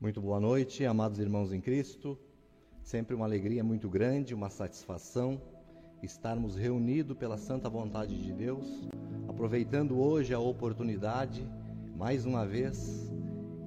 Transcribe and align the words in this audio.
Muito 0.00 0.18
boa 0.18 0.40
noite, 0.40 0.86
amados 0.86 1.18
irmãos 1.18 1.52
em 1.52 1.60
Cristo. 1.60 2.18
Sempre 2.82 3.14
uma 3.14 3.26
alegria 3.26 3.62
muito 3.62 3.86
grande, 3.86 4.34
uma 4.34 4.48
satisfação 4.48 5.38
estarmos 6.02 6.56
reunidos 6.56 7.14
pela 7.18 7.36
santa 7.36 7.68
vontade 7.68 8.18
de 8.18 8.32
Deus, 8.32 8.88
aproveitando 9.28 10.00
hoje 10.00 10.32
a 10.32 10.38
oportunidade, 10.38 11.46
mais 11.98 12.24
uma 12.24 12.46
vez, 12.46 13.12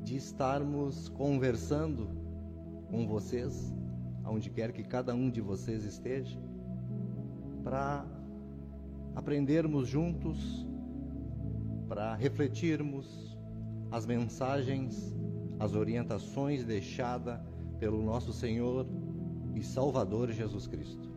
de 0.04 0.16
estarmos 0.16 1.08
conversando 1.08 2.10
com 2.90 3.08
vocês, 3.08 3.72
aonde 4.24 4.50
quer 4.50 4.72
que 4.72 4.84
cada 4.84 5.14
um 5.14 5.30
de 5.30 5.40
vocês 5.40 5.86
esteja, 5.86 6.42
para 7.64 8.08
aprendermos 9.16 9.88
juntos, 9.88 10.66
para 11.88 12.16
refletirmos 12.16 13.38
as 13.92 14.08
mensagens 14.08 15.14
as 15.64 15.76
orientações 15.76 16.66
deixadas 16.66 17.40
pelo 17.80 18.04
nosso 18.04 18.34
Senhor 18.34 18.86
e 19.56 19.64
Salvador 19.64 20.30
Jesus 20.30 20.68
Cristo. 20.68 21.10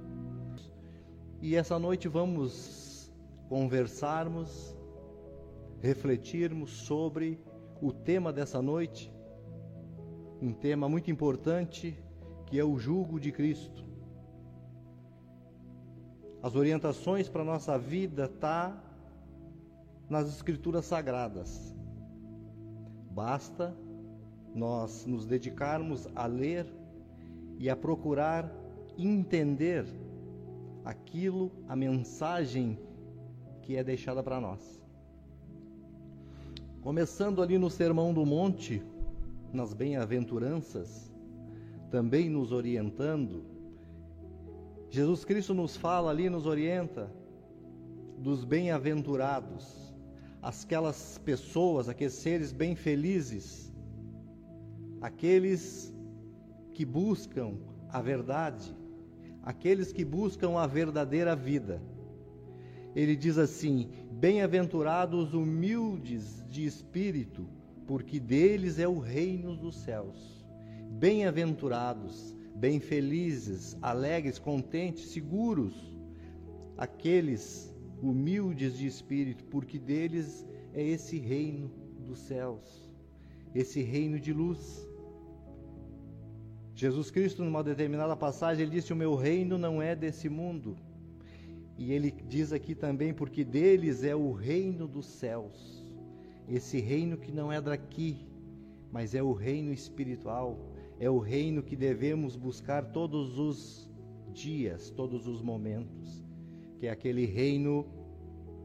E 1.43 1.57
essa 1.57 1.81
noite 1.81 2.07
vamos 2.07 3.13
conversarmos, 3.49 4.73
refletirmos 5.81 6.71
sobre 6.71 7.41
o 7.83 7.93
tema 7.93 8.33
dessa 8.33 8.63
noite, 8.63 9.13
um 10.41 10.53
tema 10.53 10.89
muito 10.89 11.11
importante 11.11 11.99
que 12.47 12.57
é 12.57 12.65
o 12.65 12.79
jugo 12.79 13.19
de 13.19 13.33
Cristo. 13.33 13.85
As 16.41 16.55
orientações 16.55 17.29
para 17.29 17.43
a 17.43 17.45
nossa 17.45 17.77
vida 17.77 18.29
tá 18.29 18.81
nas 20.09 20.29
escrituras 20.29 20.85
sagradas. 20.85 21.75
Basta 23.11 23.77
nós 24.57 25.05
nos 25.05 25.27
dedicarmos 25.27 26.09
a 26.17 26.27
ler 26.27 26.67
e 27.59 27.69
a 27.69 27.77
procurar 27.77 28.51
entender 28.97 29.85
aquilo, 30.83 31.53
a 31.69 31.77
mensagem 31.77 32.79
que 33.61 33.77
é 33.77 33.85
deixada 33.85 34.23
para 34.23 34.41
nós. 34.41 34.81
Começando 36.81 37.43
ali 37.43 37.59
no 37.59 37.69
Sermão 37.69 38.15
do 38.15 38.25
Monte, 38.25 38.83
nas 39.53 39.75
bem-aventuranças, 39.75 41.13
também 41.91 42.31
nos 42.31 42.51
orientando, 42.51 43.45
Jesus 44.89 45.25
Cristo 45.25 45.53
nos 45.53 45.77
fala 45.77 46.11
ali, 46.11 46.31
nos 46.31 46.47
orienta 46.47 47.13
dos 48.19 48.43
bem-aventurados, 48.43 49.93
aquelas 50.41 51.19
pessoas, 51.19 51.89
aqueles 51.91 52.15
seres 52.15 52.53
bem 52.53 52.75
felizes 52.75 53.66
aqueles 55.07 55.95
que 56.75 56.85
buscam 56.85 57.55
a 57.89 58.03
verdade, 58.03 58.75
aqueles 59.41 59.93
que 59.93 60.05
buscam 60.05 60.59
a 60.59 60.67
verdadeira 60.67 61.37
vida. 61.37 61.81
Ele 62.93 63.15
diz 63.15 63.39
assim: 63.39 63.89
Bem-aventurados 64.11 65.33
humildes 65.33 66.45
de 66.49 66.67
espírito, 66.67 67.49
porque 67.87 68.19
deles 68.19 68.81
é 68.81 68.89
o 68.89 68.99
reino 68.99 69.57
dos 69.57 69.77
céus. 69.77 70.45
Bem-aventurados, 70.99 72.35
bem 72.57 72.81
felizes, 72.81 73.77
alegres, 73.81 74.41
contentes, 74.41 75.11
seguros, 75.11 75.97
aqueles 76.77 77.73
humildes 78.03 78.77
de 78.77 78.89
espírito, 78.89 79.45
porque 79.45 79.79
deles 79.79 80.45
é 80.75 80.83
esse 80.83 81.17
reino 81.17 81.71
dos 82.05 82.19
céus, 82.19 82.91
esse 83.55 83.81
reino 83.83 84.19
de 84.19 84.33
luz. 84.33 84.86
Jesus 86.77 87.11
Cristo, 87.11 87.43
numa 87.43 87.65
determinada 87.65 88.15
passagem, 88.15 88.63
ele 88.63 88.77
disse: 88.77 88.93
O 88.93 88.97
meu 88.97 89.15
reino 89.15 89.57
não 89.57 89.81
é 89.81 89.97
desse 89.97 90.29
mundo. 90.29 90.77
E 91.79 91.91
ele 91.91 92.11
diz 92.11 92.53
aqui 92.53 92.75
também: 92.75 93.15
Porque 93.15 93.43
deles 93.43 94.05
é 94.05 94.15
o 94.15 94.31
reino 94.31 94.87
dos 94.87 95.07
céus. 95.07 95.83
Esse 96.47 96.79
reino 96.79 97.17
que 97.17 97.33
não 97.33 97.51
é 97.51 97.63
daqui, 97.63 98.29
mas 98.93 99.15
é 99.15 99.23
o 99.23 99.33
reino 99.33 99.73
espiritual, 99.73 100.59
é 101.01 101.09
o 101.09 101.19
reino 101.19 101.63
que 101.63 101.75
devemos 101.75 102.37
buscar 102.37 102.93
todos 102.93 103.39
os 103.39 103.91
dias, 104.35 104.91
todos 104.91 105.27
os 105.27 105.41
momentos, 105.41 106.23
que 106.79 106.87
é 106.87 106.91
aquele 106.91 107.25
reino 107.25 107.87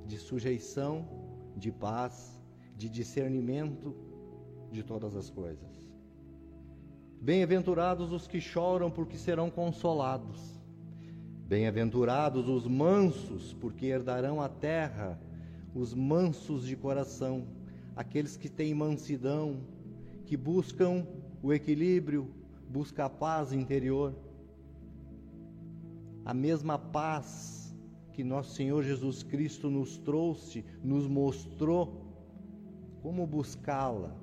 de 0.05 0.17
sujeição, 0.17 1.07
de 1.55 1.71
paz, 1.71 2.37
de 2.75 2.89
discernimento 2.89 3.95
de 4.69 4.83
todas 4.83 5.15
as 5.15 5.29
coisas. 5.29 5.80
Bem-aventurados 7.23 8.11
os 8.11 8.25
que 8.25 8.41
choram, 8.41 8.89
porque 8.89 9.15
serão 9.15 9.47
consolados. 9.47 10.59
Bem-aventurados 11.47 12.49
os 12.49 12.65
mansos, 12.65 13.53
porque 13.53 13.85
herdarão 13.85 14.41
a 14.41 14.49
terra. 14.49 15.21
Os 15.75 15.93
mansos 15.93 16.65
de 16.65 16.75
coração, 16.75 17.45
aqueles 17.95 18.35
que 18.35 18.49
têm 18.49 18.73
mansidão, 18.73 19.59
que 20.25 20.35
buscam 20.35 21.05
o 21.43 21.53
equilíbrio, 21.53 22.27
buscam 22.67 23.05
a 23.05 23.09
paz 23.09 23.53
interior. 23.53 24.15
A 26.25 26.33
mesma 26.33 26.79
paz 26.79 27.71
que 28.13 28.23
nosso 28.23 28.55
Senhor 28.55 28.81
Jesus 28.81 29.21
Cristo 29.21 29.69
nos 29.69 29.95
trouxe, 29.95 30.65
nos 30.83 31.05
mostrou 31.05 32.03
como 33.03 33.27
buscá-la, 33.27 34.15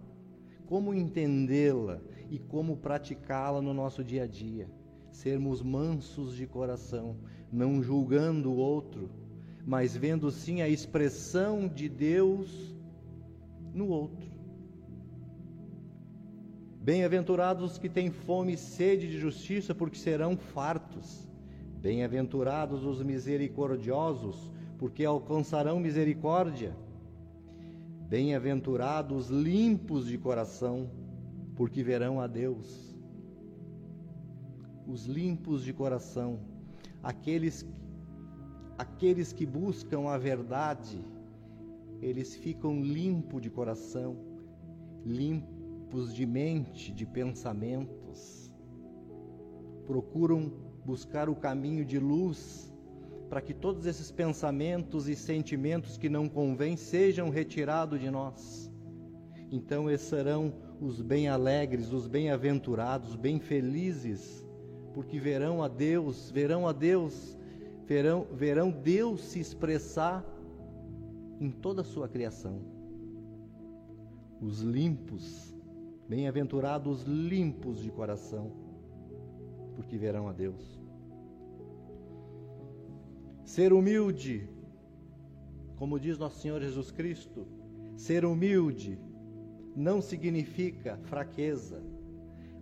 como 0.67 0.93
entendê-la 0.93 2.01
e 2.31 2.39
como 2.39 2.77
praticá-la 2.77 3.61
no 3.61 3.73
nosso 3.73 4.05
dia 4.05 4.25
a 4.25 4.27
dia. 4.27 4.69
Sermos 5.11 5.63
mansos 5.63 6.35
de 6.35 6.47
coração, 6.47 7.17
não 7.51 7.83
julgando 7.83 8.51
o 8.51 8.57
outro, 8.57 9.11
mas 9.65 9.97
vendo 9.97 10.31
sim 10.31 10.61
a 10.63 10.69
expressão 10.69 11.69
de 11.69 11.89
Deus 11.89 12.75
no 13.73 13.89
outro. 13.89 14.29
Bem-aventurados 16.81 17.73
os 17.73 17.79
que 17.79 17.89
têm 17.89 18.11
fome 18.11 18.55
e 18.55 18.57
sede 18.57 19.09
de 19.09 19.19
justiça, 19.19 19.75
porque 19.75 19.99
serão 19.99 20.37
fartos. 20.37 21.29
Bem-aventurados 21.83 22.85
os 22.85 23.03
misericordiosos, 23.03 24.51
porque 24.79 25.05
alcançarão 25.05 25.79
misericórdia. 25.79 26.75
Bem-aventurados 28.09 29.29
limpos 29.29 30.07
de 30.07 30.17
coração, 30.17 30.89
porque 31.59 31.83
verão 31.83 32.21
a 32.21 32.29
Deus. 32.29 32.97
Os 34.87 35.07
limpos 35.07 35.65
de 35.65 35.73
coração, 35.73 36.39
aqueles 37.03 37.67
aqueles 38.79 39.33
que 39.33 39.45
buscam 39.45 40.09
a 40.09 40.17
verdade, 40.17 41.05
eles 42.01 42.37
ficam 42.37 42.81
limpos 42.81 43.43
de 43.43 43.51
coração, 43.51 44.17
limpos 45.05 46.15
de 46.15 46.25
mente, 46.25 46.93
de 46.93 47.05
pensamentos. 47.05 48.53
Procuram 49.85 50.53
buscar 50.85 51.29
o 51.29 51.35
caminho 51.35 51.85
de 51.85 51.99
luz 51.99 52.73
para 53.29 53.41
que 53.41 53.53
todos 53.53 53.85
esses 53.85 54.13
pensamentos 54.13 55.09
e 55.09 55.17
sentimentos 55.17 55.99
que 55.99 56.09
não 56.09 56.29
convêm 56.29 56.77
sejam 56.77 57.31
retirados 57.31 57.99
de 57.99 58.13
nós. 58.13 58.71
Então, 59.51 59.91
esses 59.91 60.07
serão 60.07 60.68
os 60.81 61.03
bem 61.03 61.29
alegres, 61.29 61.93
os 61.93 62.07
bem-aventurados, 62.07 63.17
bem 63.17 63.41
felizes, 63.41 64.47
porque 64.95 65.19
verão 65.19 65.63
a 65.63 65.69
Deus, 65.69 66.31
verão 66.31 66.67
a 66.67 66.73
Deus, 66.73 67.37
verão, 67.87 68.27
verão 68.33 68.71
Deus 68.71 69.23
se 69.23 69.41
expressar 69.41 70.25
em 71.41 71.51
toda 71.51 71.83
a 71.83 71.85
sua 71.85 72.09
criação. 72.09 72.61
Os 74.41 74.61
limpos, 74.61 75.55
bem-aventurados 76.09 77.03
limpos 77.03 77.83
de 77.83 77.91
coração, 77.91 78.53
porque 79.75 79.99
verão 79.99 80.29
a 80.29 80.33
Deus. 80.33 80.81
Ser 83.45 83.73
humilde, 83.73 84.49
como 85.77 85.99
diz 85.99 86.19
nosso 86.19 86.41
Senhor 86.41 86.61
Jesus 86.61 86.91
Cristo, 86.91 87.47
ser 87.97 88.25
humilde 88.25 88.99
não 89.79 90.03
significa 90.03 90.99
fraqueza, 91.05 91.81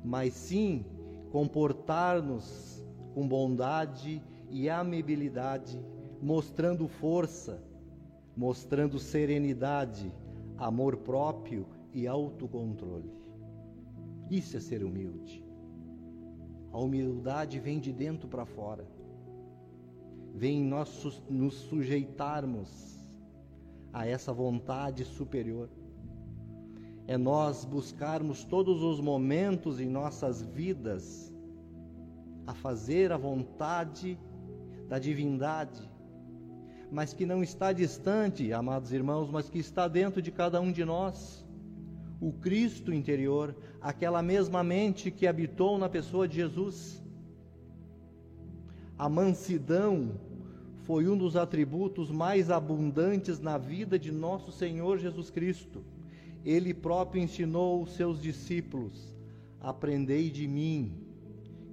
mas 0.04 0.34
sim 0.34 0.84
comportar-nos 1.32 2.84
com 3.14 3.26
bondade 3.26 4.22
e 4.50 4.68
amabilidade, 4.68 5.82
mostrando 6.20 6.86
força, 6.86 7.64
mostrando 8.36 8.98
serenidade, 8.98 10.12
amor 10.58 10.98
próprio 10.98 11.66
e 11.90 12.06
autocontrole. 12.06 13.10
Isso 14.30 14.58
é 14.58 14.60
ser 14.60 14.84
humilde. 14.84 15.42
A 16.70 16.78
humildade 16.78 17.58
vem 17.58 17.80
de 17.80 17.94
dentro 17.94 18.28
para 18.28 18.44
fora. 18.44 18.86
Vem 20.34 20.62
nós 20.62 21.22
nos 21.30 21.54
sujeitarmos 21.54 23.08
a 23.90 24.06
essa 24.06 24.34
vontade 24.34 25.02
superior 25.02 25.70
é 27.06 27.16
nós 27.16 27.64
buscarmos 27.64 28.44
todos 28.44 28.82
os 28.82 29.00
momentos 29.00 29.78
em 29.80 29.88
nossas 29.88 30.42
vidas 30.42 31.32
a 32.46 32.54
fazer 32.54 33.12
a 33.12 33.16
vontade 33.16 34.18
da 34.88 34.98
divindade, 34.98 35.80
mas 36.90 37.12
que 37.12 37.26
não 37.26 37.42
está 37.42 37.72
distante, 37.72 38.52
amados 38.52 38.92
irmãos, 38.92 39.30
mas 39.30 39.48
que 39.48 39.58
está 39.58 39.88
dentro 39.88 40.20
de 40.20 40.30
cada 40.30 40.60
um 40.60 40.70
de 40.70 40.84
nós. 40.84 41.44
O 42.20 42.32
Cristo 42.32 42.92
interior, 42.92 43.54
aquela 43.80 44.22
mesma 44.22 44.62
mente 44.64 45.10
que 45.10 45.26
habitou 45.26 45.78
na 45.78 45.88
pessoa 45.88 46.26
de 46.26 46.36
Jesus. 46.36 47.02
A 48.98 49.08
mansidão 49.08 50.12
foi 50.82 51.08
um 51.08 51.18
dos 51.18 51.36
atributos 51.36 52.10
mais 52.10 52.50
abundantes 52.50 53.40
na 53.40 53.58
vida 53.58 53.98
de 53.98 54.12
nosso 54.12 54.50
Senhor 54.50 54.98
Jesus 54.98 55.30
Cristo. 55.30 55.84
Ele 56.46 56.72
próprio 56.72 57.20
ensinou 57.20 57.82
os 57.82 57.90
seus 57.96 58.22
discípulos: 58.22 59.12
Aprendei 59.60 60.30
de 60.30 60.46
mim, 60.46 60.96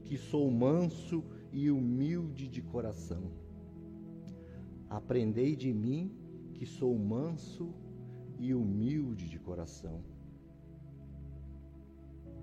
que 0.03 0.17
sou 0.17 0.49
manso 0.49 1.23
e 1.51 1.69
humilde 1.69 2.47
de 2.47 2.59
coração. 2.59 3.31
Aprendei 4.89 5.55
de 5.55 5.71
mim, 5.71 6.11
que 6.55 6.65
sou 6.65 6.97
manso 6.97 7.71
e 8.39 8.51
humilde 8.51 9.29
de 9.29 9.37
coração. 9.37 10.01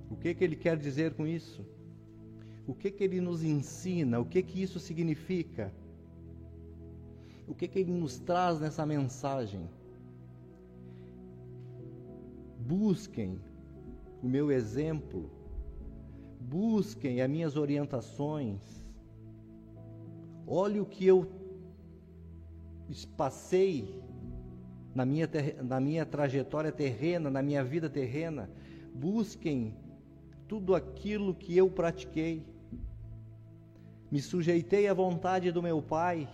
O 0.09 0.17
que, 0.17 0.33
que 0.33 0.45
ele 0.45 0.55
quer 0.55 0.77
dizer 0.77 1.15
com 1.15 1.27
isso? 1.27 1.67
O 2.65 2.75
que, 2.75 2.93
que 2.93 3.03
ele 3.03 3.21
nos 3.21 3.43
ensina? 3.43 4.21
O 4.21 4.25
que, 4.25 4.41
que 4.41 4.63
isso 4.63 4.79
significa? 4.79 5.75
O 7.49 7.55
que, 7.57 7.67
que 7.67 7.81
ele 7.81 7.93
nos 7.93 8.21
traz 8.21 8.61
nessa 8.61 8.87
mensagem? 8.87 9.69
Busquem 12.61 13.41
o 14.23 14.27
meu 14.29 14.53
exemplo, 14.53 15.31
busquem 16.39 17.23
as 17.23 17.31
minhas 17.31 17.57
orientações. 17.57 18.61
Olhe 20.47 20.79
o 20.79 20.85
que 20.85 21.07
eu 21.07 21.27
passei 23.17 24.03
na 24.95 25.07
minha, 25.07 25.29
na 25.63 25.81
minha 25.81 26.05
trajetória 26.05 26.71
terrena, 26.71 27.31
na 27.31 27.43
minha 27.43 27.65
vida 27.65 27.89
terrena. 27.89 28.51
Busquem 28.95 29.75
tudo 30.47 30.75
aquilo 30.75 31.35
que 31.35 31.57
eu 31.57 31.71
pratiquei. 31.71 32.45
Me 34.11 34.21
sujeitei 34.21 34.89
à 34.89 34.93
vontade 34.93 35.51
do 35.51 35.63
meu 35.63 35.81
Pai 35.81 36.29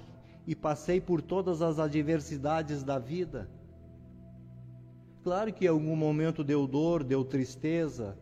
e 0.46 0.55
passei 0.55 1.00
por 1.00 1.20
todas 1.23 1.62
as 1.62 1.78
adversidades 1.78 2.82
da 2.82 2.99
vida. 2.99 3.49
Claro 5.26 5.52
que 5.52 5.64
em 5.64 5.69
algum 5.69 5.96
momento 5.96 6.44
deu 6.44 6.69
dor, 6.69 7.02
deu 7.02 7.25
tristeza, 7.25 8.17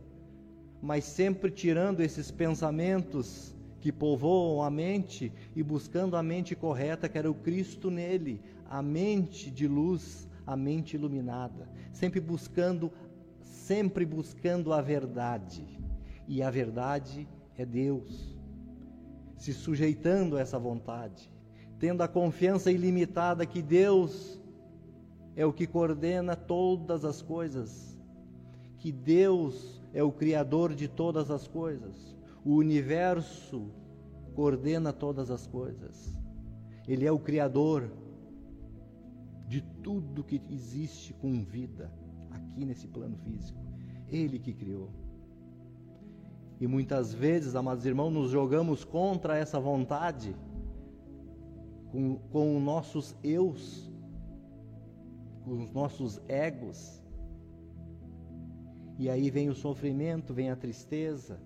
mas 0.81 1.03
sempre 1.03 1.51
tirando 1.51 2.01
esses 2.01 2.31
pensamentos 2.31 3.55
que 3.79 3.91
povoam 3.91 4.63
a 4.63 4.71
mente 4.71 5.31
e 5.55 5.61
buscando 5.61 6.17
a 6.17 6.23
mente 6.23 6.55
correta, 6.55 7.07
que 7.07 7.15
era 7.15 7.29
o 7.29 7.35
Cristo 7.35 7.91
nele, 7.91 8.41
a 8.67 8.81
mente 8.81 9.51
de 9.51 9.67
luz, 9.67 10.27
a 10.47 10.57
mente 10.57 10.95
iluminada, 10.95 11.69
sempre 11.93 12.19
buscando, 12.19 12.91
sempre 13.39 14.03
buscando 14.03 14.73
a 14.73 14.81
verdade. 14.81 15.63
E 16.27 16.41
a 16.41 16.49
verdade 16.49 17.27
é 17.55 17.63
Deus 17.63 18.35
se 19.37 19.53
sujeitando 19.53 20.37
a 20.37 20.41
essa 20.41 20.57
vontade, 20.57 21.31
tendo 21.77 22.01
a 22.01 22.07
confiança 22.07 22.71
ilimitada 22.71 23.45
que 23.45 23.61
Deus 23.61 24.41
é 25.35 25.45
o 25.45 25.53
que 25.53 25.67
coordena 25.67 26.35
todas 26.35 27.03
as 27.03 27.21
coisas, 27.21 27.97
que 28.77 28.91
Deus 28.91 29.81
é 29.93 30.03
o 30.03 30.11
Criador 30.11 30.73
de 30.73 30.87
todas 30.87 31.29
as 31.29 31.47
coisas, 31.47 32.15
o 32.43 32.55
universo 32.55 33.69
coordena 34.33 34.93
todas 34.93 35.31
as 35.31 35.45
coisas, 35.47 36.17
Ele 36.87 37.05
é 37.05 37.11
o 37.11 37.19
Criador 37.19 37.91
de 39.47 39.61
tudo 39.83 40.23
que 40.23 40.41
existe 40.49 41.13
com 41.13 41.43
vida 41.43 41.91
aqui 42.31 42.65
nesse 42.65 42.87
plano 42.87 43.17
físico, 43.17 43.59
Ele 44.07 44.39
que 44.39 44.53
criou. 44.53 44.89
E 46.59 46.67
muitas 46.67 47.13
vezes, 47.13 47.55
amados 47.55 47.85
irmãos, 47.85 48.11
nos 48.11 48.31
jogamos 48.31 48.85
contra 48.85 49.37
essa 49.37 49.59
vontade, 49.59 50.35
com, 51.91 52.15
com 52.31 52.57
os 52.57 52.63
nossos 52.63 53.15
eus, 53.21 53.91
com 55.45 55.63
os 55.63 55.71
nossos 55.71 56.19
egos. 56.27 57.01
E 58.97 59.09
aí 59.09 59.29
vem 59.29 59.49
o 59.49 59.55
sofrimento, 59.55 60.33
vem 60.33 60.49
a 60.49 60.55
tristeza, 60.55 61.39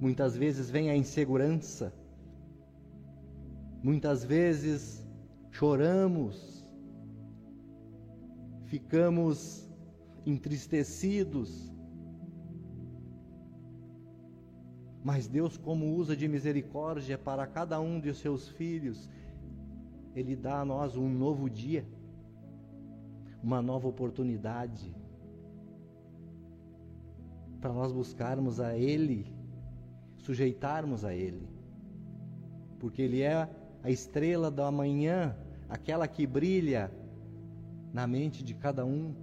muitas 0.00 0.36
vezes 0.36 0.70
vem 0.70 0.88
a 0.90 0.96
insegurança, 0.96 1.92
muitas 3.82 4.24
vezes 4.24 5.06
choramos, 5.50 6.66
ficamos 8.66 9.68
entristecidos, 10.24 11.72
Mas 15.04 15.26
Deus, 15.26 15.56
como 15.56 15.96
usa 15.96 16.16
de 16.16 16.28
misericórdia 16.28 17.18
para 17.18 17.46
cada 17.46 17.80
um 17.80 17.98
de 17.98 18.14
seus 18.14 18.48
filhos, 18.48 19.10
Ele 20.14 20.36
dá 20.36 20.60
a 20.60 20.64
nós 20.64 20.96
um 20.96 21.08
novo 21.08 21.50
dia, 21.50 21.84
uma 23.42 23.60
nova 23.60 23.88
oportunidade, 23.88 24.94
para 27.60 27.72
nós 27.72 27.92
buscarmos 27.92 28.60
a 28.60 28.76
Ele, 28.76 29.26
sujeitarmos 30.18 31.04
a 31.04 31.14
Ele, 31.14 31.48
porque 32.78 33.02
Ele 33.02 33.22
é 33.22 33.48
a 33.82 33.90
estrela 33.90 34.50
da 34.50 34.70
manhã, 34.70 35.36
aquela 35.68 36.06
que 36.06 36.26
brilha 36.26 36.92
na 37.92 38.06
mente 38.06 38.42
de 38.42 38.54
cada 38.54 38.84
um, 38.84 39.14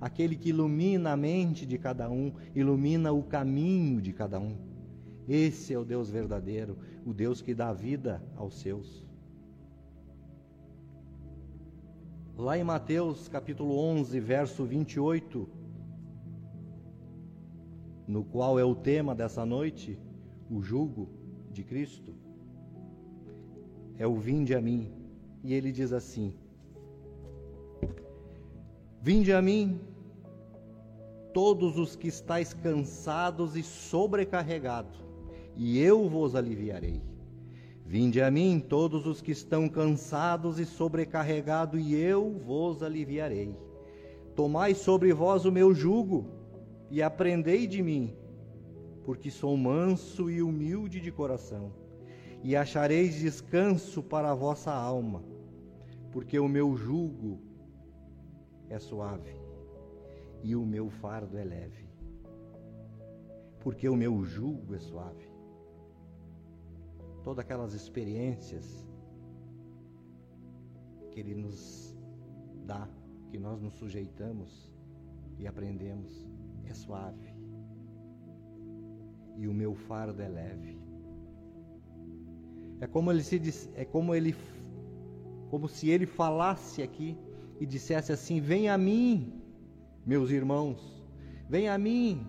aquele 0.00 0.36
que 0.36 0.50
ilumina 0.50 1.12
a 1.12 1.16
mente 1.16 1.64
de 1.66 1.78
cada 1.78 2.10
um, 2.10 2.32
ilumina 2.54 3.12
o 3.12 3.22
caminho 3.22 4.00
de 4.00 4.12
cada 4.12 4.38
um. 4.38 4.56
Esse 5.28 5.72
é 5.72 5.78
o 5.78 5.84
Deus 5.84 6.10
verdadeiro, 6.10 6.78
o 7.04 7.14
Deus 7.14 7.40
que 7.40 7.54
dá 7.54 7.72
vida 7.72 8.22
aos 8.36 8.60
seus. 8.60 9.03
Lá 12.36 12.58
em 12.58 12.64
Mateus 12.64 13.28
capítulo 13.28 13.78
11, 13.78 14.18
verso 14.18 14.64
28, 14.64 15.48
no 18.08 18.24
qual 18.24 18.58
é 18.58 18.64
o 18.64 18.74
tema 18.74 19.14
dessa 19.14 19.46
noite, 19.46 19.96
o 20.50 20.60
jugo 20.60 21.08
de 21.52 21.62
Cristo, 21.62 22.12
é 23.96 24.04
o 24.04 24.16
vinde 24.16 24.52
a 24.52 24.60
mim. 24.60 24.90
E 25.44 25.54
ele 25.54 25.70
diz 25.70 25.92
assim: 25.92 26.34
Vinde 29.00 29.32
a 29.32 29.40
mim, 29.40 29.80
todos 31.32 31.78
os 31.78 31.94
que 31.94 32.08
estáis 32.08 32.52
cansados 32.52 33.54
e 33.54 33.62
sobrecarregados, 33.62 34.98
e 35.56 35.78
eu 35.78 36.08
vos 36.08 36.34
aliviarei. 36.34 37.00
Vinde 37.86 38.22
a 38.22 38.30
mim 38.30 38.64
todos 38.66 39.06
os 39.06 39.20
que 39.20 39.30
estão 39.30 39.68
cansados 39.68 40.58
e 40.58 40.64
sobrecarregados, 40.64 41.78
e 41.78 41.94
eu 41.94 42.30
vos 42.30 42.82
aliviarei. 42.82 43.54
Tomai 44.34 44.74
sobre 44.74 45.12
vós 45.12 45.44
o 45.44 45.52
meu 45.52 45.74
jugo 45.74 46.26
e 46.90 47.02
aprendei 47.02 47.66
de 47.66 47.82
mim, 47.82 48.16
porque 49.04 49.30
sou 49.30 49.54
manso 49.54 50.30
e 50.30 50.42
humilde 50.42 50.98
de 50.98 51.12
coração, 51.12 51.72
e 52.42 52.56
achareis 52.56 53.16
descanso 53.16 54.02
para 54.02 54.30
a 54.30 54.34
vossa 54.34 54.72
alma, 54.72 55.22
porque 56.10 56.38
o 56.38 56.48
meu 56.48 56.74
jugo 56.76 57.38
é 58.70 58.78
suave 58.78 59.36
e 60.42 60.56
o 60.56 60.64
meu 60.64 60.88
fardo 60.88 61.36
é 61.36 61.44
leve. 61.44 61.84
Porque 63.60 63.88
o 63.88 63.96
meu 63.96 64.24
jugo 64.24 64.74
é 64.74 64.78
suave 64.78 65.33
todas 67.24 67.44
aquelas 67.44 67.72
experiências 67.72 68.86
que 71.10 71.18
Ele 71.18 71.34
nos 71.34 71.96
dá, 72.66 72.86
que 73.30 73.38
nós 73.38 73.60
nos 73.60 73.74
sujeitamos 73.74 74.70
e 75.38 75.46
aprendemos, 75.46 76.26
é 76.66 76.74
suave. 76.74 77.34
E 79.36 79.48
o 79.48 79.54
meu 79.54 79.74
fardo 79.74 80.20
é 80.22 80.28
leve. 80.28 80.78
É 82.80 82.86
como 82.86 83.10
ele 83.10 83.22
se 83.22 83.70
é 83.74 83.84
como 83.84 84.14
ele 84.14 84.34
como 85.50 85.68
se 85.68 85.88
ele 85.88 86.06
falasse 86.06 86.82
aqui 86.82 87.16
e 87.58 87.66
dissesse 87.66 88.12
assim: 88.12 88.40
"Vem 88.40 88.68
a 88.68 88.76
mim, 88.76 89.40
meus 90.06 90.30
irmãos, 90.30 91.04
vem 91.48 91.68
a 91.68 91.78
mim. 91.78 92.24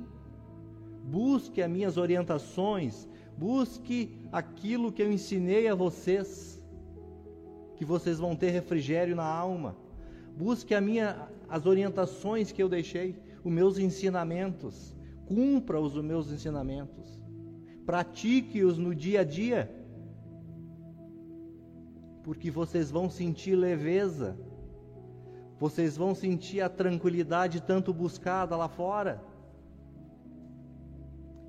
Busque 1.04 1.62
as 1.62 1.70
minhas 1.70 1.98
orientações, 1.98 3.08
Busque 3.38 4.22
aquilo 4.32 4.92
que 4.92 5.02
eu 5.02 5.12
ensinei 5.12 5.68
a 5.68 5.76
vocês, 5.76 6.62
que 7.76 7.84
vocês 7.84 8.18
vão 8.18 8.36
ter 8.36 8.52
refrigério 8.52 9.16
na 9.16 9.26
alma. 9.26 9.76
Busque 10.38 10.74
a 10.74 10.82
minha, 10.82 11.30
as 11.50 11.66
orientações 11.66 12.52
que 12.52 12.64
eu 12.64 12.70
deixei, 12.70 13.16
os 13.44 13.52
meus 13.52 13.78
ensinamentos. 13.78 14.96
Cumpra 15.26 15.80
os 15.80 15.96
meus 16.02 16.32
ensinamentos. 16.32 17.20
Pratique-os 17.86 18.78
no 18.78 18.96
dia 18.96 19.22
a 19.22 19.24
dia. 19.24 19.70
Porque 22.24 22.50
vocês 22.50 22.90
vão 22.90 23.10
sentir 23.10 23.56
leveza. 23.56 24.38
Vocês 25.60 25.96
vão 25.96 26.16
sentir 26.16 26.62
a 26.62 26.70
tranquilidade 26.70 27.62
tanto 27.62 27.94
buscada 27.94 28.56
lá 28.56 28.68
fora. 28.68 29.22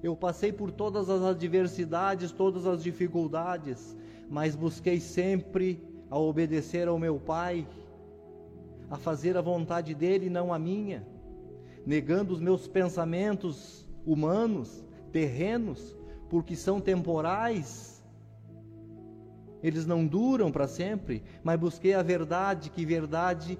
Eu 0.02 0.14
passei 0.14 0.52
por 0.52 0.70
todas 0.70 1.08
as 1.08 1.22
adversidades, 1.22 2.30
todas 2.30 2.66
as 2.66 2.82
dificuldades, 2.82 3.96
mas 4.28 4.54
busquei 4.54 5.00
sempre 5.00 5.82
a 6.10 6.18
obedecer 6.18 6.88
ao 6.88 6.98
meu 6.98 7.18
Pai, 7.18 7.66
a 8.90 8.96
fazer 8.96 9.36
a 9.36 9.40
vontade 9.40 9.94
dele, 9.94 10.30
não 10.30 10.52
a 10.52 10.58
minha, 10.58 11.06
negando 11.84 12.32
os 12.32 12.40
meus 12.40 12.68
pensamentos 12.68 13.88
humanos, 14.04 14.84
terrenos, 15.10 15.96
porque 16.28 16.54
são 16.54 16.80
temporais. 16.80 18.04
Eles 19.62 19.86
não 19.86 20.06
duram 20.06 20.52
para 20.52 20.68
sempre, 20.68 21.22
mas 21.42 21.58
busquei 21.58 21.94
a 21.94 22.02
verdade, 22.02 22.70
que 22.70 22.84
verdade, 22.84 23.58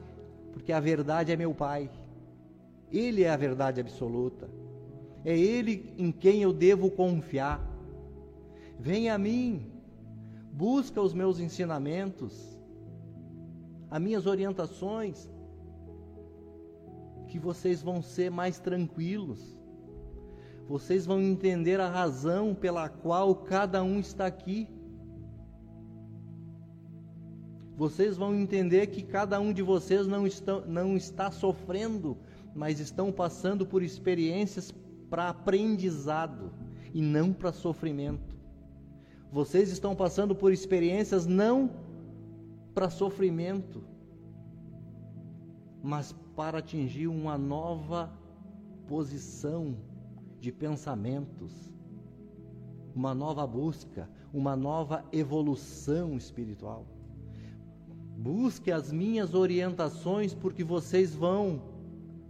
porque 0.52 0.73
a 0.73 0.78
verdade 0.78 1.33
é 1.33 1.37
meu 1.37 1.55
Pai. 1.55 1.90
Ele 2.93 3.25
é 3.25 3.31
a 3.31 3.37
verdade 3.37 3.81
absoluta. 3.81 4.49
É 5.26 5.37
Ele 5.37 5.92
em 5.99 6.12
quem 6.12 6.40
eu 6.40 6.52
devo 6.52 6.88
confiar. 6.88 7.61
Venha 8.78 9.16
a 9.16 9.18
mim, 9.18 9.73
busca 10.52 11.02
os 11.02 11.12
meus 11.12 11.40
ensinamentos, 11.40 12.56
as 13.90 14.00
minhas 14.00 14.25
orientações, 14.25 15.28
que 17.26 17.40
vocês 17.40 17.83
vão 17.83 18.00
ser 18.00 18.30
mais 18.30 18.61
tranquilos. 18.61 19.59
Vocês 20.68 21.04
vão 21.04 21.21
entender 21.21 21.80
a 21.80 21.90
razão 21.90 22.54
pela 22.54 22.88
qual 22.88 23.35
cada 23.35 23.83
um 23.83 23.99
está 23.99 24.26
aqui. 24.26 24.68
Vocês 27.76 28.16
vão 28.16 28.33
entender 28.33 28.87
que 28.87 29.02
cada 29.02 29.40
um 29.40 29.52
de 29.52 29.61
vocês 29.61 30.06
não, 30.06 30.25
estão, 30.25 30.64
não 30.66 30.97
está 30.97 31.33
sofrendo, 31.33 32.16
mas 32.54 32.78
estão 32.78 33.11
passando 33.11 33.66
por 33.66 33.83
experiências 33.83 34.73
para 35.08 35.28
aprendizado 35.28 36.52
e 36.92 37.00
não 37.00 37.32
para 37.32 37.52
sofrimento. 37.52 38.36
Vocês 39.30 39.70
estão 39.70 39.94
passando 39.94 40.34
por 40.34 40.52
experiências 40.52 41.26
não 41.26 41.70
para 42.75 42.90
sofrimento, 42.90 43.82
mas 45.82 46.14
para 46.34 46.58
atingir 46.58 47.06
uma 47.06 47.38
nova 47.38 48.12
posição 48.86 49.76
de 50.40 50.52
pensamentos, 50.52 51.52
uma 52.94 53.14
nova 53.14 53.46
busca, 53.46 54.08
uma 54.32 54.56
nova 54.56 55.04
evolução 55.12 56.16
espiritual. 56.16 56.86
Busque 58.16 58.72
as 58.72 58.90
minhas 58.90 59.34
orientações, 59.34 60.34
porque 60.34 60.64
vocês 60.64 61.14
vão 61.14 61.62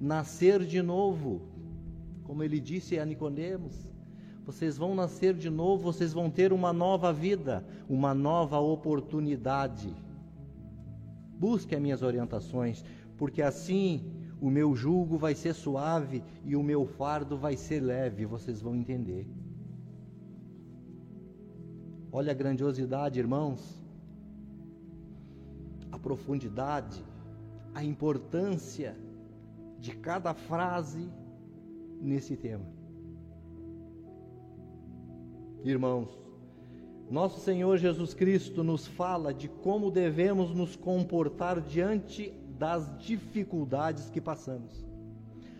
nascer 0.00 0.64
de 0.64 0.82
novo 0.82 1.42
como 2.26 2.42
ele 2.42 2.58
disse 2.58 2.98
a 2.98 3.04
Nicodemos, 3.04 3.94
vocês 4.44 4.76
vão 4.76 4.94
nascer 4.94 5.32
de 5.34 5.48
novo, 5.48 5.84
vocês 5.84 6.12
vão 6.12 6.28
ter 6.28 6.52
uma 6.52 6.72
nova 6.72 7.12
vida, 7.12 7.64
uma 7.88 8.12
nova 8.12 8.58
oportunidade. 8.58 9.94
Busque 11.38 11.74
as 11.74 11.80
minhas 11.80 12.02
orientações, 12.02 12.84
porque 13.16 13.42
assim 13.42 14.12
o 14.40 14.50
meu 14.50 14.74
jugo 14.74 15.16
vai 15.16 15.34
ser 15.34 15.54
suave 15.54 16.22
e 16.44 16.56
o 16.56 16.62
meu 16.62 16.84
fardo 16.84 17.38
vai 17.38 17.56
ser 17.56 17.80
leve, 17.80 18.26
vocês 18.26 18.60
vão 18.60 18.74
entender. 18.74 19.26
Olha 22.10 22.32
a 22.32 22.34
grandiosidade, 22.34 23.20
irmãos, 23.20 23.80
a 25.92 25.98
profundidade, 25.98 27.04
a 27.72 27.84
importância 27.84 28.96
de 29.78 29.92
cada 29.96 30.34
frase 30.34 31.08
nesse 32.00 32.36
tema. 32.36 32.64
Irmãos, 35.64 36.08
nosso 37.10 37.40
Senhor 37.40 37.78
Jesus 37.78 38.14
Cristo 38.14 38.64
nos 38.64 38.86
fala 38.86 39.32
de 39.32 39.48
como 39.48 39.90
devemos 39.90 40.54
nos 40.54 40.76
comportar 40.76 41.60
diante 41.60 42.32
das 42.58 42.96
dificuldades 42.98 44.10
que 44.10 44.20
passamos, 44.20 44.84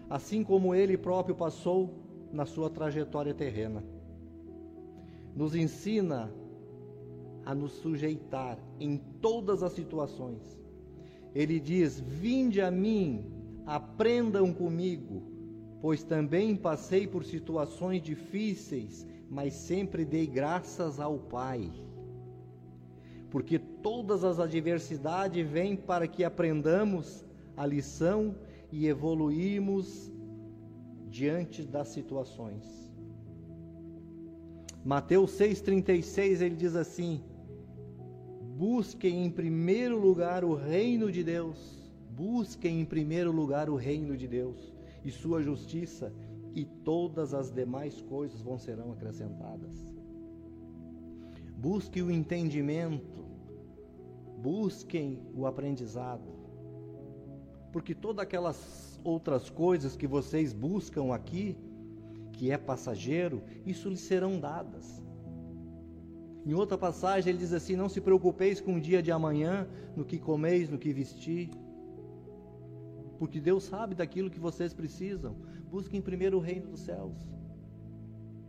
assim 0.08 0.42
como 0.42 0.74
ele 0.74 0.96
próprio 0.96 1.34
passou 1.34 1.94
na 2.32 2.46
sua 2.46 2.70
trajetória 2.70 3.34
terrena. 3.34 3.84
Nos 5.34 5.54
ensina 5.54 6.32
a 7.44 7.54
nos 7.54 7.72
sujeitar 7.72 8.58
em 8.80 8.96
todas 9.20 9.62
as 9.62 9.72
situações. 9.72 10.40
Ele 11.34 11.60
diz: 11.60 12.00
Vinde 12.00 12.60
a 12.60 12.70
mim, 12.70 13.24
aprendam 13.66 14.52
comigo, 14.52 15.22
pois 15.80 16.02
também 16.02 16.56
passei 16.56 17.06
por 17.06 17.24
situações 17.24 18.02
difíceis, 18.02 19.06
mas 19.28 19.52
sempre 19.54 20.04
dei 20.04 20.26
graças 20.26 20.98
ao 20.98 21.18
Pai. 21.18 21.70
Porque 23.30 23.58
todas 23.58 24.24
as 24.24 24.38
adversidades 24.38 25.46
vêm 25.46 25.76
para 25.76 26.06
que 26.06 26.24
aprendamos 26.24 27.24
a 27.56 27.66
lição 27.66 28.34
e 28.72 28.86
evoluímos 28.86 30.10
diante 31.08 31.62
das 31.62 31.88
situações. 31.88 32.86
Mateus 34.84 35.32
6,36 35.32 36.40
ele 36.40 36.54
diz 36.54 36.76
assim: 36.76 37.20
Busquem 38.56 39.24
em 39.24 39.30
primeiro 39.30 39.98
lugar 39.98 40.44
o 40.44 40.54
reino 40.54 41.10
de 41.10 41.22
Deus, 41.24 41.90
busquem 42.10 42.80
em 42.80 42.84
primeiro 42.84 43.32
lugar 43.32 43.68
o 43.68 43.74
reino 43.74 44.16
de 44.16 44.28
Deus 44.28 44.75
e 45.06 45.10
sua 45.12 45.40
justiça, 45.40 46.12
e 46.52 46.64
todas 46.64 47.32
as 47.32 47.52
demais 47.52 48.02
coisas 48.02 48.40
vão 48.40 48.58
serão 48.58 48.90
acrescentadas. 48.90 49.94
Busque 51.56 52.02
o 52.02 52.10
entendimento, 52.10 53.24
busquem 54.38 55.22
o 55.32 55.46
aprendizado, 55.46 56.28
porque 57.72 57.94
todas 57.94 58.24
aquelas 58.24 59.00
outras 59.04 59.48
coisas 59.48 59.96
que 59.96 60.08
vocês 60.08 60.52
buscam 60.52 61.14
aqui, 61.14 61.56
que 62.32 62.50
é 62.50 62.58
passageiro, 62.58 63.44
isso 63.64 63.88
lhes 63.88 64.00
serão 64.00 64.40
dadas. 64.40 65.00
Em 66.44 66.52
outra 66.52 66.76
passagem 66.76 67.30
ele 67.30 67.38
diz 67.38 67.52
assim: 67.52 67.76
Não 67.76 67.88
se 67.88 68.00
preocupeis 68.00 68.60
com 68.60 68.74
o 68.74 68.80
dia 68.80 69.00
de 69.00 69.12
amanhã, 69.12 69.68
no 69.94 70.04
que 70.04 70.18
comeis, 70.18 70.68
no 70.68 70.78
que 70.78 70.92
vestir 70.92 71.50
porque 73.16 73.40
Deus 73.40 73.64
sabe 73.64 73.94
daquilo 73.94 74.30
que 74.30 74.38
vocês 74.38 74.72
precisam. 74.72 75.34
Busquem 75.70 76.00
primeiro 76.00 76.36
o 76.36 76.40
reino 76.40 76.68
dos 76.68 76.80
céus, 76.80 77.16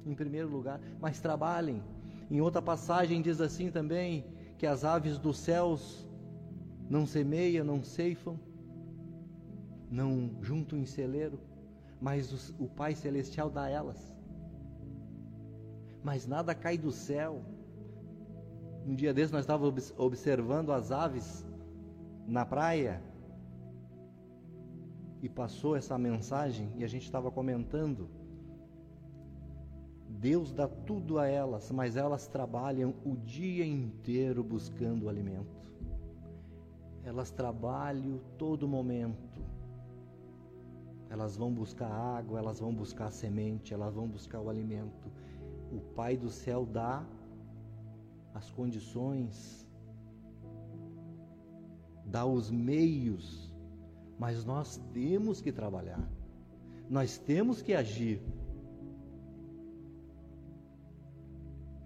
em 0.06 0.14
primeiro 0.14 0.50
lugar, 0.50 0.80
mas 1.00 1.20
trabalhem. 1.20 1.82
Em 2.30 2.42
outra 2.42 2.62
passagem 2.62 3.22
diz 3.22 3.40
assim 3.42 3.72
também 3.72 4.26
que 4.58 4.66
as 4.66 4.84
aves 4.84 5.18
dos 5.18 5.38
céus 5.38 6.08
não 6.90 7.06
semeiam, 7.06 7.66
não 7.66 7.84
ceifam, 7.84 8.40
não 9.90 10.32
juntam 10.42 10.78
em 10.78 10.86
celeiro, 10.86 11.40
mas 12.02 12.52
o, 12.60 12.66
o 12.66 12.68
Pai 12.68 12.94
Celestial 12.96 13.50
dá 13.50 13.70
elas. 13.70 14.16
Mas 16.04 16.28
nada 16.28 16.54
cai 16.54 16.78
do 16.78 16.92
céu. 16.92 17.42
Um 18.86 18.96
dia 18.96 19.14
desses 19.14 19.32
nós 19.32 19.42
estávamos 19.42 19.94
observando 19.98 20.72
as 20.72 20.92
aves 20.92 21.46
na 22.28 22.46
praia 22.46 23.02
e 25.22 25.28
passou 25.28 25.76
essa 25.76 25.98
mensagem 25.98 26.72
e 26.76 26.84
a 26.84 26.88
gente 26.88 27.04
estava 27.04 27.32
comentando. 27.32 28.10
Deus 30.10 30.52
dá 30.52 30.68
tudo 30.68 31.20
a 31.20 31.28
elas, 31.28 31.72
mas 31.72 31.96
elas 31.96 32.28
trabalham 32.28 32.94
o 33.06 33.16
dia 33.16 33.66
inteiro 33.66 34.44
buscando 34.44 35.10
alimento. 35.10 35.58
Elas 37.04 37.30
trabalham 37.30 38.20
todo 38.38 38.68
momento. 38.68 39.42
Elas 41.10 41.38
vão 41.38 41.54
buscar 41.54 41.90
água, 41.90 42.40
elas 42.40 42.60
vão 42.60 42.74
buscar 42.74 43.12
semente, 43.12 43.74
elas 43.74 43.94
vão 43.94 44.08
buscar 44.08 44.42
o 44.42 44.50
alimento. 44.50 45.10
O 45.72 45.80
Pai 45.80 46.18
do 46.18 46.30
céu 46.30 46.66
dá 46.66 47.06
as 48.34 48.50
condições, 48.52 49.68
dá 52.06 52.26
os 52.26 52.52
meios 52.52 53.47
mas 54.18 54.44
nós 54.44 54.82
temos 54.94 55.42
que 55.42 55.52
trabalhar, 55.52 56.10
nós 56.90 57.18
temos 57.18 57.62
que 57.62 57.74
agir. 57.74 58.22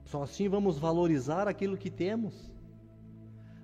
Só 0.05 0.23
assim 0.23 0.49
vamos 0.49 0.77
valorizar 0.77 1.47
aquilo 1.47 1.77
que 1.77 1.89
temos. 1.89 2.51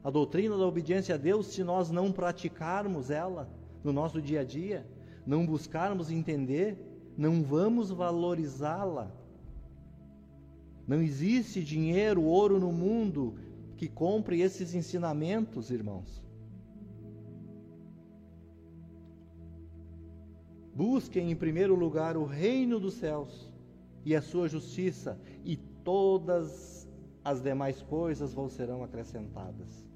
A 0.04 0.10
doutrina 0.10 0.58
da 0.58 0.66
obediência 0.66 1.16
a 1.16 1.18
Deus, 1.18 1.48
se 1.48 1.64
nós 1.64 1.90
não 1.92 2.12
praticarmos 2.12 3.10
ela, 3.10 3.50
no 3.84 3.92
nosso 3.92 4.22
dia 4.22 4.42
a 4.42 4.44
dia, 4.44 4.88
não 5.26 5.46
buscarmos 5.46 6.10
entender, 6.10 6.78
não 7.18 7.44
vamos 7.44 7.90
valorizá-la. 7.90 9.12
Não 10.88 11.02
existe 11.02 11.62
dinheiro, 11.64 12.24
ouro 12.24 12.60
no 12.60 12.72
mundo 12.72 13.36
que 13.76 13.90
compre 13.90 14.40
esses 14.40 14.74
ensinamentos, 14.74 15.70
irmãos. 15.70 16.24
Busquem 20.78 21.32
em 21.32 21.36
primeiro 21.36 21.74
lugar 21.74 22.16
o 22.16 22.24
reino 22.24 22.80
dos 22.80 22.94
céus 22.94 23.52
e 24.06 24.16
a 24.16 24.22
sua 24.22 24.48
justiça, 24.48 25.20
e 25.44 25.58
todas 25.84 26.88
as 27.26 27.42
demais 27.42 27.82
coisas 27.82 28.32
vos 28.32 28.54
serão 28.54 28.84
acrescentadas. 28.84 29.88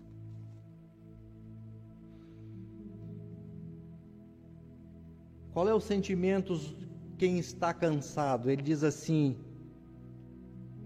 Qual 5.54 5.70
é 5.70 5.74
o 5.74 5.80
sentimento 5.80 6.60
quem 7.16 7.38
está 7.38 7.72
cansado? 7.76 8.50
Ele 8.50 8.64
diz 8.64 8.84
assim: 8.84 9.38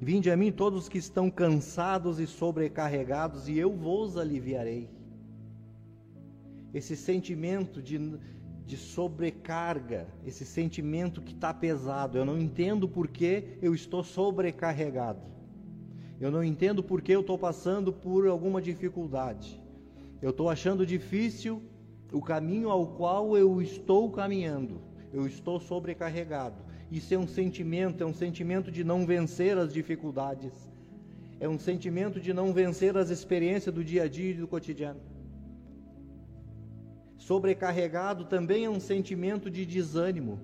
Vinde 0.01 0.29
a 0.29 0.35
mim 0.35 0.51
todos 0.51 0.89
que 0.89 0.97
estão 0.97 1.31
cansados 1.31 2.19
e 2.19 2.27
sobrecarregados, 2.27 3.47
e 3.47 3.57
eu 3.57 3.71
vos 3.71 4.17
aliviarei. 4.17 4.89
Esse 6.73 6.97
sentimento 6.97 7.81
de, 7.81 7.97
de 8.65 8.77
sobrecarga, 8.77 10.07
esse 10.25 10.43
sentimento 10.45 11.21
que 11.21 11.33
está 11.33 11.53
pesado, 11.53 12.17
eu 12.17 12.25
não 12.25 12.37
entendo 12.39 12.87
por 12.87 13.07
que 13.07 13.57
eu 13.61 13.75
estou 13.75 14.03
sobrecarregado. 14.03 15.21
Eu 16.19 16.31
não 16.31 16.43
entendo 16.43 16.81
por 16.81 17.01
que 17.01 17.11
eu 17.11 17.21
estou 17.21 17.37
passando 17.37 17.93
por 17.93 18.25
alguma 18.27 18.61
dificuldade. 18.61 19.61
Eu 20.21 20.31
estou 20.31 20.49
achando 20.49 20.85
difícil 20.85 21.61
o 22.11 22.21
caminho 22.21 22.69
ao 22.69 22.87
qual 22.87 23.37
eu 23.37 23.61
estou 23.61 24.09
caminhando. 24.09 24.81
Eu 25.13 25.27
estou 25.27 25.59
sobrecarregado. 25.59 26.55
Isso 26.91 27.13
é 27.13 27.17
um 27.17 27.27
sentimento, 27.27 28.01
é 28.01 28.05
um 28.05 28.13
sentimento 28.13 28.71
de 28.71 28.83
não 28.83 29.05
vencer 29.05 29.57
as 29.57 29.73
dificuldades. 29.73 30.53
É 31.39 31.47
um 31.47 31.59
sentimento 31.59 32.19
de 32.19 32.33
não 32.33 32.53
vencer 32.53 32.97
as 32.97 33.09
experiências 33.09 33.75
do 33.75 33.83
dia 33.83 34.03
a 34.03 34.07
dia 34.07 34.31
e 34.31 34.33
do 34.35 34.47
cotidiano. 34.47 35.01
Sobrecarregado 37.17 38.25
também 38.25 38.65
é 38.65 38.69
um 38.69 38.79
sentimento 38.79 39.49
de 39.49 39.65
desânimo. 39.65 40.39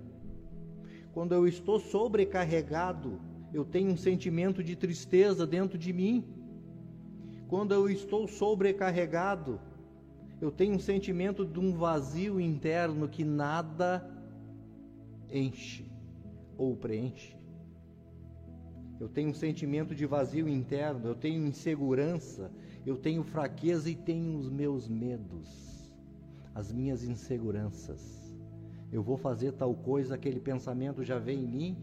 Quando 1.13 1.34
eu 1.34 1.48
estou 1.48 1.80
sobrecarregado, 1.80 3.20
eu 3.54 3.66
tenho 3.66 3.92
um 3.92 3.98
sentimento 3.98 4.63
de 4.63 4.75
tristeza 4.75 5.46
dentro 5.46 5.78
de 5.78 5.92
mim. 5.92 6.24
Quando 7.48 7.74
eu 7.74 7.90
estou 7.90 8.28
sobrecarregado, 8.28 9.60
eu 10.40 10.50
tenho 10.50 10.75
um 10.75 10.80
sentimento 10.80 11.46
de 11.46 11.60
um 11.60 11.74
vazio 11.74 12.40
interno 12.40 13.08
que 13.08 13.24
nada 13.24 14.10
enche 15.30 15.86
ou 16.58 16.75
preenche. 16.75 17.36
Eu 19.00 19.10
tenho 19.10 19.32
um 19.32 19.34
sentimento 19.34 19.94
de 19.96 20.06
vazio 20.06 20.48
interno, 20.48 21.08
eu 21.08 21.16
tenho 21.16 21.46
insegurança, 21.46 22.51
eu 22.86 22.96
tenho 22.96 23.24
fraqueza 23.24 23.90
e 23.90 23.96
tenho 23.96 24.38
os 24.38 24.48
meus 24.48 24.88
medos, 24.88 25.71
as 26.53 26.72
minhas 26.72 27.03
inseguranças. 27.03 28.36
Eu 28.91 29.01
vou 29.01 29.17
fazer 29.17 29.53
tal 29.53 29.74
coisa, 29.74 30.15
aquele 30.15 30.39
pensamento 30.39 31.03
já 31.03 31.17
vem 31.17 31.43
em 31.43 31.48
mim, 31.48 31.77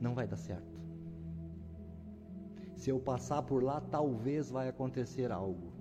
não 0.00 0.14
vai 0.14 0.26
dar 0.26 0.36
certo. 0.36 0.80
Se 2.76 2.90
eu 2.90 3.00
passar 3.00 3.42
por 3.42 3.62
lá, 3.62 3.80
talvez 3.80 4.50
vai 4.50 4.68
acontecer 4.68 5.32
algo. 5.32 5.72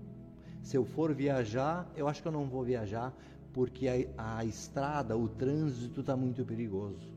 Se 0.62 0.78
eu 0.78 0.86
for 0.86 1.14
viajar, 1.14 1.92
eu 1.96 2.08
acho 2.08 2.22
que 2.22 2.28
eu 2.28 2.32
não 2.32 2.48
vou 2.48 2.64
viajar, 2.64 3.14
porque 3.54 3.88
a, 3.88 4.38
a 4.38 4.46
estrada, 4.46 5.18
o 5.18 5.28
trânsito 5.28 6.00
está 6.00 6.16
muito 6.16 6.44
perigoso 6.46 7.16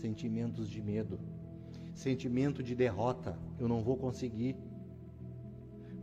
sentimentos 0.00 0.68
de 0.68 0.80
medo, 0.80 1.18
sentimento 1.94 2.62
de 2.62 2.74
derrota, 2.74 3.38
eu 3.58 3.68
não 3.68 3.82
vou 3.82 3.96
conseguir. 3.96 4.56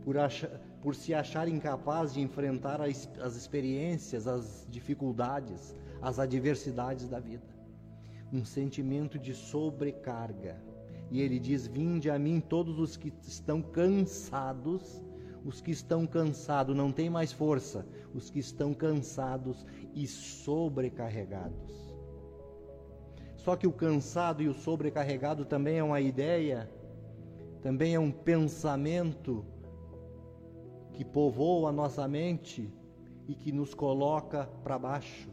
Por, 0.04 0.16
achar, 0.16 0.50
por 0.82 0.94
se 0.94 1.12
achar 1.12 1.48
incapaz 1.48 2.14
de 2.14 2.20
enfrentar 2.20 2.80
as, 2.80 3.08
as 3.20 3.36
experiências, 3.36 4.26
as 4.26 4.66
dificuldades, 4.70 5.74
as 6.00 6.18
adversidades 6.18 7.08
da 7.08 7.18
vida. 7.18 7.46
Um 8.32 8.44
sentimento 8.44 9.18
de 9.18 9.34
sobrecarga. 9.34 10.62
E 11.10 11.20
ele 11.20 11.38
diz: 11.38 11.66
Vinde 11.66 12.10
a 12.10 12.18
mim 12.18 12.40
todos 12.40 12.78
os 12.78 12.96
que 12.96 13.12
estão 13.26 13.62
cansados, 13.62 15.02
os 15.44 15.60
que 15.60 15.70
estão 15.70 16.06
cansados, 16.06 16.76
não 16.76 16.92
têm 16.92 17.08
mais 17.08 17.32
força, 17.32 17.86
os 18.14 18.30
que 18.30 18.38
estão 18.38 18.74
cansados 18.74 19.64
e 19.94 20.06
sobrecarregados 20.06 21.88
só 23.48 23.56
que 23.56 23.66
o 23.66 23.72
cansado 23.72 24.42
e 24.42 24.46
o 24.46 24.52
sobrecarregado 24.52 25.42
também 25.46 25.78
é 25.78 25.82
uma 25.82 26.02
ideia, 26.02 26.70
também 27.62 27.94
é 27.94 27.98
um 27.98 28.10
pensamento 28.10 29.42
que 30.98 31.04
povoa 31.04 31.68
a 31.68 31.72
nossa 31.72 32.08
mente 32.08 32.68
e 33.28 33.32
que 33.32 33.52
nos 33.52 33.72
coloca 33.72 34.50
para 34.64 34.76
baixo. 34.76 35.28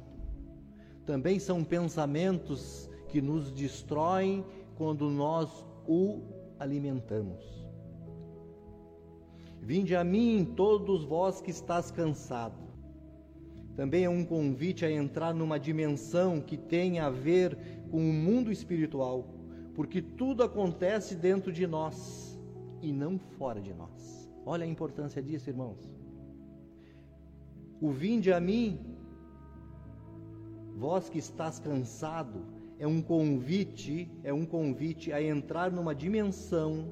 Também 1.07 1.39
são 1.39 1.63
pensamentos 1.63 2.87
que 3.09 3.19
nos 3.19 3.51
destroem 3.51 4.45
quando 4.77 5.09
nós 5.09 5.65
o 5.87 6.21
alimentamos. 6.59 7.67
Vinde 9.59 9.95
a 9.95 10.03
mim, 10.03 10.53
todos 10.55 11.03
vós 11.03 11.41
que 11.41 11.49
estás 11.49 11.89
cansado. 11.89 12.63
Também 13.75 14.03
é 14.03 14.09
um 14.09 14.23
convite 14.23 14.85
a 14.85 14.91
entrar 14.91 15.33
numa 15.33 15.59
dimensão 15.59 16.39
que 16.41 16.57
tem 16.57 16.99
a 16.99 17.09
ver 17.09 17.57
com 17.89 17.97
o 17.97 18.13
mundo 18.13 18.51
espiritual, 18.51 19.33
porque 19.73 19.99
tudo 19.99 20.43
acontece 20.43 21.15
dentro 21.15 21.51
de 21.51 21.65
nós 21.65 22.39
e 22.83 22.93
não 22.93 23.17
fora 23.17 23.59
de 23.59 23.73
nós. 23.73 24.24
Olha 24.45 24.63
a 24.63 24.67
importância 24.67 25.21
disso, 25.21 25.49
irmãos. 25.49 25.79
O 27.81 27.89
vinde 27.89 28.31
a 28.31 28.39
mim, 28.39 28.79
vós 30.77 31.09
que 31.09 31.17
estás 31.17 31.59
cansado, 31.59 32.45
é 32.77 32.85
um 32.85 33.01
convite, 33.01 34.09
é 34.23 34.33
um 34.33 34.45
convite 34.45 35.11
a 35.11 35.21
entrar 35.21 35.71
numa 35.71 35.95
dimensão 35.95 36.91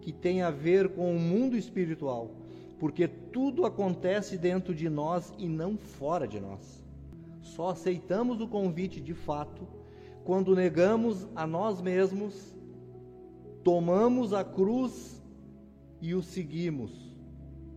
que 0.00 0.12
tem 0.12 0.42
a 0.42 0.50
ver 0.50 0.88
com 0.94 1.14
o 1.14 1.18
mundo 1.18 1.56
espiritual, 1.56 2.30
porque 2.78 3.06
tudo 3.06 3.66
acontece 3.66 4.38
dentro 4.38 4.74
de 4.74 4.88
nós 4.88 5.32
e 5.36 5.48
não 5.48 5.76
fora 5.76 6.26
de 6.26 6.40
nós. 6.40 6.84
Só 7.42 7.70
aceitamos 7.70 8.40
o 8.40 8.48
convite 8.48 9.00
de 9.00 9.14
fato 9.14 9.66
quando 10.24 10.54
negamos 10.54 11.26
a 11.34 11.46
nós 11.46 11.80
mesmos, 11.80 12.54
tomamos 13.64 14.32
a 14.32 14.44
cruz 14.44 15.17
e 16.00 16.14
o 16.14 16.22
seguimos 16.22 16.92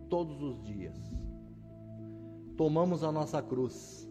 todos 0.08 0.42
os 0.42 0.62
dias. 0.62 0.96
Tomamos 2.56 3.02
a 3.02 3.10
nossa 3.10 3.42
cruz, 3.42 4.08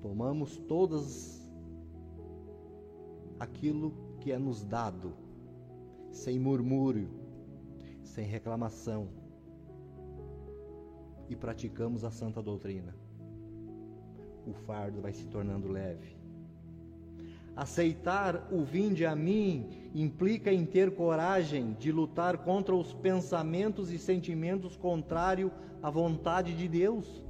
tomamos 0.00 0.56
todas 0.56 1.50
aquilo 3.38 3.92
que 4.20 4.32
é 4.32 4.38
nos 4.38 4.64
dado, 4.64 5.12
sem 6.10 6.38
murmúrio, 6.38 7.10
sem 8.02 8.24
reclamação, 8.24 9.08
e 11.28 11.36
praticamos 11.36 12.04
a 12.04 12.10
santa 12.10 12.42
doutrina. 12.42 12.94
O 14.46 14.52
fardo 14.52 15.00
vai 15.00 15.12
se 15.12 15.24
tornando 15.26 15.68
leve 15.68 16.22
Aceitar 17.54 18.48
o 18.50 18.64
vinde 18.64 19.04
a 19.04 19.14
mim 19.14 19.68
implica 19.94 20.52
em 20.52 20.64
ter 20.64 20.94
coragem 20.94 21.74
de 21.78 21.92
lutar 21.92 22.38
contra 22.38 22.74
os 22.74 22.92
pensamentos 22.94 23.90
e 23.90 23.98
sentimentos 23.98 24.76
contrários 24.76 25.52
à 25.82 25.90
vontade 25.90 26.54
de 26.54 26.66
Deus. 26.66 27.22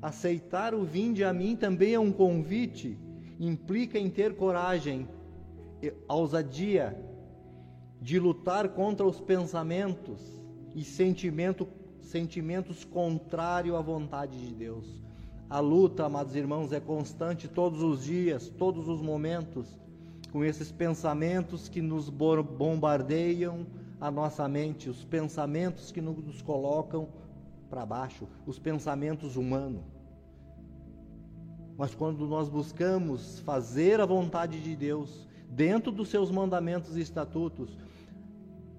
Aceitar 0.00 0.74
o 0.74 0.84
vinde 0.84 1.24
a 1.24 1.32
mim 1.32 1.56
também 1.56 1.94
é 1.94 2.00
um 2.00 2.12
convite, 2.12 2.98
implica 3.38 3.98
em 3.98 4.10
ter 4.10 4.34
coragem, 4.34 5.08
ousadia 6.08 6.96
de 8.00 8.18
lutar 8.18 8.68
contra 8.70 9.06
os 9.06 9.20
pensamentos 9.20 10.20
e 10.74 10.82
sentimento, 10.82 11.68
sentimentos 12.00 12.84
contrários 12.84 13.76
à 13.76 13.80
vontade 13.80 14.38
de 14.38 14.54
Deus. 14.54 15.02
A 15.48 15.60
luta, 15.60 16.06
amados 16.06 16.34
irmãos, 16.34 16.72
é 16.72 16.80
constante 16.80 17.46
todos 17.46 17.82
os 17.82 18.04
dias, 18.04 18.48
todos 18.48 18.88
os 18.88 19.00
momentos, 19.00 19.78
com 20.32 20.44
esses 20.44 20.72
pensamentos 20.72 21.68
que 21.68 21.80
nos 21.80 22.08
bombardeiam 22.08 23.66
a 24.00 24.10
nossa 24.10 24.48
mente, 24.48 24.90
os 24.90 25.04
pensamentos 25.04 25.92
que 25.92 26.00
nos 26.00 26.42
colocam 26.42 27.08
para 27.70 27.86
baixo, 27.86 28.26
os 28.46 28.58
pensamentos 28.58 29.36
humanos. 29.36 29.84
Mas 31.76 31.94
quando 31.94 32.26
nós 32.26 32.48
buscamos 32.48 33.38
fazer 33.40 34.00
a 34.00 34.06
vontade 34.06 34.60
de 34.60 34.74
Deus, 34.74 35.28
dentro 35.48 35.92
dos 35.92 36.08
seus 36.08 36.30
mandamentos 36.30 36.96
e 36.96 37.00
estatutos, 37.00 37.78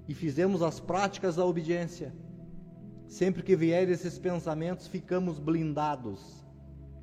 e 0.09 0.13
fizemos 0.13 0.61
as 0.61 0.79
práticas 0.79 1.37
da 1.37 1.45
obediência, 1.45 2.13
Sempre 3.13 3.43
que 3.43 3.55
vierem 3.55 3.93
esses 3.93 4.17
pensamentos, 4.17 4.87
ficamos 4.87 5.37
blindados. 5.37 6.43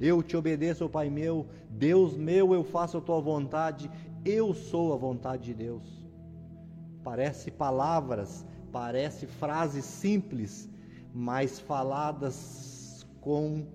Eu 0.00 0.24
te 0.24 0.36
obedeço, 0.36 0.88
Pai 0.88 1.08
meu, 1.08 1.46
Deus 1.68 2.16
meu, 2.16 2.52
eu 2.52 2.64
faço 2.64 2.98
a 2.98 3.00
tua 3.00 3.20
vontade, 3.20 3.88
eu 4.24 4.54
sou 4.54 4.92
a 4.92 4.96
vontade 4.96 5.44
de 5.44 5.54
Deus. 5.54 6.06
Parece 7.02 7.50
palavras, 7.50 8.44
parece 8.70 9.26
frases 9.26 9.84
simples, 9.84 10.68
mas 11.12 11.58
faladas 11.58 13.06
com 13.20 13.66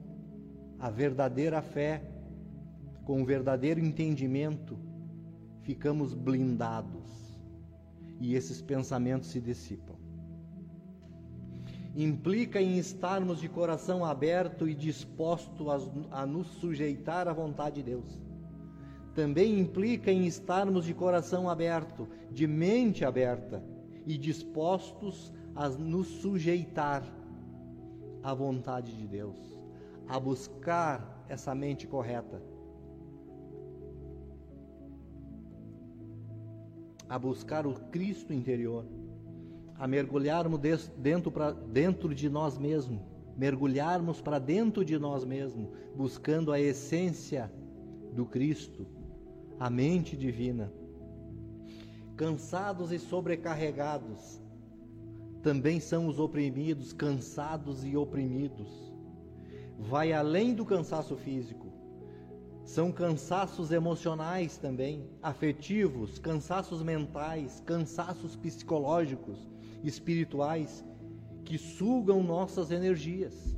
a 0.79 0.89
verdadeira 0.89 1.61
fé, 1.61 2.01
com 3.03 3.21
o 3.21 3.25
verdadeiro 3.25 3.79
entendimento, 3.79 4.77
ficamos 5.61 6.13
blindados 6.13 7.39
e 8.19 8.35
esses 8.35 8.61
pensamentos 8.61 9.29
se 9.29 9.41
dissipam 9.41 9.95
implica 11.95 12.61
em 12.61 12.77
estarmos 12.77 13.39
de 13.39 13.47
coração 13.47 14.03
aberto 14.03 14.67
e 14.67 14.75
disposto 14.75 15.71
a, 15.71 15.79
a, 16.11 16.25
nos 16.25 16.47
sujeitar 16.47 17.27
à 17.27 17.33
vontade 17.33 17.75
de 17.75 17.83
Deus. 17.83 18.24
Também 19.15 19.57
implica 19.59 20.11
em 20.11 20.27
estarmos 20.27 20.85
de 20.85 20.93
coração 20.93 21.49
aberto, 21.49 22.07
de 22.29 22.45
mente 22.45 23.05
aberta 23.05 23.63
e 24.05 24.17
dispostos 24.17 25.31
a 25.55 25.69
nos 25.69 26.07
sujeitar 26.07 27.01
à 28.21 28.33
vontade 28.33 28.91
de 28.95 29.07
Deus, 29.07 29.37
a 30.05 30.19
buscar 30.19 31.25
essa 31.29 31.55
mente 31.55 31.87
correta. 31.87 32.41
A 37.07 37.17
buscar 37.17 37.65
o 37.65 37.73
Cristo 37.73 38.33
interior 38.33 38.85
a 39.77 39.87
mergulharmos 39.87 40.59
dentro, 40.97 41.31
pra, 41.31 41.51
dentro 41.51 42.13
de 42.13 42.29
nós 42.29 42.57
mesmos, 42.57 43.01
mergulharmos 43.37 44.21
para 44.21 44.39
dentro 44.39 44.85
de 44.85 44.97
nós 44.97 45.25
mesmos, 45.25 45.69
buscando 45.95 46.51
a 46.51 46.59
essência 46.59 47.51
do 48.13 48.25
Cristo, 48.25 48.87
a 49.59 49.69
mente 49.69 50.17
divina. 50.17 50.71
Cansados 52.15 52.91
e 52.91 52.99
sobrecarregados, 52.99 54.41
também 55.41 55.79
são 55.79 56.07
os 56.07 56.19
oprimidos, 56.19 56.91
cansados 56.91 57.85
e 57.85 57.95
oprimidos. 57.95 58.91
Vai 59.77 60.11
além 60.11 60.53
do 60.53 60.65
cansaço 60.65 61.15
físico. 61.15 61.71
São 62.63 62.91
cansaços 62.91 63.71
emocionais 63.71 64.57
também, 64.57 65.07
afetivos, 65.21 66.17
cansaços 66.17 66.81
mentais, 66.81 67.61
cansaços 67.63 68.35
psicológicos, 68.35 69.47
espirituais 69.83 70.83
que 71.43 71.59
sugam 71.59 72.23
nossas 72.23 72.71
energias. 72.71 73.55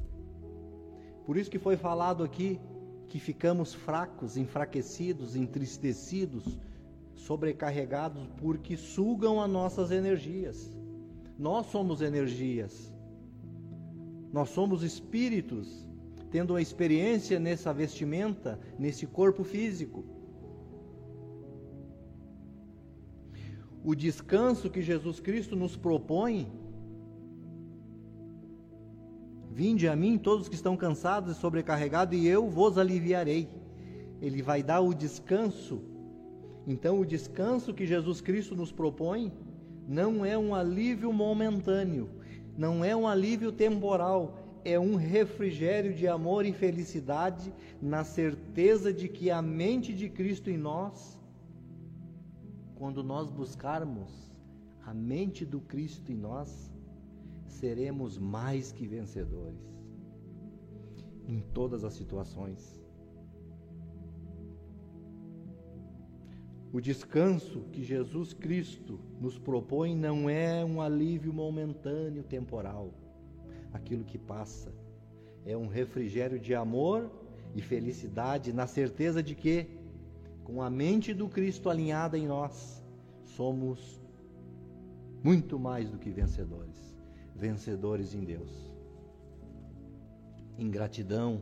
Por 1.25 1.38
isso 1.38 1.49
que 1.49 1.57
foi 1.57 1.77
falado 1.77 2.21
aqui 2.21 2.60
que 3.08 3.20
ficamos 3.20 3.74
fracos, 3.74 4.38
enfraquecidos, 4.38 5.36
entristecidos, 5.36 6.60
sobrecarregados 7.15 8.28
porque 8.38 8.76
sugam 8.78 9.41
as 9.41 9.50
nossas 9.50 9.91
energias. 9.91 10.72
Nós 11.38 11.67
somos 11.67 12.02
energias. 12.02 12.93
Nós 14.32 14.50
somos 14.50 14.84
espíritos 14.84 15.88
tendo 16.30 16.54
uma 16.54 16.62
experiência 16.62 17.39
nessa 17.39 17.74
vestimenta, 17.74 18.60
nesse 18.78 19.08
corpo 19.08 19.43
físico. 19.43 20.04
o 23.88 23.96
descanso 23.96 24.70
que 24.70 24.82
Jesus 24.82 25.22
Cristo 25.22 25.56
nos 25.56 25.78
propõe. 25.78 26.52
Vinde 29.58 29.88
a 29.88 29.96
mim 29.96 30.20
todos 30.20 30.48
que 30.48 30.54
estão 30.54 30.78
cansados 30.78 31.36
e 31.36 31.39
sobrecarregados, 31.39 32.15
e 32.15 32.28
eu 32.28 32.48
vos 32.48 32.78
aliviarei. 32.78 33.50
Ele 34.22 34.43
vai 34.43 34.62
dar 34.62 34.82
o 34.82 34.93
descanso. 34.93 35.82
Então, 36.67 37.00
o 37.00 37.06
descanso 37.06 37.74
que 37.74 37.88
Jesus 37.88 38.22
Cristo 38.22 38.56
nos 38.56 38.72
propõe 38.72 39.34
não 39.88 40.24
é 40.24 40.38
um 40.38 40.54
alívio 40.54 41.12
momentâneo, 41.12 42.08
não 42.56 42.86
é 42.86 42.96
um 42.96 43.08
alívio 43.08 43.52
temporal, 43.52 44.38
é 44.63 44.80
um 44.80 44.93
refrigério 44.96 45.91
de 45.91 46.08
amor 46.08 46.46
e 46.46 46.54
felicidade 46.54 47.52
na 47.82 48.04
certeza 48.04 48.93
de 48.93 49.08
que 49.08 49.32
a 49.32 49.41
mente 49.41 49.91
de 49.91 50.08
Cristo 50.08 50.52
em 50.52 50.58
nós 50.58 51.17
quando 52.76 53.04
nós 53.04 53.32
buscarmos 53.32 54.12
a 54.86 54.93
mente 54.93 55.43
do 55.43 55.60
Cristo 55.60 56.12
em 56.12 56.15
nós, 56.15 56.72
seremos 57.47 58.17
mais 58.17 58.71
que 58.71 58.88
vencedores 58.88 59.60
em 61.27 61.39
todas 61.53 61.83
as 61.83 61.93
situações. 61.93 62.79
O 66.71 66.81
descanso 66.81 67.62
que 67.71 67.83
Jesus 67.83 68.33
Cristo 68.33 68.99
nos 69.19 69.38
propõe 69.38 69.95
não 69.95 70.29
é 70.29 70.63
um 70.63 70.81
alívio 70.81 71.33
momentâneo, 71.33 72.23
temporal, 72.23 72.93
aquilo 73.73 74.03
que 74.03 74.17
passa. 74.17 74.73
É 75.45 75.55
um 75.57 75.67
refrigério 75.67 76.39
de 76.39 76.53
amor 76.53 77.10
e 77.55 77.62
felicidade 77.62 78.51
na 78.53 78.67
certeza 78.67 79.23
de 79.23 79.33
que 79.33 79.77
com 80.47 80.62
a 80.62 80.69
mente 80.69 81.13
do 81.13 81.27
Cristo 81.27 81.69
alinhada 81.69 82.17
em 82.17 82.25
nós, 82.25 82.81
somos 83.25 84.01
muito 85.21 85.60
mais 85.60 85.89
do 85.89 85.97
que 85.97 86.10
vencedores, 86.10 86.66
vencedores 87.38 88.13
em 88.13 88.23
Deus. 88.23 88.50
Em 90.58 90.69
gratidão 90.69 91.41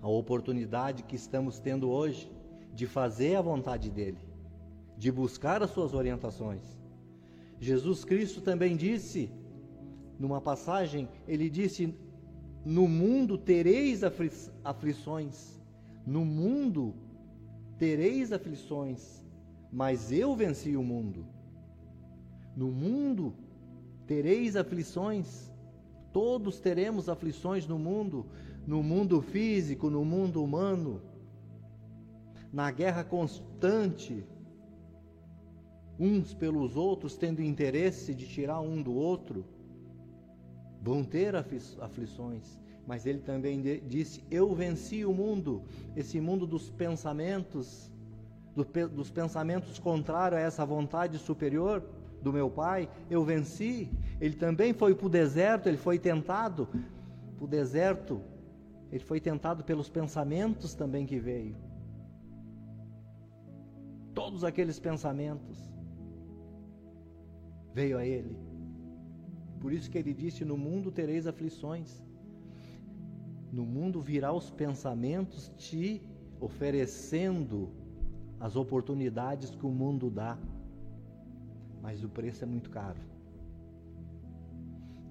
à 0.00 0.08
oportunidade 0.08 1.02
que 1.02 1.16
estamos 1.16 1.58
tendo 1.58 1.90
hoje 1.90 2.30
de 2.72 2.86
fazer 2.86 3.36
a 3.36 3.42
vontade 3.42 3.90
dEle, 3.90 4.18
de 4.96 5.10
buscar 5.10 5.62
as 5.62 5.70
suas 5.70 5.92
orientações. 5.94 6.62
Jesus 7.60 8.04
Cristo 8.04 8.40
também 8.40 8.76
disse, 8.76 9.30
numa 10.18 10.40
passagem, 10.40 11.08
ele 11.26 11.50
disse: 11.50 11.92
No 12.64 12.86
mundo 12.86 13.36
tereis 13.36 14.04
afli 14.04 14.30
aflições, 14.64 15.60
no 16.06 16.24
mundo 16.24 16.94
tereis 17.78 18.32
aflições, 18.32 19.22
mas 19.72 20.12
eu 20.12 20.36
venci 20.36 20.76
o 20.76 20.82
mundo. 20.82 21.26
No 22.56 22.70
mundo 22.70 23.34
tereis 24.12 24.56
aflições, 24.56 25.50
todos 26.12 26.60
teremos 26.60 27.08
aflições 27.08 27.66
no 27.66 27.78
mundo, 27.78 28.26
no 28.66 28.82
mundo 28.82 29.22
físico, 29.22 29.88
no 29.88 30.04
mundo 30.04 30.44
humano, 30.44 31.00
na 32.52 32.70
guerra 32.70 33.02
constante, 33.04 34.22
uns 35.98 36.34
pelos 36.34 36.76
outros, 36.76 37.16
tendo 37.16 37.40
interesse 37.40 38.14
de 38.14 38.28
tirar 38.28 38.60
um 38.60 38.82
do 38.82 38.92
outro, 38.92 39.46
vão 40.82 41.02
ter 41.02 41.34
aflições. 41.34 42.60
Mas 42.86 43.06
ele 43.06 43.20
também 43.20 43.62
disse: 43.88 44.22
Eu 44.30 44.54
venci 44.54 45.06
o 45.06 45.14
mundo, 45.14 45.62
esse 45.96 46.20
mundo 46.20 46.46
dos 46.46 46.68
pensamentos, 46.68 47.90
do, 48.54 48.62
dos 48.88 49.10
pensamentos 49.10 49.78
contrários 49.78 50.38
a 50.38 50.42
essa 50.42 50.66
vontade 50.66 51.16
superior 51.16 51.82
do 52.22 52.32
meu 52.32 52.48
Pai, 52.48 52.88
eu 53.10 53.24
venci. 53.24 53.90
Ele 54.20 54.36
também 54.36 54.72
foi 54.72 54.94
para 54.94 55.06
o 55.06 55.10
deserto, 55.10 55.68
ele 55.68 55.76
foi 55.76 55.98
tentado 55.98 56.68
para 57.36 57.44
o 57.44 57.48
deserto, 57.48 58.20
ele 58.90 59.04
foi 59.04 59.20
tentado 59.20 59.64
pelos 59.64 59.88
pensamentos 59.88 60.74
também 60.74 61.04
que 61.04 61.18
veio. 61.18 61.56
Todos 64.14 64.44
aqueles 64.44 64.78
pensamentos 64.78 65.58
veio 67.74 67.98
a 67.98 68.06
ele. 68.06 68.36
Por 69.60 69.72
isso 69.72 69.90
que 69.90 69.98
ele 69.98 70.12
disse: 70.12 70.44
No 70.44 70.56
mundo 70.56 70.92
tereis 70.92 71.26
aflições. 71.26 72.02
No 73.50 73.64
mundo 73.66 74.00
virá 74.00 74.32
os 74.32 74.50
pensamentos 74.50 75.52
te 75.56 76.02
oferecendo 76.40 77.70
as 78.40 78.56
oportunidades 78.56 79.50
que 79.54 79.66
o 79.66 79.70
mundo 79.70 80.10
dá, 80.10 80.36
mas 81.82 82.04
o 82.04 82.08
preço 82.08 82.44
é 82.44 82.46
muito 82.46 82.70
caro. 82.70 83.00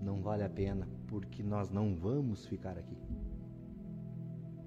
Não 0.02 0.22
vale 0.22 0.44
a 0.44 0.50
pena, 0.50 0.88
porque 1.08 1.44
nós 1.44 1.70
não 1.70 1.94
vamos 1.94 2.46
ficar 2.46 2.78
aqui. 2.78 2.98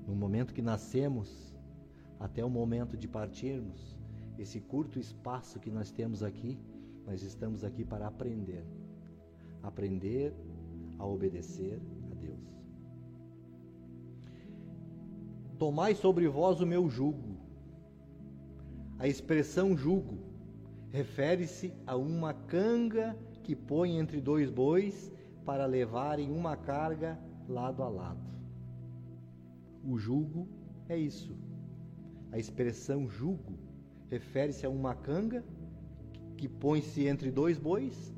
No 0.06 0.14
momento 0.14 0.52
que 0.52 0.60
nascemos, 0.60 1.56
até 2.20 2.44
o 2.44 2.50
momento 2.50 2.96
de 2.96 3.08
partirmos, 3.08 3.96
esse 4.38 4.60
curto 4.60 4.98
espaço 4.98 5.58
que 5.58 5.70
nós 5.70 5.90
temos 5.90 6.22
aqui, 6.22 6.58
nós 7.06 7.22
estamos 7.22 7.64
aqui 7.64 7.84
para 7.84 8.06
aprender. 8.06 8.64
Aprender 9.62 10.34
a 10.98 11.06
obedecer 11.06 11.80
a 12.12 12.14
Deus. 12.14 12.38
Tomai 15.58 15.94
sobre 15.94 16.28
vós 16.28 16.60
o 16.60 16.66
meu 16.66 16.88
jugo. 16.90 17.34
A 18.98 19.08
expressão 19.08 19.76
jugo 19.76 20.23
refere-se 20.94 21.74
a 21.88 21.96
uma 21.96 22.32
canga 22.32 23.18
que 23.42 23.56
põe 23.56 23.98
entre 23.98 24.20
dois 24.20 24.48
bois 24.48 25.12
para 25.44 25.66
levarem 25.66 26.30
uma 26.30 26.56
carga 26.56 27.18
lado 27.48 27.82
a 27.82 27.88
lado. 27.88 28.30
O 29.84 29.98
jugo 29.98 30.46
é 30.88 30.96
isso. 30.96 31.36
A 32.30 32.38
expressão 32.38 33.08
jugo 33.08 33.58
refere-se 34.08 34.64
a 34.64 34.70
uma 34.70 34.94
canga 34.94 35.44
que 36.36 36.48
põe-se 36.48 37.08
entre 37.08 37.32
dois 37.32 37.58
bois, 37.58 38.14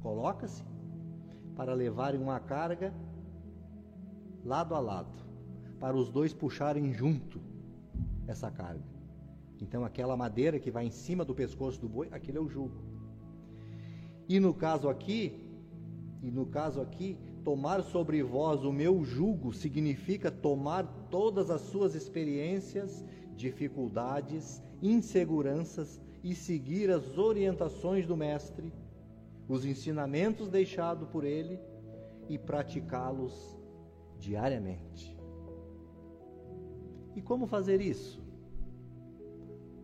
coloca-se 0.00 0.64
para 1.54 1.74
levarem 1.74 2.18
uma 2.18 2.40
carga 2.40 2.94
lado 4.42 4.74
a 4.74 4.80
lado, 4.80 5.22
para 5.78 5.94
os 5.94 6.08
dois 6.08 6.32
puxarem 6.32 6.94
junto 6.94 7.42
essa 8.26 8.50
carga. 8.50 8.97
Então 9.60 9.84
aquela 9.84 10.16
madeira 10.16 10.58
que 10.58 10.70
vai 10.70 10.86
em 10.86 10.90
cima 10.90 11.24
do 11.24 11.34
pescoço 11.34 11.80
do 11.80 11.88
boi, 11.88 12.08
aquele 12.10 12.38
é 12.38 12.40
o 12.40 12.48
jugo. 12.48 12.76
E 14.28 14.38
no 14.38 14.54
caso 14.54 14.88
aqui, 14.88 15.40
e 16.22 16.30
no 16.30 16.46
caso 16.46 16.80
aqui, 16.80 17.16
tomar 17.44 17.82
sobre 17.82 18.22
vós 18.22 18.64
o 18.64 18.72
meu 18.72 19.04
jugo 19.04 19.52
significa 19.52 20.30
tomar 20.30 20.86
todas 21.10 21.50
as 21.50 21.62
suas 21.62 21.94
experiências, 21.94 23.04
dificuldades, 23.36 24.62
inseguranças 24.82 26.00
e 26.22 26.34
seguir 26.34 26.90
as 26.90 27.16
orientações 27.16 28.06
do 28.06 28.16
Mestre, 28.16 28.72
os 29.48 29.64
ensinamentos 29.64 30.48
deixados 30.48 31.08
por 31.08 31.24
ele 31.24 31.58
e 32.28 32.36
praticá-los 32.36 33.56
diariamente. 34.18 35.16
E 37.16 37.22
como 37.22 37.46
fazer 37.46 37.80
isso? 37.80 38.27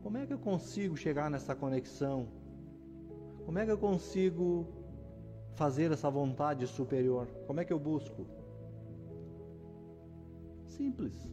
Como 0.05 0.19
é 0.19 0.27
que 0.27 0.35
eu 0.35 0.39
consigo 0.39 0.95
chegar 0.99 1.31
nessa 1.31 1.55
conexão? 1.57 2.29
Como 3.47 3.59
é 3.59 3.65
que 3.65 3.73
eu 3.73 3.79
consigo 3.79 4.67
fazer 5.55 5.91
essa 5.91 6.11
vontade 6.11 6.67
superior? 6.67 7.27
Como 7.47 7.59
é 7.59 7.65
que 7.65 7.73
eu 7.73 7.79
busco? 7.79 8.27
Simples. 10.67 11.27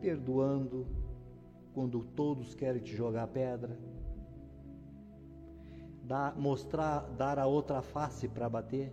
Perdoando 0.00 0.88
quando 1.72 2.02
todos 2.02 2.52
querem 2.52 2.82
te 2.82 2.96
jogar 2.96 3.28
pedra. 3.28 3.78
Mostrar, 6.36 7.08
dar 7.10 7.38
a 7.38 7.46
outra 7.46 7.80
face 7.80 8.26
para 8.26 8.48
bater. 8.48 8.92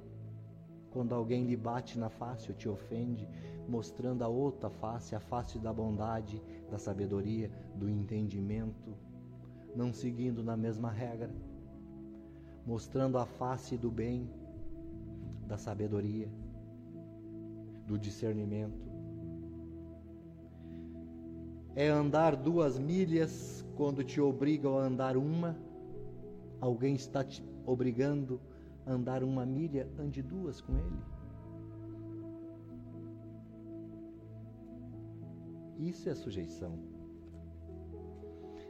Quando 0.91 1.15
alguém 1.15 1.43
lhe 1.43 1.57
bate 1.57 1.97
na 1.97 2.09
face 2.09 2.51
ou 2.51 2.55
te 2.55 2.69
ofende, 2.69 3.27
mostrando 3.67 4.21
a 4.21 4.27
outra 4.27 4.69
face, 4.69 5.15
a 5.15 5.19
face 5.19 5.57
da 5.57 5.73
bondade, 5.73 6.39
da 6.69 6.77
sabedoria, 6.77 7.51
do 7.75 7.89
entendimento, 7.89 8.95
não 9.75 9.93
seguindo 9.93 10.43
na 10.43 10.57
mesma 10.57 10.91
regra 10.91 11.31
mostrando 12.67 13.17
a 13.17 13.25
face 13.25 13.77
do 13.77 13.89
bem, 13.89 14.29
da 15.47 15.57
sabedoria, 15.57 16.27
do 17.87 17.97
discernimento. 17.97 18.85
É 21.73 21.87
andar 21.87 22.35
duas 22.35 22.77
milhas 22.77 23.65
quando 23.77 24.03
te 24.03 24.19
obrigam 24.19 24.77
a 24.77 24.81
andar 24.81 25.15
uma. 25.15 25.55
Alguém 26.59 26.95
está 26.95 27.23
te 27.23 27.41
obrigando 27.65 28.41
a 28.85 28.91
andar 28.91 29.23
uma 29.23 29.45
milha, 29.45 29.87
ande 29.97 30.21
duas 30.21 30.59
com 30.59 30.73
ele. 30.73 31.16
Isso 35.77 36.09
é 36.09 36.15
sujeição. 36.15 36.79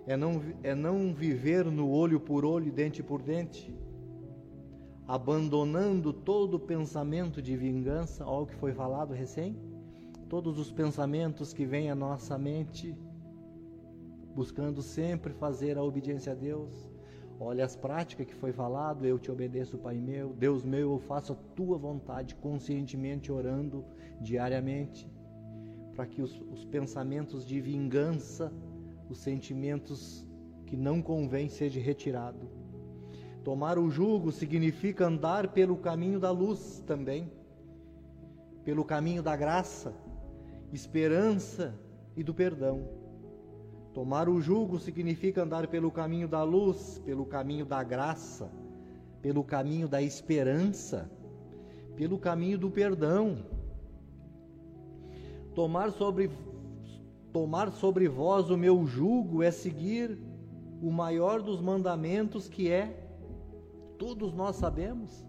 É 0.06 0.15
não, 0.15 0.41
é 0.63 0.74
não 0.74 1.13
viver 1.13 1.65
no 1.65 1.89
olho 1.89 2.20
por 2.20 2.46
olho, 2.46 2.72
dente 2.72 3.04
por 3.04 3.22
dente 3.22 3.76
abandonando 5.08 6.12
todo 6.12 6.60
pensamento 6.60 7.41
de 7.41 7.56
vingança, 7.56 8.26
olha 8.26 8.43
o 8.43 8.48
que 8.48 8.56
foi 8.56 8.74
falado 8.74 9.13
recém, 9.13 9.58
todos 10.28 10.60
os 10.60 10.70
pensamentos 10.70 11.54
que 11.54 11.65
vêm 11.65 11.89
à 11.89 11.96
nossa 11.96 12.38
mente, 12.38 12.93
buscando 14.36 14.82
sempre 14.82 15.34
fazer 15.34 15.78
a 15.78 15.84
obediência 15.84 16.34
a 16.34 16.36
Deus. 16.36 16.91
Olha 17.39 17.63
as 17.63 17.76
práticas 17.76 18.26
que 18.26 18.36
foi 18.36 18.52
falado, 18.52 19.06
eu 19.06 19.17
te 19.17 19.32
obedeço, 19.32 19.78
Pai 19.78 19.96
meu, 19.96 20.34
Deus 20.34 20.63
meu, 20.63 20.91
eu 20.93 21.00
faço 21.00 21.34
a 21.34 21.36
tua 21.56 21.78
vontade, 21.78 22.36
conscientemente 22.36 23.32
orando 23.32 23.86
diariamente, 24.20 25.10
para 25.97 26.07
que 26.07 26.21
os, 26.21 26.39
os 26.53 26.63
pensamentos 26.63 27.45
de 27.45 27.60
vingança, 27.60 28.53
os 29.10 29.17
sentimentos 29.17 30.25
que 30.65 30.77
não 30.77 31.01
convém 31.01 31.49
sejam 31.49 31.83
retirados 31.83 32.67
Tomar 33.47 33.79
o 33.79 33.89
jugo 33.89 34.29
significa 34.29 35.07
andar 35.07 35.53
pelo 35.53 35.77
caminho 35.77 36.19
da 36.19 36.29
luz 36.29 36.83
também, 36.86 37.31
pelo 38.65 38.83
caminho 38.83 39.23
da 39.23 39.38
graça, 39.38 39.93
esperança 40.73 41.73
e 42.13 42.21
do 42.25 42.33
perdão. 42.33 42.89
Tomar 43.93 44.27
o 44.27 44.41
jugo 44.41 44.77
significa 44.77 45.43
andar 45.43 45.65
pelo 45.67 45.89
caminho 45.89 46.27
da 46.27 46.43
luz, 46.43 47.01
pelo 47.05 47.25
caminho 47.25 47.65
da 47.65 47.81
graça, 47.81 48.51
pelo 49.21 49.45
caminho 49.45 49.88
da 49.88 50.01
esperança, 50.01 51.10
pelo 51.95 52.19
caminho 52.19 52.57
do 52.57 52.69
perdão. 52.69 53.45
Tomar 55.58 55.89
sobre 55.91 56.30
tomar 57.34 57.72
sobre 57.72 58.08
vós 58.08 58.52
o 58.52 58.56
meu 58.56 58.86
jugo 58.86 59.41
é 59.41 59.50
seguir 59.50 60.15
o 60.84 60.91
maior 60.91 61.41
dos 61.41 61.60
mandamentos 61.60 62.48
que 62.48 62.70
é 62.70 62.86
todos 63.98 64.36
nós 64.36 64.58
sabemos, 64.58 65.26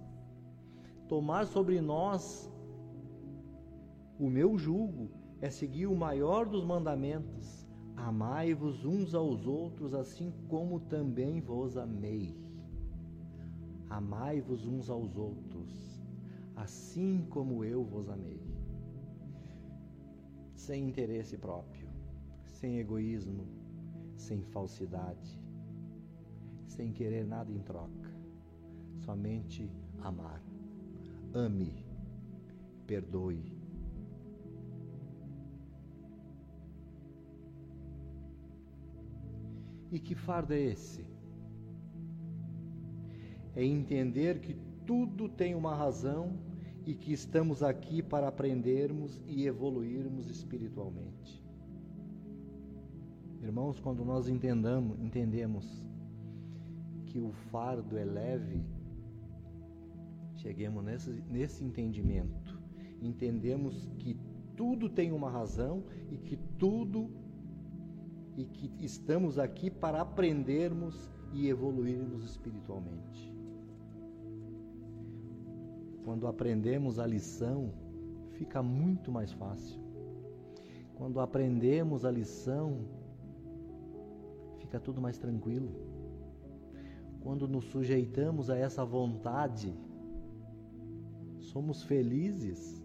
tomar 1.08 1.46
sobre 1.46 1.80
nós 1.80 2.52
o 4.18 4.28
meu 4.28 4.58
jugo 4.58 5.08
é 5.40 5.48
seguir 5.48 5.86
o 5.86 5.96
maior 5.96 6.44
dos 6.44 6.62
mandamentos: 6.62 7.66
amai-vos 7.96 8.84
uns 8.84 9.14
aos 9.14 9.46
outros, 9.46 9.94
assim 9.94 10.30
como 10.46 10.78
também 10.78 11.40
vos 11.40 11.74
amei. 11.78 12.36
Amai-vos 13.88 14.66
uns 14.66 14.90
aos 14.90 15.16
outros, 15.16 16.02
assim 16.54 17.26
como 17.30 17.64
eu 17.64 17.82
vos 17.82 18.10
amei. 18.10 18.47
Sem 20.68 20.86
interesse 20.86 21.38
próprio, 21.38 21.88
sem 22.44 22.76
egoísmo, 22.78 23.46
sem 24.14 24.42
falsidade, 24.42 25.40
sem 26.66 26.92
querer 26.92 27.24
nada 27.24 27.50
em 27.50 27.58
troca 27.60 28.10
somente 28.98 29.72
amar. 30.02 30.42
Ame, 31.32 31.72
perdoe. 32.86 33.50
E 39.90 39.98
que 39.98 40.14
fardo 40.14 40.52
é 40.52 40.60
esse? 40.60 41.06
É 43.56 43.64
entender 43.64 44.38
que 44.40 44.52
tudo 44.84 45.30
tem 45.30 45.54
uma 45.54 45.74
razão 45.74 46.38
e 46.88 46.94
que 46.94 47.12
estamos 47.12 47.62
aqui 47.62 48.02
para 48.02 48.28
aprendermos 48.28 49.20
e 49.26 49.46
evoluirmos 49.46 50.30
espiritualmente. 50.30 51.44
Irmãos, 53.42 53.78
quando 53.78 54.04
nós 54.06 54.26
entendamos, 54.26 54.98
entendemos 54.98 55.84
que 57.04 57.20
o 57.20 57.30
fardo 57.50 57.98
é 57.98 58.04
leve, 58.04 58.64
Cheguemos 60.36 60.82
nesse, 60.84 61.10
nesse 61.28 61.64
entendimento. 61.64 62.58
Entendemos 63.02 63.86
que 63.98 64.16
tudo 64.56 64.88
tem 64.88 65.12
uma 65.12 65.30
razão 65.30 65.84
e 66.10 66.16
que 66.16 66.38
tudo 66.58 67.10
e 68.36 68.44
que 68.44 68.72
estamos 68.82 69.38
aqui 69.38 69.68
para 69.68 70.00
aprendermos 70.00 71.10
e 71.34 71.48
evoluirmos 71.48 72.24
espiritualmente. 72.24 73.37
Quando 76.08 76.26
aprendemos 76.26 76.98
a 76.98 77.06
lição, 77.06 77.70
fica 78.30 78.62
muito 78.62 79.12
mais 79.12 79.30
fácil. 79.30 79.78
Quando 80.94 81.20
aprendemos 81.20 82.02
a 82.02 82.10
lição, 82.10 82.78
fica 84.58 84.80
tudo 84.80 85.02
mais 85.02 85.18
tranquilo. 85.18 85.70
Quando 87.20 87.46
nos 87.46 87.66
sujeitamos 87.66 88.48
a 88.48 88.56
essa 88.56 88.86
vontade 88.86 89.74
somos 91.40 91.82
felizes, 91.82 92.82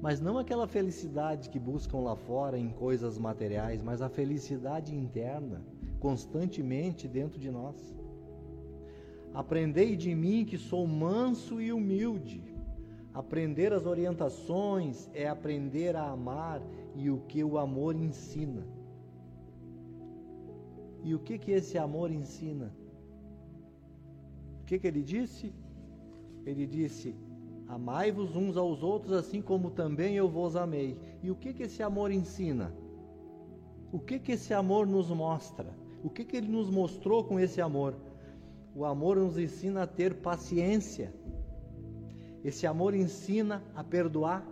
mas 0.00 0.20
não 0.20 0.38
aquela 0.38 0.68
felicidade 0.68 1.50
que 1.50 1.58
buscam 1.58 1.98
lá 1.98 2.14
fora 2.14 2.56
em 2.56 2.70
coisas 2.70 3.18
materiais, 3.18 3.82
mas 3.82 4.00
a 4.00 4.08
felicidade 4.08 4.94
interna, 4.94 5.60
constantemente 5.98 7.08
dentro 7.08 7.40
de 7.40 7.50
nós. 7.50 7.92
Aprendei 9.34 9.96
de 9.96 10.14
mim 10.14 10.44
que 10.44 10.56
sou 10.56 10.86
manso 10.86 11.60
e 11.60 11.72
humilde. 11.72 12.51
Aprender 13.14 13.72
as 13.72 13.84
orientações 13.84 15.10
é 15.12 15.28
aprender 15.28 15.94
a 15.96 16.10
amar 16.10 16.62
e 16.94 17.10
o 17.10 17.18
que 17.20 17.44
o 17.44 17.58
amor 17.58 17.94
ensina. 17.94 18.66
E 21.04 21.14
o 21.14 21.18
que 21.18 21.38
que 21.38 21.50
esse 21.50 21.76
amor 21.76 22.10
ensina? 22.10 22.72
O 24.62 24.64
que 24.64 24.78
que 24.78 24.86
ele 24.86 25.02
disse? 25.02 25.52
Ele 26.46 26.66
disse: 26.66 27.14
Amai-vos 27.68 28.36
uns 28.36 28.56
aos 28.56 28.82
outros, 28.82 29.12
assim 29.12 29.42
como 29.42 29.70
também 29.70 30.14
eu 30.14 30.28
vos 30.28 30.56
amei. 30.56 30.98
E 31.22 31.30
o 31.30 31.34
que, 31.34 31.52
que 31.52 31.64
esse 31.64 31.82
amor 31.82 32.10
ensina? 32.10 32.72
O 33.92 33.98
que, 33.98 34.18
que 34.18 34.32
esse 34.32 34.54
amor 34.54 34.86
nos 34.86 35.10
mostra? 35.10 35.74
O 36.02 36.10
que, 36.10 36.24
que 36.24 36.36
ele 36.36 36.48
nos 36.48 36.70
mostrou 36.70 37.22
com 37.24 37.38
esse 37.38 37.60
amor? 37.60 37.94
O 38.74 38.84
amor 38.84 39.16
nos 39.16 39.38
ensina 39.38 39.82
a 39.82 39.86
ter 39.86 40.14
paciência. 40.14 41.14
Esse 42.44 42.66
amor 42.66 42.94
ensina 42.94 43.62
a 43.74 43.84
perdoar. 43.84 44.46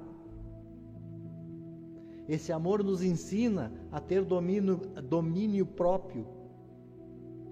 Esse 2.29 2.53
amor 2.53 2.85
nos 2.85 3.03
ensina 3.03 3.73
a 3.91 4.01
ter 4.01 4.25
domínio, 4.25 4.77
domínio 5.09 5.67
próprio. 5.67 6.27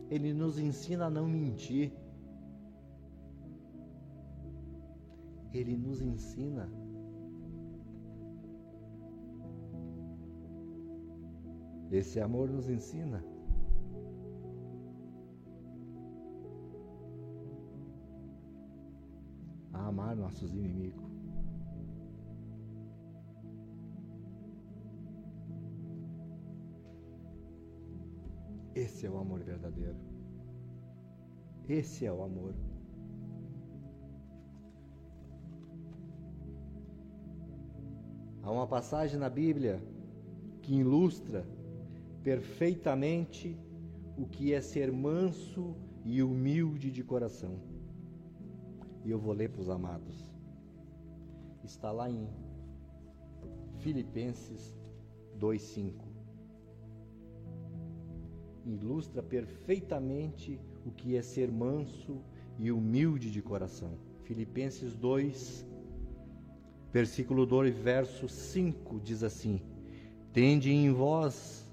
Ele 0.09 0.33
nos 0.33 0.59
ensina 0.59 1.07
a 1.07 1.11
não 1.11 1.27
mentir. 1.27 1.93
Ele 5.53 5.77
nos 5.77 6.01
ensina 6.01 6.71
Esse 11.91 12.21
amor 12.21 12.51
nos 12.51 12.69
ensina 12.69 13.25
a 19.79 19.87
amar 19.87 20.17
nossos 20.17 20.53
inimigos. 20.55 21.09
Esse 28.75 29.07
é 29.07 29.11
o 29.11 29.19
amor 29.19 29.41
verdadeiro. 29.41 29.97
Esse 31.69 32.07
é 32.07 32.13
o 32.13 32.23
amor. 32.23 32.55
Há 38.43 38.51
uma 38.51 38.67
passagem 38.67 39.19
na 39.19 39.29
Bíblia 39.29 39.83
que 40.63 40.75
ilustra 40.75 41.45
perfeitamente 42.23 43.59
o 44.17 44.27
que 44.27 44.53
é 44.53 44.61
ser 44.61 44.91
manso 44.91 45.75
e 46.05 46.23
humilde 46.23 46.91
de 46.91 47.03
coração. 47.03 47.68
E 49.09 49.11
eu 49.11 49.19
vou 49.19 49.33
ler 49.33 49.49
para 49.49 49.63
os 49.63 49.71
amados. 49.71 50.31
Está 51.65 51.91
lá 51.91 52.11
em 52.11 52.29
Filipenses 53.79 54.77
2:5. 55.41 56.05
Ilustra 58.67 59.23
perfeitamente 59.23 60.61
o 60.85 60.91
que 60.91 61.17
é 61.17 61.23
ser 61.23 61.51
manso 61.51 62.21
e 62.59 62.71
humilde 62.71 63.31
de 63.31 63.41
coração. 63.41 63.93
Filipenses 64.25 64.95
2 64.95 65.67
versículo 66.93 67.47
2, 67.47 67.79
verso 67.79 68.29
5 68.29 69.01
diz 69.01 69.23
assim: 69.23 69.63
Tende 70.35 70.71
em 70.71 70.93
vós 70.93 71.67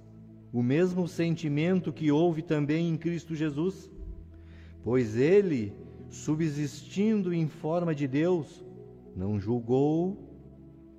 o 0.53 0.63
mesmo 0.63 1.05
sentimento 1.05 1.91
que 1.91 2.09
houve 2.13 2.41
também 2.41 2.87
em 2.87 2.95
Cristo 2.95 3.35
Jesus, 3.35 3.91
pois 4.81 5.17
ele, 5.17 5.73
subsistindo 6.23 7.33
em 7.33 7.47
forma 7.47 7.93
de 7.93 8.07
Deus, 8.07 8.63
não 9.15 9.39
julgou 9.39 10.17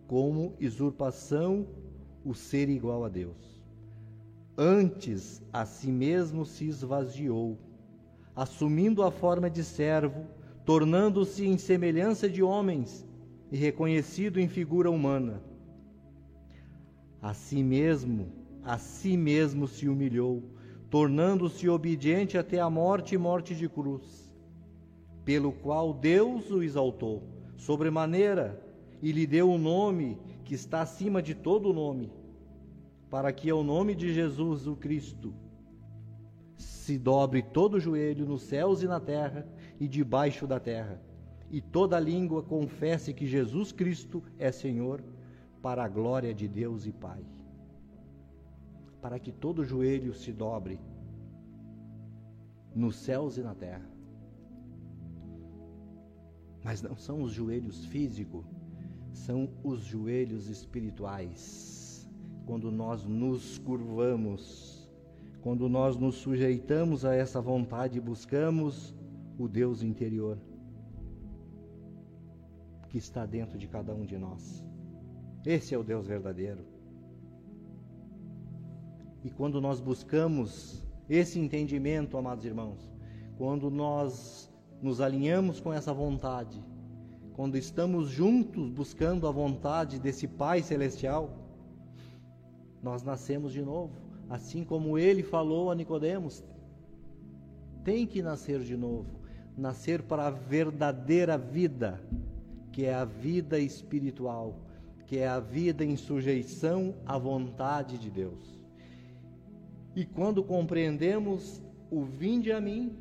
como 0.06 0.54
usurpação 0.60 1.66
o 2.24 2.34
ser 2.34 2.68
igual 2.68 3.04
a 3.04 3.08
Deus. 3.08 3.62
Antes, 4.58 5.42
a 5.52 5.64
si 5.64 5.90
mesmo 5.90 6.44
se 6.44 6.66
esvaziou, 6.66 7.58
assumindo 8.34 9.02
a 9.02 9.10
forma 9.10 9.48
de 9.48 9.64
servo, 9.64 10.26
tornando-se 10.64 11.46
em 11.46 11.56
semelhança 11.56 12.28
de 12.28 12.42
homens 12.42 13.06
e 13.50 13.56
reconhecido 13.56 14.38
em 14.40 14.48
figura 14.48 14.90
humana. 14.90 15.42
A 17.20 17.32
si 17.32 17.62
mesmo 17.62 18.46
a 18.66 18.78
si 18.78 19.16
mesmo 19.16 19.68
se 19.68 19.88
humilhou, 19.88 20.42
tornando-se 20.90 21.68
obediente 21.68 22.36
até 22.36 22.58
a 22.58 22.68
morte 22.68 23.14
e 23.14 23.18
morte 23.18 23.54
de 23.54 23.68
cruz, 23.68 24.25
pelo 25.26 25.52
qual 25.52 25.92
Deus 25.92 26.50
o 26.50 26.62
exaltou 26.62 27.22
sobremaneira 27.58 28.58
e 29.02 29.12
lhe 29.12 29.26
deu 29.26 29.50
o 29.50 29.56
um 29.56 29.58
nome 29.58 30.18
que 30.42 30.54
está 30.54 30.80
acima 30.80 31.20
de 31.20 31.34
todo 31.34 31.74
nome, 31.74 32.10
para 33.10 33.30
que 33.30 33.50
ao 33.50 33.62
nome 33.62 33.94
de 33.94 34.14
Jesus 34.14 34.66
o 34.66 34.74
Cristo 34.74 35.34
se 36.56 36.96
dobre 36.96 37.42
todo 37.42 37.78
joelho 37.78 38.24
nos 38.24 38.40
céus 38.40 38.82
e 38.82 38.86
na 38.86 38.98
terra 38.98 39.46
e 39.78 39.86
debaixo 39.86 40.46
da 40.46 40.58
terra, 40.58 41.02
e 41.50 41.60
toda 41.60 42.00
língua 42.00 42.42
confesse 42.42 43.12
que 43.12 43.26
Jesus 43.26 43.70
Cristo 43.70 44.22
é 44.38 44.50
Senhor, 44.50 45.04
para 45.60 45.84
a 45.84 45.88
glória 45.88 46.32
de 46.32 46.48
Deus 46.48 46.86
e 46.86 46.92
Pai 46.92 47.22
para 49.06 49.20
que 49.20 49.30
todo 49.30 49.64
joelho 49.64 50.12
se 50.12 50.32
dobre 50.32 50.80
nos 52.74 52.96
céus 52.96 53.38
e 53.38 53.40
na 53.40 53.54
terra. 53.54 53.88
Mas 56.66 56.82
não 56.82 56.96
são 56.96 57.22
os 57.22 57.30
joelhos 57.30 57.84
físicos, 57.86 58.44
são 59.12 59.48
os 59.62 59.84
joelhos 59.84 60.48
espirituais. 60.48 62.10
Quando 62.44 62.72
nós 62.72 63.04
nos 63.04 63.56
curvamos, 63.58 64.90
quando 65.42 65.68
nós 65.68 65.96
nos 65.96 66.16
sujeitamos 66.16 67.04
a 67.04 67.14
essa 67.14 67.40
vontade 67.40 67.98
e 67.98 68.00
buscamos 68.00 68.92
o 69.38 69.46
Deus 69.46 69.80
interior 69.84 70.36
que 72.88 72.98
está 72.98 73.24
dentro 73.24 73.56
de 73.56 73.68
cada 73.68 73.94
um 73.94 74.04
de 74.04 74.18
nós. 74.18 74.66
Esse 75.44 75.72
é 75.72 75.78
o 75.78 75.84
Deus 75.84 76.08
verdadeiro. 76.08 76.64
E 79.22 79.30
quando 79.30 79.60
nós 79.60 79.78
buscamos 79.78 80.84
esse 81.08 81.38
entendimento, 81.38 82.16
amados 82.16 82.44
irmãos, 82.44 82.92
quando 83.38 83.70
nós 83.70 84.50
nos 84.86 85.00
alinhamos 85.00 85.58
com 85.58 85.72
essa 85.72 85.92
vontade, 85.92 86.62
quando 87.34 87.58
estamos 87.58 88.08
juntos 88.08 88.70
buscando 88.70 89.26
a 89.26 89.32
vontade 89.32 89.98
desse 89.98 90.28
Pai 90.28 90.62
celestial, 90.62 91.28
nós 92.80 93.02
nascemos 93.02 93.52
de 93.52 93.62
novo, 93.62 93.90
assim 94.30 94.62
como 94.62 94.96
ele 94.96 95.24
falou 95.24 95.72
a 95.72 95.74
Nicodemos. 95.74 96.44
Tem 97.82 98.06
que 98.06 98.22
nascer 98.22 98.60
de 98.60 98.76
novo, 98.76 99.10
nascer 99.58 100.02
para 100.02 100.28
a 100.28 100.30
verdadeira 100.30 101.36
vida, 101.36 102.00
que 102.70 102.84
é 102.84 102.94
a 102.94 103.04
vida 103.04 103.58
espiritual, 103.58 104.54
que 105.04 105.18
é 105.18 105.26
a 105.26 105.40
vida 105.40 105.84
em 105.84 105.96
sujeição 105.96 106.94
à 107.04 107.18
vontade 107.18 107.98
de 107.98 108.08
Deus. 108.08 108.56
E 109.96 110.04
quando 110.04 110.44
compreendemos 110.44 111.60
o 111.90 112.04
vinde 112.04 112.52
a 112.52 112.60
mim, 112.60 112.96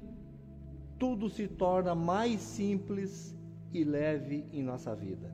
tudo 0.97 1.29
se 1.29 1.47
torna 1.47 1.93
mais 1.93 2.39
simples 2.39 3.35
e 3.73 3.83
leve 3.83 4.47
em 4.51 4.63
nossa 4.63 4.95
vida. 4.95 5.33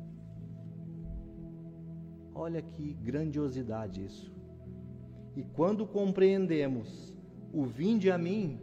Olha 2.34 2.62
que 2.62 2.94
grandiosidade 2.94 4.04
isso. 4.04 4.34
E 5.36 5.44
quando 5.44 5.86
compreendemos 5.86 7.16
o 7.54 7.64
vinde 7.64 8.10
a 8.10 8.18
mim, 8.18 8.60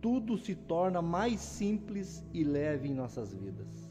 tudo 0.00 0.36
se 0.36 0.54
torna 0.54 1.00
mais 1.00 1.40
simples 1.40 2.24
e 2.32 2.42
leve 2.42 2.88
em 2.88 2.94
nossas 2.94 3.32
vidas. 3.34 3.90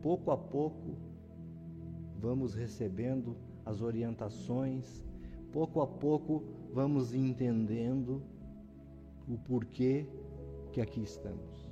Pouco 0.00 0.30
a 0.30 0.36
pouco, 0.36 0.96
vamos 2.18 2.54
recebendo 2.54 3.36
as 3.64 3.80
orientações, 3.80 5.04
pouco 5.52 5.80
a 5.80 5.86
pouco 5.86 6.42
vamos 6.72 7.12
entendendo 7.12 8.22
o 9.32 9.38
porquê 9.38 10.06
que 10.72 10.80
aqui 10.80 11.02
estamos. 11.02 11.70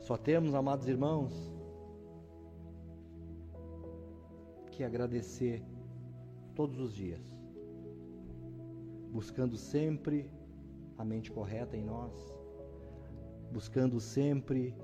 Só 0.00 0.16
temos, 0.16 0.54
amados 0.54 0.88
irmãos, 0.88 1.32
que 4.70 4.82
agradecer 4.82 5.62
todos 6.54 6.78
os 6.80 6.92
dias, 6.92 7.22
buscando 9.12 9.56
sempre 9.56 10.28
a 10.98 11.04
mente 11.04 11.30
correta 11.30 11.76
em 11.76 11.84
nós, 11.84 12.12
buscando 13.52 14.00
sempre 14.00 14.74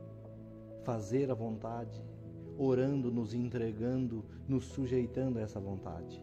fazer 0.84 1.30
a 1.30 1.34
vontade 1.34 2.00
orando, 2.56 3.10
nos 3.10 3.34
entregando, 3.34 4.24
nos 4.46 4.64
sujeitando 4.66 5.38
a 5.38 5.42
essa 5.42 5.58
vontade. 5.58 6.22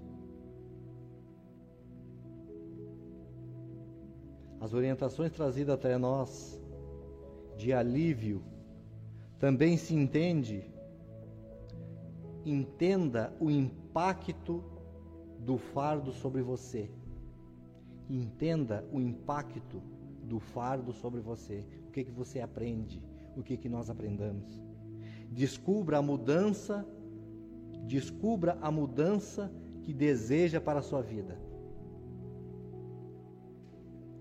As 4.60 4.74
orientações 4.74 5.32
trazidas 5.32 5.76
até 5.76 5.97
nós 5.97 6.60
de 7.58 7.74
alívio 7.74 8.41
também 9.39 9.78
se 9.78 9.93
entende, 9.93 10.64
entenda 12.45 13.34
o 13.39 13.51
impacto 13.51 14.64
do 15.39 15.58
fardo 15.58 16.12
sobre 16.12 16.41
você. 16.41 16.89
Entenda 18.10 18.84
o 18.91 18.99
impacto 18.99 19.82
do 20.24 20.39
fardo 20.39 20.91
sobre 20.91 21.20
você. 21.20 21.64
O 21.88 21.91
que 21.91 22.03
que 22.03 22.12
você 22.12 22.39
aprende? 22.39 23.01
O 23.36 23.43
que 23.43 23.58
que 23.58 23.70
nós 23.70 23.89
aprendamos? 23.89 24.60
Descubra 25.30 25.99
a 25.99 26.01
mudança, 26.01 26.86
descubra 27.86 28.58
a 28.62 28.72
mudança 28.72 29.51
que 29.84 29.93
deseja 29.93 30.60
para 30.60 30.80
a 30.80 30.84
sua 30.84 31.01
vida. 31.01 31.47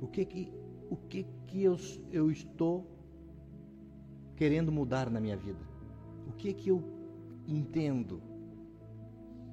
O 0.00 0.06
que 0.06 0.24
que 0.24 0.52
o 0.90 0.96
que 0.96 1.26
que 1.46 1.62
eu, 1.62 1.76
eu 2.12 2.30
estou 2.30 2.86
querendo 4.36 4.70
mudar 4.70 5.10
na 5.10 5.20
minha 5.20 5.36
vida? 5.36 5.58
O 6.28 6.32
que 6.32 6.52
que 6.52 6.70
eu 6.70 6.82
entendo? 7.46 8.22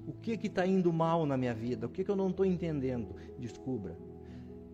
O 0.05 0.13
que 0.13 0.37
que 0.37 0.47
está 0.47 0.67
indo 0.67 0.91
mal 0.91 1.25
na 1.25 1.37
minha 1.37 1.53
vida? 1.53 1.87
O 1.87 1.89
que 1.89 2.03
que 2.03 2.11
eu 2.11 2.15
não 2.15 2.29
estou 2.29 2.45
entendendo? 2.45 3.15
Descubra. 3.39 3.97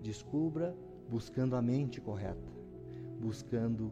Descubra 0.02 0.76
buscando 1.10 1.56
a 1.56 1.62
mente 1.62 2.02
correta, 2.02 2.52
buscando 3.20 3.92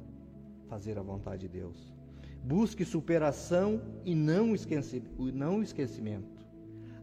fazer 0.67 0.97
a 0.97 1.01
vontade 1.01 1.41
de 1.41 1.47
Deus. 1.47 1.93
Busque 2.43 2.85
superação 2.85 3.81
e 4.05 4.15
não, 4.15 4.53
esqueci, 4.53 5.03
não 5.33 5.61
esquecimento. 5.61 6.45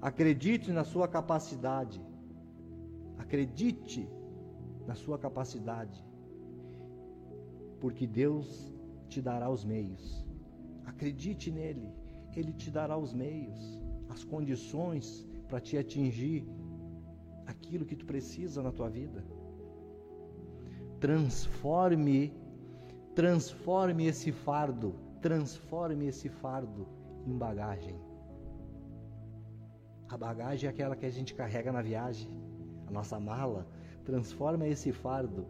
Acredite 0.00 0.72
na 0.72 0.84
sua 0.84 1.08
capacidade. 1.08 2.00
Acredite 3.18 4.08
na 4.86 4.94
sua 4.94 5.18
capacidade. 5.18 6.04
Porque 7.80 8.06
Deus 8.06 8.72
te 9.08 9.20
dará 9.20 9.48
os 9.50 9.64
meios. 9.64 10.24
Acredite 10.84 11.50
nele. 11.50 11.88
Ele 12.36 12.52
te 12.52 12.70
dará 12.70 12.96
os 12.96 13.12
meios, 13.12 13.80
as 14.08 14.24
condições 14.24 15.24
para 15.48 15.60
te 15.60 15.78
atingir 15.78 16.44
aquilo 17.46 17.84
que 17.84 17.94
tu 17.94 18.04
precisa 18.04 18.62
na 18.62 18.72
tua 18.72 18.88
vida. 18.88 19.24
Transforme, 21.00 22.32
transforme 23.14 24.06
esse 24.06 24.32
fardo, 24.32 24.94
transforme 25.20 26.06
esse 26.06 26.28
fardo 26.28 26.88
em 27.26 27.36
bagagem. 27.36 27.96
A 30.08 30.16
bagagem 30.16 30.66
é 30.66 30.70
aquela 30.70 30.96
que 30.96 31.06
a 31.06 31.10
gente 31.10 31.34
carrega 31.34 31.70
na 31.72 31.82
viagem, 31.82 32.28
a 32.86 32.90
nossa 32.90 33.18
mala. 33.20 33.66
Transforma 34.04 34.66
esse 34.66 34.92
fardo. 34.92 35.46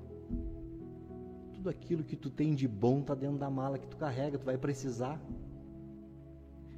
Tudo 1.55 1.69
aquilo 1.69 2.05
que 2.05 2.17
tu 2.17 2.31
tem 2.31 2.55
de 2.55 2.69
bom 2.69 3.01
está 3.01 3.15
dentro 3.15 3.39
da 3.39 3.51
mala 3.51 3.79
que 3.79 3.87
tu 3.87 3.97
carrega, 3.97 4.39
tu 4.39 4.45
vai 4.45 4.57
precisar. 4.57 5.21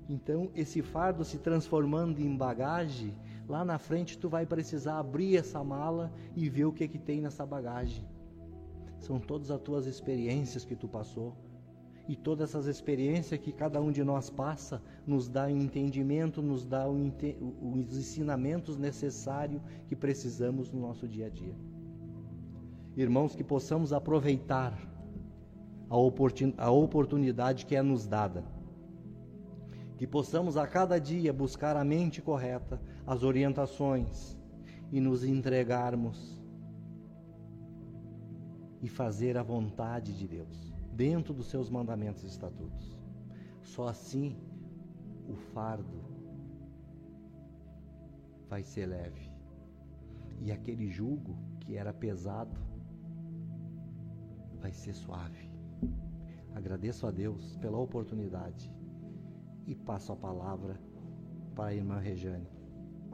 Então, 0.09 0.51
esse 0.55 0.83
fardo 0.83 1.24
se 1.24 1.39
transformando 1.39 2.20
em 2.20 2.37
bagagem, 2.37 3.14
lá 3.49 3.64
na 3.64 3.79
frente 3.79 4.16
tu 4.16 4.29
vai 4.29 4.47
precisar 4.47 4.99
abrir 4.99 5.37
essa 5.37 5.62
mala 5.64 6.12
e 6.35 6.49
ver 6.49 6.64
o 6.64 6.72
que 6.72 6.87
que 6.87 6.99
tem 6.99 7.20
nessa 7.20 7.45
bagagem. 7.45 8.05
São 9.01 9.18
todas 9.18 9.51
as 9.51 9.61
tuas 9.61 9.87
experiências 9.87 10.64
que 10.64 10.77
tu 10.77 10.89
passou. 10.89 11.37
E 12.09 12.14
todas 12.14 12.50
essas 12.50 12.66
experiências 12.66 13.40
que 13.40 13.52
cada 13.52 13.80
um 13.80 13.90
de 13.90 14.04
nós 14.04 14.30
passa 14.30 14.80
nos 15.07 15.28
dá 15.28 15.50
entendimento, 15.50 16.40
nos 16.40 16.64
dá 16.64 16.88
os 16.88 17.96
ensinamentos 17.96 18.76
necessários 18.76 19.61
que 19.88 19.96
precisamos 19.96 20.70
no 20.70 20.80
nosso 20.80 21.09
dia 21.09 21.26
a 21.26 21.30
dia. 21.30 21.54
Irmãos, 22.96 23.34
que 23.34 23.42
possamos 23.42 23.92
aproveitar 23.92 24.78
a, 25.90 25.96
oportun, 25.96 26.52
a 26.57 26.70
oportunidade 26.70 27.66
que 27.66 27.74
é 27.74 27.82
nos 27.82 28.07
dada 28.07 28.44
que 29.96 30.07
possamos 30.07 30.57
a 30.57 30.66
cada 30.66 30.98
dia 30.98 31.32
buscar 31.32 31.76
a 31.76 31.84
mente 31.84 32.20
correta, 32.20 32.80
as 33.07 33.22
orientações 33.22 34.36
e 34.92 35.00
nos 35.00 35.24
entregarmos 35.24 36.42
e 38.82 38.88
fazer 38.88 39.38
a 39.38 39.42
vontade 39.42 40.12
de 40.12 40.28
Deus 40.28 40.76
dentro 40.97 41.34
dos 41.34 41.47
seus 41.49 41.68
mandamentos 41.68 42.24
e 42.24 42.26
estatutos. 42.26 42.99
Só 43.62 43.88
assim 43.88 44.34
o 45.28 45.34
fardo 45.34 46.03
vai 48.49 48.62
ser 48.62 48.86
leve 48.86 49.30
e 50.40 50.51
aquele 50.51 50.88
jugo 50.88 51.36
que 51.61 51.76
era 51.76 51.92
pesado 51.92 52.59
vai 54.59 54.72
ser 54.72 54.94
suave. 54.94 55.51
Agradeço 56.55 57.07
a 57.07 57.11
Deus 57.11 57.57
pela 57.57 57.76
oportunidade 57.76 58.72
e 59.66 59.74
passo 59.74 60.12
a 60.12 60.16
palavra 60.16 60.80
para 61.55 61.70
a 61.70 61.74
irmã 61.74 61.99
Rejane, 61.99 62.49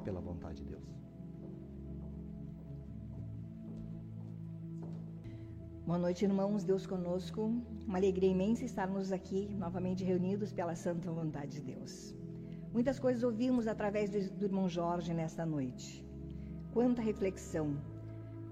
pela 0.05 0.20
vontade 0.20 0.62
de 0.62 0.70
Deus. 0.70 1.01
Boa 5.85 5.99
noite, 5.99 6.24
irmãos. 6.24 6.62
Deus 6.62 6.87
conosco. 6.87 7.51
Uma 7.89 7.99
alegria 7.99 8.30
imensa 8.30 8.64
estarmos 8.64 9.11
aqui 9.11 9.49
novamente 9.59 10.05
reunidos 10.05 10.53
pela 10.53 10.76
santa 10.76 11.11
vontade 11.11 11.61
de 11.61 11.72
Deus. 11.74 12.14
Muitas 12.72 13.01
coisas 13.01 13.24
ouvimos 13.24 13.66
através 13.66 14.09
do, 14.30 14.45
irmão 14.45 14.68
Jorge 14.68 15.12
nesta 15.12 15.45
noite. 15.45 16.07
Quanta 16.72 17.03
reflexão, 17.03 17.76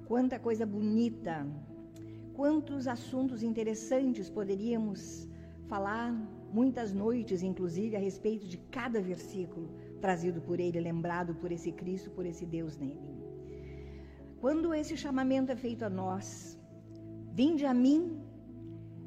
quanta 0.08 0.40
coisa 0.40 0.66
bonita, 0.66 1.46
quantos 2.34 2.88
assuntos 2.88 3.44
interessantes 3.44 4.28
poderíamos 4.28 5.28
falar 5.68 6.12
muitas 6.52 6.92
noites, 6.92 7.44
inclusive, 7.44 7.94
a 7.94 8.00
respeito 8.00 8.48
de 8.48 8.58
cada 8.58 9.00
versículo 9.00 9.70
trazido 10.00 10.40
por 10.40 10.58
ele, 10.58 10.80
lembrado 10.80 11.36
por 11.36 11.52
esse 11.52 11.70
Cristo, 11.70 12.10
por 12.10 12.26
esse 12.26 12.44
Deus 12.44 12.76
nele. 12.76 13.14
Quando 14.40 14.74
esse 14.74 14.96
chamamento 14.96 15.52
é 15.52 15.56
feito 15.56 15.84
a 15.84 15.90
nós, 15.90 16.59
vinde 17.32 17.64
a 17.64 17.74
mim, 17.74 18.20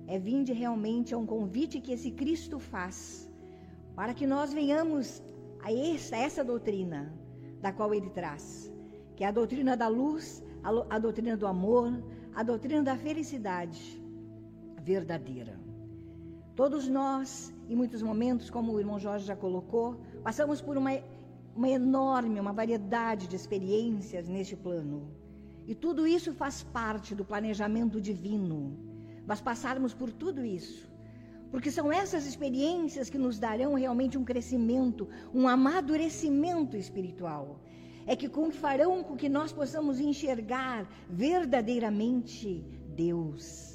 é 0.07 0.19
vinde 0.19 0.53
realmente 0.53 1.13
a 1.13 1.17
um 1.17 1.26
convite 1.26 1.80
que 1.80 1.91
esse 1.91 2.11
Cristo 2.11 2.59
faz, 2.59 3.30
para 3.95 4.13
que 4.13 4.26
nós 4.26 4.53
venhamos 4.53 5.21
a 5.61 5.71
essa, 5.71 6.15
a 6.15 6.19
essa 6.19 6.43
doutrina 6.43 7.13
da 7.61 7.71
qual 7.71 7.93
ele 7.93 8.09
traz, 8.09 8.71
que 9.15 9.24
é 9.24 9.28
a 9.28 9.32
doutrina 9.32 9.78
da 9.78 9.88
luz, 9.88 10.43
a, 10.63 10.95
a 10.95 10.99
doutrina 10.99 11.38
do 11.38 11.47
amor, 11.47 12.03
a 12.36 12.43
doutrina 12.43 12.84
da 12.84 12.97
felicidade 12.97 14.01
verdadeira. 14.82 15.59
Todos 16.55 16.88
nós, 16.88 17.53
em 17.69 17.76
muitos 17.76 18.01
momentos, 18.01 18.49
como 18.49 18.74
o 18.74 18.80
irmão 18.80 18.99
Jorge 18.99 19.26
já 19.26 19.36
colocou, 19.36 19.97
passamos 20.24 20.61
por 20.61 20.78
uma, 20.78 20.91
uma 21.55 21.69
enorme, 21.69 22.39
uma 22.39 22.53
variedade 22.53 23.28
de 23.28 23.36
experiências 23.36 24.28
neste 24.28 24.55
plano. 24.55 25.07
E 25.68 25.74
tudo 25.74 26.05
isso 26.05 26.34
faz 26.34 26.64
parte 26.64 27.16
do 27.16 27.26
planejamento 27.26 28.01
divino. 28.01 28.78
Nós 29.26 29.41
passarmos 29.41 29.93
por 29.93 30.11
tudo 30.11 30.43
isso. 30.43 30.91
Porque 31.51 31.72
são 31.72 31.91
essas 31.91 32.26
experiências 32.26 33.09
que 33.09 33.18
nos 33.18 33.39
darão 33.39 33.76
realmente 33.76 34.18
um 34.18 34.26
crescimento, 34.26 35.07
um 35.34 35.47
amadurecimento 35.47 36.76
espiritual. 36.76 37.59
É 38.05 38.16
que 38.16 38.30
farão 38.51 39.03
com 39.03 39.16
que 39.16 39.30
nós 39.30 39.53
possamos 39.53 39.99
enxergar 39.99 40.88
verdadeiramente 41.09 42.66
Deus 42.95 43.74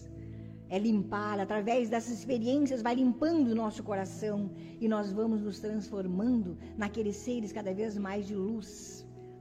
é 0.71 0.79
limpar, 0.79 1.41
através 1.41 1.89
dessas 1.89 2.19
experiências, 2.19 2.83
vai 2.83 2.95
limpando 2.95 3.49
o 3.49 3.55
nosso 3.55 3.83
coração 3.83 4.51
e 4.81 4.87
nós 4.87 5.11
vamos 5.11 5.41
nos 5.41 5.59
transformando 5.59 6.59
naqueles 6.77 7.17
seres 7.17 7.53
cada 7.53 7.73
vez 7.73 7.97
mais 7.97 8.27
de 8.27 8.35
luz, 8.35 8.98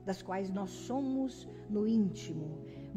das 0.08 0.20
quais 0.28 0.48
nós 0.58 0.70
somos 0.88 1.46
no 1.74 1.82
íntimo, 1.86 2.46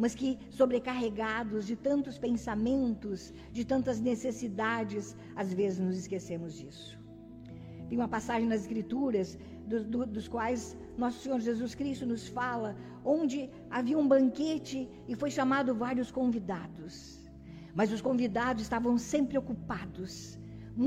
mas 0.01 0.15
que 0.19 0.29
sobrecarregados 0.59 1.67
de 1.69 1.75
tantos 1.75 2.17
pensamentos, 2.25 3.33
de 3.51 3.63
tantas 3.71 3.97
necessidades, 3.99 5.05
às 5.41 5.49
vezes 5.59 5.79
nos 5.87 5.97
esquecemos 6.03 6.51
disso. 6.59 6.91
Tem 7.89 7.97
uma 8.01 8.07
passagem 8.07 8.47
nas 8.47 8.61
Escrituras 8.61 9.37
do, 9.67 9.83
do, 9.83 10.05
dos 10.05 10.27
quais 10.35 10.77
nosso 10.97 11.19
Senhor 11.23 11.41
Jesus 11.41 11.75
Cristo 11.75 12.05
nos 12.05 12.23
fala, 12.39 12.69
onde 13.03 13.49
havia 13.69 13.97
um 14.03 14.07
banquete 14.07 14.79
e 15.09 15.13
foi 15.21 15.29
chamado 15.29 15.75
vários 15.75 16.09
convidados. 16.19 16.93
Mas 17.75 17.91
os 17.91 18.01
convidados 18.09 18.63
estavam 18.63 18.97
sempre 18.97 19.37
ocupados. 19.37 20.39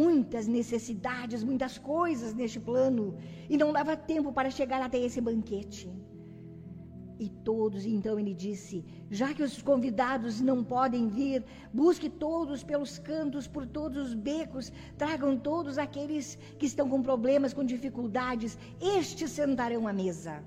Muitas 0.03 0.47
necessidades, 0.47 1.45
muitas 1.45 1.77
coisas 1.77 2.33
neste 2.33 2.59
plano. 2.59 3.15
E 3.51 3.59
não 3.59 3.71
dava 3.79 3.95
tempo 3.95 4.33
para 4.33 4.51
chegar 4.51 4.81
até 4.81 4.99
esse 4.99 5.21
banquete. 5.21 5.87
E 7.19 7.29
todos, 7.29 7.87
então 7.87 8.19
ele 8.19 8.35
disse: 8.35 8.85
já 9.09 9.33
que 9.33 9.43
os 9.43 9.63
convidados 9.63 10.41
não 10.41 10.65
podem 10.65 11.09
vir, 11.09 11.45
busque 11.73 12.09
todos 12.09 12.65
pelos 12.65 12.99
cantos, 12.99 13.47
por 13.47 13.67
todos 13.67 14.09
os 14.09 14.15
becos, 14.15 14.73
tragam 14.99 15.39
todos 15.39 15.79
aqueles 15.79 16.37
que 16.59 16.67
estão 16.67 16.89
com 16.89 17.01
problemas, 17.03 17.55
com 17.55 17.65
dificuldades, 17.65 18.59
estes 18.81 19.31
sentarão 19.31 19.87
à 19.87 19.93
mesa. 19.93 20.43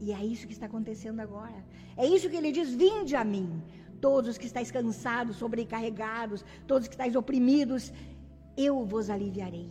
E 0.00 0.12
é 0.12 0.24
isso 0.24 0.46
que 0.46 0.54
está 0.54 0.66
acontecendo 0.66 1.20
agora. 1.20 1.64
É 1.96 2.06
isso 2.06 2.30
que 2.30 2.36
ele 2.36 2.50
diz: 2.50 2.72
vinde 2.74 3.14
a 3.14 3.24
mim 3.24 3.62
todos 4.00 4.38
que 4.38 4.46
estáis 4.46 4.70
cansados, 4.70 5.36
sobrecarregados, 5.36 6.44
todos 6.66 6.88
que 6.88 6.94
estáis 6.94 7.16
oprimidos, 7.16 7.92
eu 8.56 8.84
vos 8.84 9.08
aliviarei. 9.10 9.70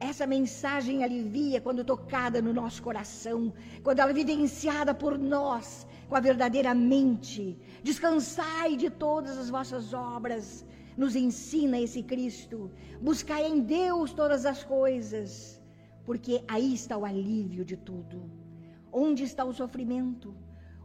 Essa 0.00 0.26
mensagem 0.26 1.02
alivia 1.02 1.60
quando 1.60 1.84
tocada 1.84 2.40
no 2.40 2.52
nosso 2.52 2.82
coração, 2.82 3.52
quando 3.82 3.98
ela 3.98 4.10
é 4.10 4.14
evidenciada 4.14 4.94
por 4.94 5.18
nós 5.18 5.86
com 6.08 6.16
a 6.16 6.20
verdadeira 6.20 6.74
mente. 6.74 7.58
Descansai 7.82 8.76
de 8.76 8.90
todas 8.90 9.36
as 9.36 9.50
vossas 9.50 9.92
obras, 9.92 10.64
nos 10.96 11.16
ensina 11.16 11.80
esse 11.80 12.02
Cristo. 12.02 12.70
Buscai 13.00 13.46
em 13.46 13.60
Deus 13.60 14.12
todas 14.12 14.46
as 14.46 14.64
coisas, 14.64 15.60
porque 16.04 16.42
aí 16.48 16.74
está 16.74 16.96
o 16.96 17.04
alívio 17.04 17.64
de 17.64 17.76
tudo. 17.76 18.30
Onde 18.92 19.24
está 19.24 19.44
o 19.44 19.52
sofrimento? 19.52 20.34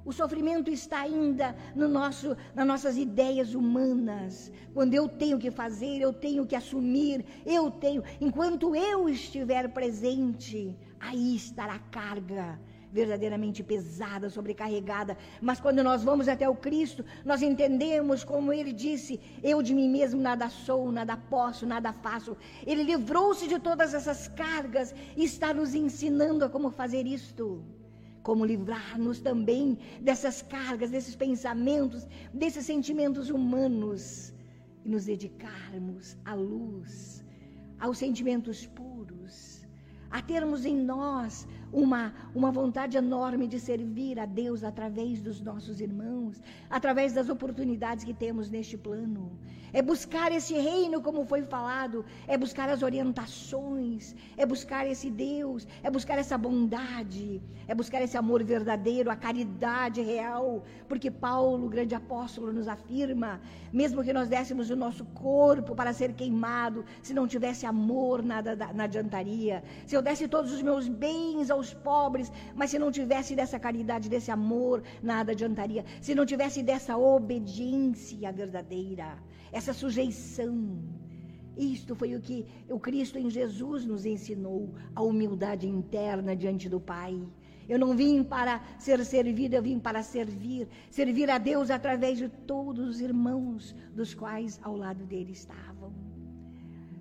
O 0.06 0.12
sofrimento 0.12 0.70
está 0.70 1.00
ainda 1.02 1.56
no 1.74 1.88
nosso, 1.88 2.36
nas 2.54 2.68
nossas 2.68 2.98
ideias 2.98 3.54
humanas. 3.56 4.52
Quando 4.74 4.94
eu 4.94 5.08
tenho 5.08 5.40
que 5.40 5.50
fazer, 5.50 6.02
eu 6.02 6.12
tenho 6.12 6.46
que 6.46 6.56
assumir, 6.56 7.26
eu 7.46 7.72
tenho. 7.72 8.04
Enquanto 8.20 8.76
eu 8.76 9.08
estiver 9.08 9.70
presente, 9.70 10.76
aí 11.00 11.36
estará 11.36 11.76
a 11.76 11.80
carga 11.80 12.60
verdadeiramente 12.92 13.64
pesada, 13.64 14.30
sobrecarregada. 14.30 15.18
Mas 15.42 15.60
quando 15.60 15.82
nós 15.84 16.04
vamos 16.04 16.28
até 16.28 16.48
o 16.50 16.56
Cristo, 16.56 17.04
nós 17.24 17.42
entendemos 17.42 18.26
como 18.26 18.52
ele 18.52 18.74
disse: 18.74 19.22
Eu 19.42 19.64
de 19.64 19.74
mim 19.74 19.90
mesmo 19.90 20.22
nada 20.22 20.50
sou, 20.50 20.92
nada 20.92 21.16
posso, 21.16 21.66
nada 21.66 21.94
faço. 21.94 22.36
Ele 22.68 22.84
livrou-se 22.84 23.48
de 23.48 23.58
todas 23.58 23.94
essas 23.94 24.28
cargas 24.28 24.94
e 25.16 25.24
está 25.24 25.54
nos 25.54 25.74
ensinando 25.74 26.44
a 26.44 26.50
como 26.50 26.70
fazer 26.70 27.08
isto 27.08 27.64
como 28.24 28.46
livrar-nos 28.46 29.20
também 29.20 29.78
dessas 30.02 30.42
cargas, 30.42 30.90
desses 30.90 31.16
pensamentos, 31.16 32.08
desses 32.34 32.66
sentimentos 32.66 33.30
humanos 33.30 34.34
e 34.84 34.90
nos 34.90 35.06
dedicarmos 35.06 36.18
à 36.26 36.34
luz, 36.34 37.24
aos 37.80 37.98
sentimentos 37.98 38.66
puros, 38.66 39.68
a 40.10 40.22
termos 40.22 40.66
em 40.66 40.76
nós 40.76 41.46
uma, 41.74 42.14
uma 42.36 42.52
vontade 42.52 42.96
enorme 42.96 43.48
de 43.48 43.60
servir 43.60 44.20
a 44.20 44.26
Deus 44.26 44.64
através 44.64 45.22
dos 45.22 45.42
nossos 45.42 45.82
irmãos, 45.82 46.42
através 46.70 47.14
das 47.14 47.30
oportunidades 47.30 48.06
que 48.06 48.14
temos 48.14 48.50
neste 48.50 48.78
plano. 48.78 49.32
É 49.76 49.82
buscar 49.82 50.32
esse 50.32 50.54
reino, 50.54 51.02
como 51.02 51.26
foi 51.26 51.42
falado, 51.42 52.06
é 52.28 52.38
buscar 52.38 52.70
as 52.70 52.84
orientações, 52.84 54.16
é 54.38 54.46
buscar 54.46 54.86
esse 54.86 55.10
Deus, 55.10 55.68
é 55.82 55.90
buscar 55.90 56.20
essa 56.20 56.38
bondade, 56.38 57.42
é 57.68 57.74
buscar 57.74 58.00
esse 58.04 58.16
amor 58.16 58.44
verdadeiro, 58.44 59.10
a 59.10 59.16
caridade 59.16 60.00
real, 60.00 60.64
porque 60.88 61.10
Paulo, 61.10 61.68
grande 61.70 61.96
apóstolo, 61.96 62.54
nos 62.54 62.68
afirma: 62.68 63.42
mesmo 63.72 64.04
que 64.04 64.14
nós 64.14 64.30
dessemos 64.30 64.70
o 64.70 64.76
nosso 64.76 65.06
corpo 65.06 65.74
para 65.74 65.92
ser 65.92 66.14
queimado, 66.14 66.86
se 67.02 67.12
não 67.12 67.28
tivesse 67.28 67.66
amor, 67.66 68.22
nada, 68.22 68.56
nada 68.56 68.84
adiantaria. 68.84 69.64
Se 69.88 69.96
eu 69.96 70.04
desse 70.04 70.28
todos 70.28 70.52
os 70.52 70.62
meus 70.62 70.88
bens 70.88 71.50
aos 71.50 71.63
aos 71.64 71.74
pobres, 71.74 72.32
mas 72.54 72.70
se 72.72 72.78
não 72.84 72.92
tivesse 72.92 73.36
dessa 73.40 73.58
caridade, 73.58 74.10
desse 74.10 74.32
amor, 74.40 74.84
nada 75.02 75.32
adiantaria. 75.32 75.86
Se 76.02 76.14
não 76.14 76.26
tivesse 76.26 76.62
dessa 76.62 76.98
obediência 76.98 78.32
verdadeira, 78.32 79.18
essa 79.52 79.74
sujeição. 79.74 80.56
Isto 81.56 81.96
foi 81.96 82.16
o 82.16 82.22
que 82.28 82.46
o 82.70 82.80
Cristo 82.80 83.18
em 83.18 83.30
Jesus 83.30 83.86
nos 83.86 84.06
ensinou, 84.06 84.62
a 84.96 85.02
humildade 85.02 85.68
interna 85.68 86.36
diante 86.36 86.68
do 86.68 86.80
Pai. 86.80 87.16
Eu 87.70 87.80
não 87.80 87.96
vim 87.96 88.24
para 88.24 88.62
ser 88.78 89.04
servido, 89.06 89.56
eu 89.56 89.62
vim 89.62 89.80
para 89.80 90.04
servir. 90.04 90.68
Servir 90.90 91.30
a 91.30 91.38
Deus 91.38 91.70
através 91.70 92.18
de 92.18 92.28
todos 92.28 92.86
os 92.90 93.00
irmãos 93.00 93.74
dos 93.96 94.14
quais 94.14 94.60
ao 94.64 94.76
lado 94.76 95.06
dele 95.06 95.32
estavam. 95.32 95.73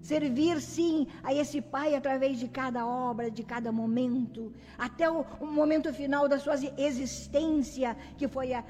Servir, 0.03 0.61
sim, 0.61 1.07
a 1.23 1.33
esse 1.33 1.61
Pai 1.61 1.95
através 1.95 2.39
de 2.39 2.49
cada 2.49 2.85
obra, 2.85 3.31
de 3.31 3.45
cada 3.45 3.71
momento, 3.71 4.53
até 4.77 5.09
o, 5.09 5.25
o 5.41 5.47
momento 5.47 5.95
final 5.95 6.29
da 6.29 6.41
sua 6.41 6.55
existência, 6.77 7.97
que 8.19 8.27
foi 8.27 8.53
a, 8.53 8.65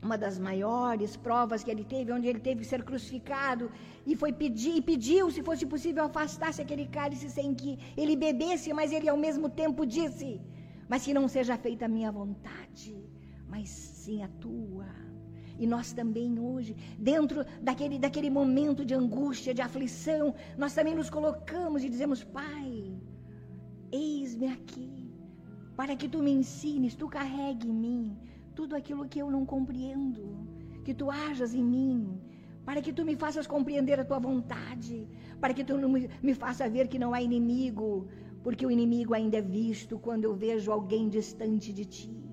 uma 0.00 0.16
das 0.16 0.38
maiores 0.38 1.16
provas 1.16 1.64
que 1.64 1.70
ele 1.72 1.84
teve, 1.84 2.12
onde 2.12 2.28
ele 2.28 2.38
teve 2.38 2.60
que 2.60 2.66
ser 2.66 2.84
crucificado 2.84 3.70
e 4.06 4.14
foi 4.14 4.32
pedir 4.32 4.76
e 4.76 4.82
pediu, 4.82 5.28
se 5.30 5.42
fosse 5.42 5.66
possível, 5.66 6.04
afastasse 6.04 6.62
aquele 6.62 6.86
cálice 6.86 7.28
sem 7.28 7.52
que 7.52 7.76
ele 7.96 8.14
bebesse, 8.14 8.72
mas 8.72 8.92
ele 8.92 9.08
ao 9.08 9.16
mesmo 9.16 9.48
tempo 9.48 9.84
disse: 9.84 10.40
Mas 10.88 11.04
que 11.04 11.12
não 11.12 11.26
seja 11.26 11.56
feita 11.56 11.86
a 11.86 11.88
minha 11.88 12.12
vontade, 12.12 12.96
mas 13.48 13.68
sim 13.68 14.22
a 14.22 14.28
tua. 14.40 15.07
E 15.58 15.66
nós 15.66 15.92
também 15.92 16.38
hoje, 16.38 16.76
dentro 16.98 17.44
daquele, 17.60 17.98
daquele 17.98 18.30
momento 18.30 18.84
de 18.84 18.94
angústia, 18.94 19.52
de 19.52 19.60
aflição, 19.60 20.34
nós 20.56 20.74
também 20.74 20.94
nos 20.94 21.10
colocamos 21.10 21.82
e 21.82 21.88
dizemos: 21.88 22.22
Pai, 22.22 22.96
eis-me 23.90 24.46
aqui, 24.46 25.10
para 25.76 25.96
que 25.96 26.08
tu 26.08 26.22
me 26.22 26.30
ensines, 26.30 26.94
tu 26.94 27.08
carregue 27.08 27.68
em 27.68 27.72
mim 27.72 28.16
tudo 28.54 28.74
aquilo 28.74 29.08
que 29.08 29.20
eu 29.20 29.30
não 29.30 29.46
compreendo, 29.46 30.22
que 30.84 30.92
tu 30.92 31.10
hajas 31.10 31.54
em 31.54 31.62
mim, 31.62 32.20
para 32.64 32.82
que 32.82 32.92
tu 32.92 33.04
me 33.04 33.14
faças 33.16 33.46
compreender 33.46 34.00
a 34.00 34.04
tua 34.04 34.18
vontade, 34.18 35.08
para 35.40 35.54
que 35.54 35.64
tu 35.64 35.76
me, 35.78 36.10
me 36.22 36.34
faça 36.34 36.68
ver 36.68 36.88
que 36.88 36.98
não 36.98 37.14
há 37.14 37.22
inimigo, 37.22 38.08
porque 38.42 38.66
o 38.66 38.70
inimigo 38.70 39.14
ainda 39.14 39.38
é 39.38 39.42
visto 39.42 39.98
quando 39.98 40.24
eu 40.24 40.34
vejo 40.34 40.72
alguém 40.72 41.08
distante 41.08 41.72
de 41.72 41.84
ti. 41.84 42.27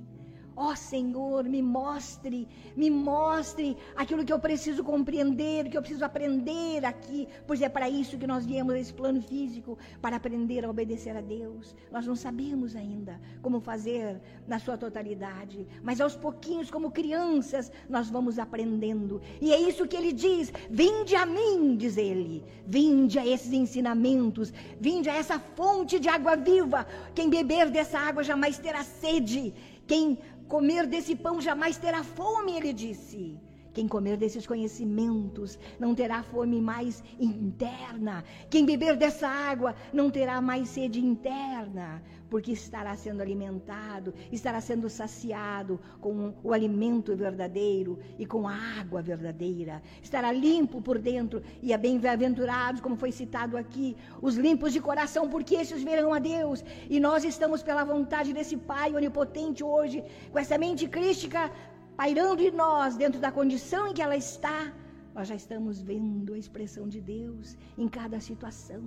Ó 0.58 0.72
oh, 0.72 0.76
Senhor, 0.76 1.44
me 1.44 1.62
mostre, 1.62 2.48
me 2.78 2.90
mostre 2.90 3.76
aquilo 3.94 4.24
que 4.24 4.32
eu 4.32 4.40
preciso 4.40 4.86
compreender, 4.86 5.70
que 5.70 5.78
eu 5.78 5.82
preciso 5.82 6.06
aprender 6.06 6.86
aqui, 6.86 7.28
pois 7.46 7.62
é 7.62 7.68
para 7.68 7.90
isso 7.90 8.18
que 8.18 8.26
nós 8.26 8.46
viemos 8.46 8.74
a 8.74 8.80
esse 8.80 8.94
plano 8.94 9.22
físico, 9.22 9.78
para 10.02 10.16
aprender 10.16 10.64
a 10.64 10.70
obedecer 10.70 11.16
a 11.18 11.20
Deus. 11.20 11.76
Nós 11.92 12.08
não 12.08 12.16
sabemos 12.16 12.74
ainda 12.74 13.20
como 13.42 13.60
fazer 13.60 14.22
na 14.48 14.58
sua 14.58 14.78
totalidade, 14.78 15.68
mas 15.84 16.00
aos 16.00 16.16
pouquinhos, 16.16 16.72
como 16.72 16.90
crianças, 16.90 17.70
nós 17.90 18.10
vamos 18.10 18.40
aprendendo. 18.40 19.22
E 19.42 19.52
é 19.52 19.60
isso 19.60 19.86
que 19.86 19.98
ele 19.98 20.14
diz: 20.14 20.54
vinde 20.70 21.18
a 21.18 21.26
mim, 21.26 21.76
diz 21.76 21.98
ele, 21.98 22.46
vinde 22.66 23.20
a 23.20 23.28
esses 23.28 23.52
ensinamentos, 23.52 24.54
vinde 24.80 25.10
a 25.10 25.16
essa 25.16 25.38
fonte 25.38 26.00
de 26.00 26.08
água 26.08 26.38
viva. 26.38 26.88
Quem 27.14 27.30
beber 27.30 27.70
dessa 27.70 28.00
água 28.00 28.24
jamais 28.24 28.58
terá 28.58 28.84
sede. 28.84 29.54
Quem 29.88 30.18
comer 30.48 30.86
desse 30.88 31.16
pão 31.16 31.42
jamais 31.42 31.78
terá 31.78 32.04
fome, 32.04 32.56
ele 32.58 32.74
disse. 32.74 33.40
Quem 33.74 33.90
comer 33.90 34.16
desses 34.16 34.48
conhecimentos 34.48 35.60
não 35.78 35.94
terá 35.94 36.24
fome 36.24 36.62
mais 36.62 37.04
interna. 37.20 38.24
Quem 38.50 38.66
beber 38.66 38.96
dessa 38.96 39.28
água 39.28 39.76
não 39.92 40.10
terá 40.10 40.40
mais 40.40 40.70
sede 40.70 41.04
interna, 41.06 42.02
porque 42.36 42.52
estará 42.52 42.94
sendo 42.98 43.22
alimentado, 43.22 44.14
estará 44.30 44.60
sendo 44.60 44.90
saciado 44.90 45.80
com 46.02 46.34
o 46.44 46.52
alimento 46.52 47.16
verdadeiro 47.16 47.98
e 48.20 48.26
com 48.26 48.46
a 48.46 48.54
água 48.78 49.02
verdadeira. 49.02 49.82
Estará 50.04 50.34
limpo 50.34 50.82
por 50.82 51.00
dentro 51.00 51.42
e 51.62 51.72
é 51.72 51.78
bem-aventurados, 51.78 52.82
como 52.82 52.98
foi 52.98 53.14
citado 53.14 53.56
aqui, 53.56 53.96
os 54.22 54.36
limpos 54.36 54.74
de 54.74 54.82
coração, 54.82 55.30
porque 55.30 55.56
estes 55.56 55.82
verão 55.82 56.14
a 56.14 56.20
Deus. 56.20 56.62
E 56.90 57.00
nós 57.00 57.24
estamos 57.24 57.64
pela 57.64 57.86
vontade 57.86 58.34
desse 58.34 58.58
Pai 58.58 58.94
onipotente 58.94 59.64
hoje, 59.64 60.04
com 60.30 60.38
essa 60.38 60.58
mente 60.58 60.90
crística 60.90 61.50
pairando 61.96 62.42
em 62.42 62.52
nós, 62.52 62.98
dentro 62.98 63.22
da 63.22 63.32
condição 63.32 63.88
em 63.88 63.94
que 63.94 64.02
ela 64.02 64.18
está, 64.18 64.74
nós 65.14 65.30
já 65.30 65.36
estamos 65.36 65.82
vendo 65.82 66.34
a 66.34 66.38
expressão 66.38 66.90
de 66.90 67.00
Deus 67.00 67.58
em 67.78 67.88
cada 67.88 68.20
situação, 68.20 68.84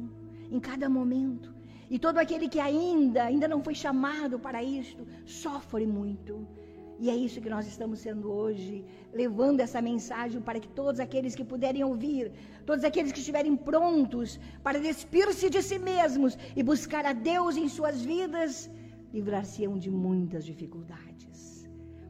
em 0.51 0.61
cada 0.61 0.87
momento. 0.87 1.58
E 1.91 1.99
todo 1.99 2.19
aquele 2.19 2.49
que 2.49 2.61
ainda, 2.61 3.25
ainda 3.25 3.49
não 3.49 3.63
foi 3.63 3.75
chamado 3.75 4.39
para 4.39 4.63
isto, 4.63 5.07
sofre 5.25 5.87
muito. 5.87 6.47
E 7.01 7.09
é 7.09 7.15
isso 7.15 7.41
que 7.41 7.49
nós 7.49 7.67
estamos 7.67 8.01
sendo 8.01 8.31
hoje, 8.31 8.85
levando 9.13 9.61
essa 9.61 9.81
mensagem 9.81 10.41
para 10.41 10.59
que 10.59 10.69
todos 10.69 10.99
aqueles 11.01 11.35
que 11.35 11.45
puderem 11.45 11.85
ouvir, 11.85 12.33
todos 12.67 12.85
aqueles 12.85 13.13
que 13.13 13.21
estiverem 13.21 13.55
prontos 13.57 14.39
para 14.65 14.81
despir-se 14.81 15.49
de 15.49 15.63
si 15.63 15.79
mesmos 15.79 16.37
e 16.57 16.63
buscar 16.63 17.07
a 17.07 17.13
Deus 17.13 17.57
em 17.57 17.69
suas 17.69 18.03
vidas, 18.03 18.69
livrar-se-ão 19.13 19.79
de 19.79 19.91
muitas 19.91 20.45
dificuldades 20.45 21.28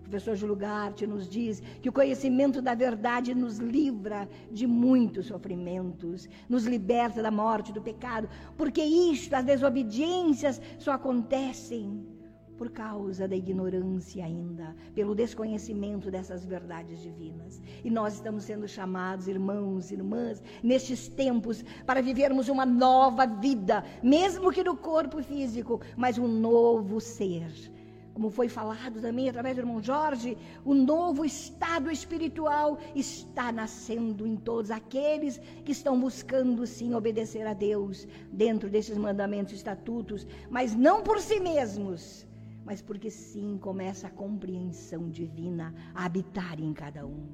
professor 0.09 0.37
Júlio 0.37 0.57
Garte 0.57 1.07
nos 1.07 1.29
diz 1.29 1.63
que 1.83 1.89
o 1.89 1.93
conhecimento 1.93 2.63
da 2.63 2.75
verdade 2.75 3.35
nos 3.35 3.59
livra 3.59 4.29
de 4.51 4.67
muitos 4.67 5.27
sofrimentos, 5.27 6.29
nos 6.49 6.65
liberta 6.65 7.23
da 7.23 7.31
morte, 7.31 7.73
do 7.73 7.83
pecado, 7.83 8.29
porque 8.57 8.83
isto, 8.83 9.35
as 9.35 9.45
desobediências, 9.45 10.61
só 10.79 10.93
acontecem 10.93 12.07
por 12.57 12.71
causa 12.71 13.29
da 13.29 13.37
ignorância 13.37 14.25
ainda, 14.25 14.75
pelo 14.93 15.15
desconhecimento 15.15 16.11
dessas 16.11 16.45
verdades 16.45 17.01
divinas. 17.01 17.63
E 17.85 17.91
nós 17.91 18.15
estamos 18.15 18.43
sendo 18.45 18.67
chamados, 18.67 19.29
irmãos 19.29 19.93
irmãs, 19.93 20.43
nestes 20.61 21.07
tempos, 21.07 21.65
para 21.87 22.03
vivermos 22.03 22.49
uma 22.49 22.67
nova 22.67 23.27
vida, 23.27 23.85
mesmo 24.03 24.51
que 24.51 24.65
no 24.65 24.77
corpo 24.77 25.23
físico, 25.23 25.81
mas 25.97 26.19
um 26.19 26.27
novo 26.27 27.01
ser 27.01 27.47
como 28.19 28.31
foi 28.31 28.49
falado 28.49 29.01
também 29.01 29.29
através 29.29 29.55
do 29.55 29.61
irmão 29.61 29.81
Jorge, 29.81 30.37
o 30.65 30.75
novo 30.75 31.25
estado 31.25 31.89
espiritual 31.89 32.77
está 32.93 33.53
nascendo 33.53 34.27
em 34.27 34.35
todos 34.35 34.73
aqueles 34.73 35.39
que 35.65 35.71
estão 35.71 36.01
buscando 36.01 36.67
sim 36.67 36.95
obedecer 36.95 37.47
a 37.47 37.55
Deus 37.55 38.09
dentro 38.33 38.69
desses 38.69 38.99
mandamentos 38.99 39.53
e 39.53 39.57
estatutos, 39.57 40.27
mas 40.51 40.75
não 40.75 41.01
por 41.01 41.21
si 41.21 41.39
mesmos, 41.39 42.27
mas 42.65 42.83
porque 42.83 43.09
sim 43.09 43.57
começa 43.57 44.09
a 44.09 44.11
compreensão 44.11 45.09
divina 45.09 45.73
a 45.95 46.05
habitar 46.05 46.59
em 46.59 46.73
cada 46.73 47.07
um. 47.07 47.29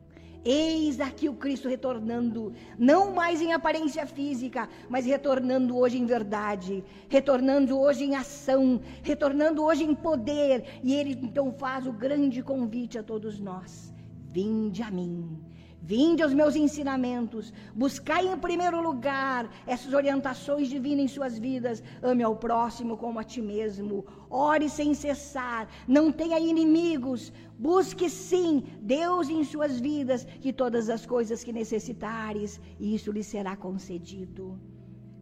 Eis 0.44 1.00
aqui 1.00 1.26
o 1.28 1.34
Cristo 1.34 1.68
retornando, 1.68 2.52
não 2.78 3.14
mais 3.14 3.40
em 3.40 3.54
aparência 3.54 4.06
física, 4.06 4.68
mas 4.90 5.06
retornando 5.06 5.76
hoje 5.76 5.98
em 5.98 6.04
verdade, 6.04 6.84
retornando 7.08 7.80
hoje 7.80 8.04
em 8.04 8.14
ação, 8.14 8.80
retornando 9.02 9.64
hoje 9.64 9.84
em 9.84 9.94
poder. 9.94 10.80
E 10.82 10.94
ele 10.94 11.18
então 11.22 11.50
faz 11.52 11.86
o 11.86 11.92
grande 11.92 12.42
convite 12.42 12.98
a 12.98 13.02
todos 13.02 13.40
nós: 13.40 13.94
vinde 14.30 14.82
a 14.82 14.90
mim 14.90 15.40
Vinde 15.86 16.22
aos 16.22 16.32
meus 16.32 16.56
ensinamentos, 16.56 17.52
buscai 17.74 18.26
em 18.26 18.38
primeiro 18.38 18.80
lugar 18.80 19.50
essas 19.66 19.92
orientações 19.92 20.70
divinas 20.70 21.04
em 21.04 21.08
suas 21.08 21.38
vidas. 21.38 21.82
Ame 22.02 22.22
ao 22.22 22.36
próximo 22.36 22.96
como 22.96 23.18
a 23.18 23.22
ti 23.22 23.42
mesmo. 23.42 24.02
Ore 24.34 24.68
sem 24.68 24.94
cessar. 24.94 25.68
Não 25.86 26.12
tenha 26.20 26.38
inimigos. 26.38 27.32
Busque 27.58 28.08
sim 28.10 28.50
Deus 28.80 29.28
em 29.28 29.42
suas 29.44 29.78
vidas 29.80 30.26
e 30.42 30.52
todas 30.52 30.88
as 30.96 31.06
coisas 31.06 31.44
que 31.44 31.52
necessitares, 31.52 32.60
e 32.78 32.94
isso 32.96 33.12
lhe 33.12 33.22
será 33.22 33.56
concedido. 33.56 34.58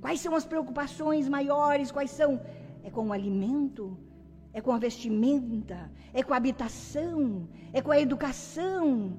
Quais 0.00 0.20
são 0.20 0.34
as 0.34 0.46
preocupações 0.52 1.28
maiores? 1.28 1.92
Quais 1.92 2.10
são? 2.10 2.40
É 2.82 2.90
com 2.90 3.08
o 3.08 3.12
alimento? 3.12 3.84
É 4.52 4.60
com 4.60 4.72
a 4.72 4.78
vestimenta? 4.78 5.90
É 6.12 6.22
com 6.22 6.32
a 6.32 6.38
habitação? 6.38 7.48
É 7.72 7.80
com 7.82 7.92
a 7.92 8.00
educação? 8.00 9.12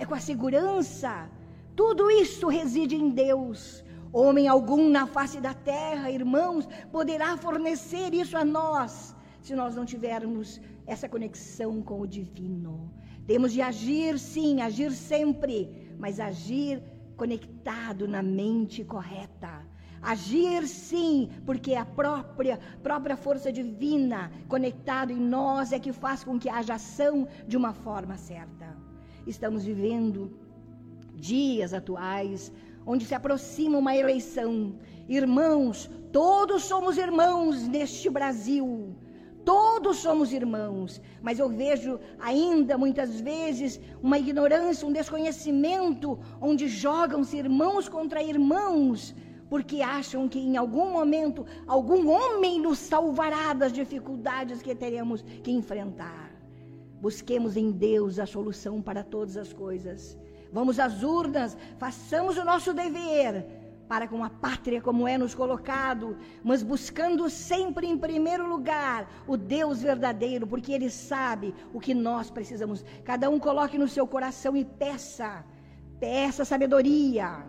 é 0.00 0.06
com 0.06 0.14
a 0.14 0.20
segurança. 0.20 1.30
Tudo 1.76 2.10
isso 2.10 2.48
reside 2.48 2.96
em 2.96 3.10
Deus. 3.10 3.84
Homem 4.12 4.48
algum 4.48 4.88
na 4.88 5.06
face 5.06 5.38
da 5.40 5.52
terra, 5.54 6.10
irmãos, 6.10 6.66
poderá 6.90 7.36
fornecer 7.36 8.12
isso 8.14 8.36
a 8.36 8.44
nós, 8.44 9.14
se 9.40 9.54
nós 9.54 9.74
não 9.76 9.84
tivermos 9.84 10.60
essa 10.86 11.08
conexão 11.08 11.82
com 11.82 12.00
o 12.00 12.06
divino. 12.06 12.92
Temos 13.26 13.52
de 13.52 13.62
agir, 13.62 14.18
sim, 14.18 14.60
agir 14.60 14.92
sempre, 14.92 15.94
mas 15.98 16.18
agir 16.18 16.82
conectado 17.16 18.08
na 18.08 18.22
mente 18.22 18.84
correta. 18.84 19.66
Agir 20.02 20.66
sim, 20.66 21.28
porque 21.44 21.74
a 21.74 21.84
própria 21.84 22.58
própria 22.82 23.16
força 23.16 23.52
divina 23.52 24.32
conectada 24.48 25.12
em 25.12 25.20
nós 25.20 25.72
é 25.72 25.78
que 25.78 25.92
faz 25.92 26.24
com 26.24 26.38
que 26.38 26.48
haja 26.48 26.74
ação 26.74 27.28
de 27.46 27.56
uma 27.56 27.74
forma 27.74 28.16
certa. 28.16 28.76
Estamos 29.26 29.64
vivendo 29.64 30.32
dias 31.14 31.74
atuais 31.74 32.50
onde 32.86 33.04
se 33.04 33.14
aproxima 33.14 33.78
uma 33.78 33.94
eleição. 33.94 34.74
Irmãos, 35.08 35.90
todos 36.12 36.64
somos 36.64 36.96
irmãos 36.96 37.68
neste 37.68 38.08
Brasil. 38.08 38.96
Todos 39.44 39.98
somos 39.98 40.32
irmãos, 40.32 41.00
mas 41.22 41.38
eu 41.38 41.48
vejo 41.48 41.98
ainda 42.18 42.76
muitas 42.76 43.20
vezes 43.20 43.80
uma 44.02 44.18
ignorância, 44.18 44.86
um 44.86 44.92
desconhecimento, 44.92 46.18
onde 46.40 46.68
jogam-se 46.68 47.36
irmãos 47.36 47.88
contra 47.88 48.22
irmãos, 48.22 49.14
porque 49.48 49.80
acham 49.82 50.28
que 50.28 50.38
em 50.38 50.56
algum 50.56 50.90
momento 50.90 51.46
algum 51.66 52.10
homem 52.10 52.60
nos 52.60 52.78
salvará 52.78 53.52
das 53.52 53.72
dificuldades 53.72 54.62
que 54.62 54.74
teremos 54.74 55.22
que 55.42 55.50
enfrentar. 55.50 56.30
Busquemos 57.00 57.56
em 57.56 57.70
Deus 57.70 58.18
a 58.18 58.26
solução 58.26 58.82
para 58.82 59.02
todas 59.02 59.36
as 59.36 59.52
coisas. 59.52 60.18
Vamos 60.52 60.78
às 60.78 61.02
urnas, 61.02 61.56
façamos 61.78 62.36
o 62.36 62.44
nosso 62.44 62.74
dever 62.74 63.59
para 63.90 64.06
com 64.06 64.22
a 64.22 64.30
pátria 64.30 64.80
como 64.80 65.08
é 65.08 65.18
nos 65.18 65.34
colocado, 65.34 66.16
mas 66.44 66.62
buscando 66.62 67.28
sempre 67.28 67.88
em 67.88 67.98
primeiro 67.98 68.48
lugar 68.48 68.98
o 69.26 69.36
Deus 69.36 69.82
verdadeiro, 69.82 70.46
porque 70.46 70.70
Ele 70.70 70.88
sabe 70.88 71.52
o 71.74 71.80
que 71.80 71.92
nós 71.92 72.30
precisamos. 72.30 72.84
Cada 73.04 73.28
um 73.28 73.40
coloque 73.46 73.76
no 73.76 73.88
seu 73.88 74.06
coração 74.06 74.56
e 74.56 74.64
peça, 74.64 75.44
peça 75.98 76.44
sabedoria, 76.44 77.44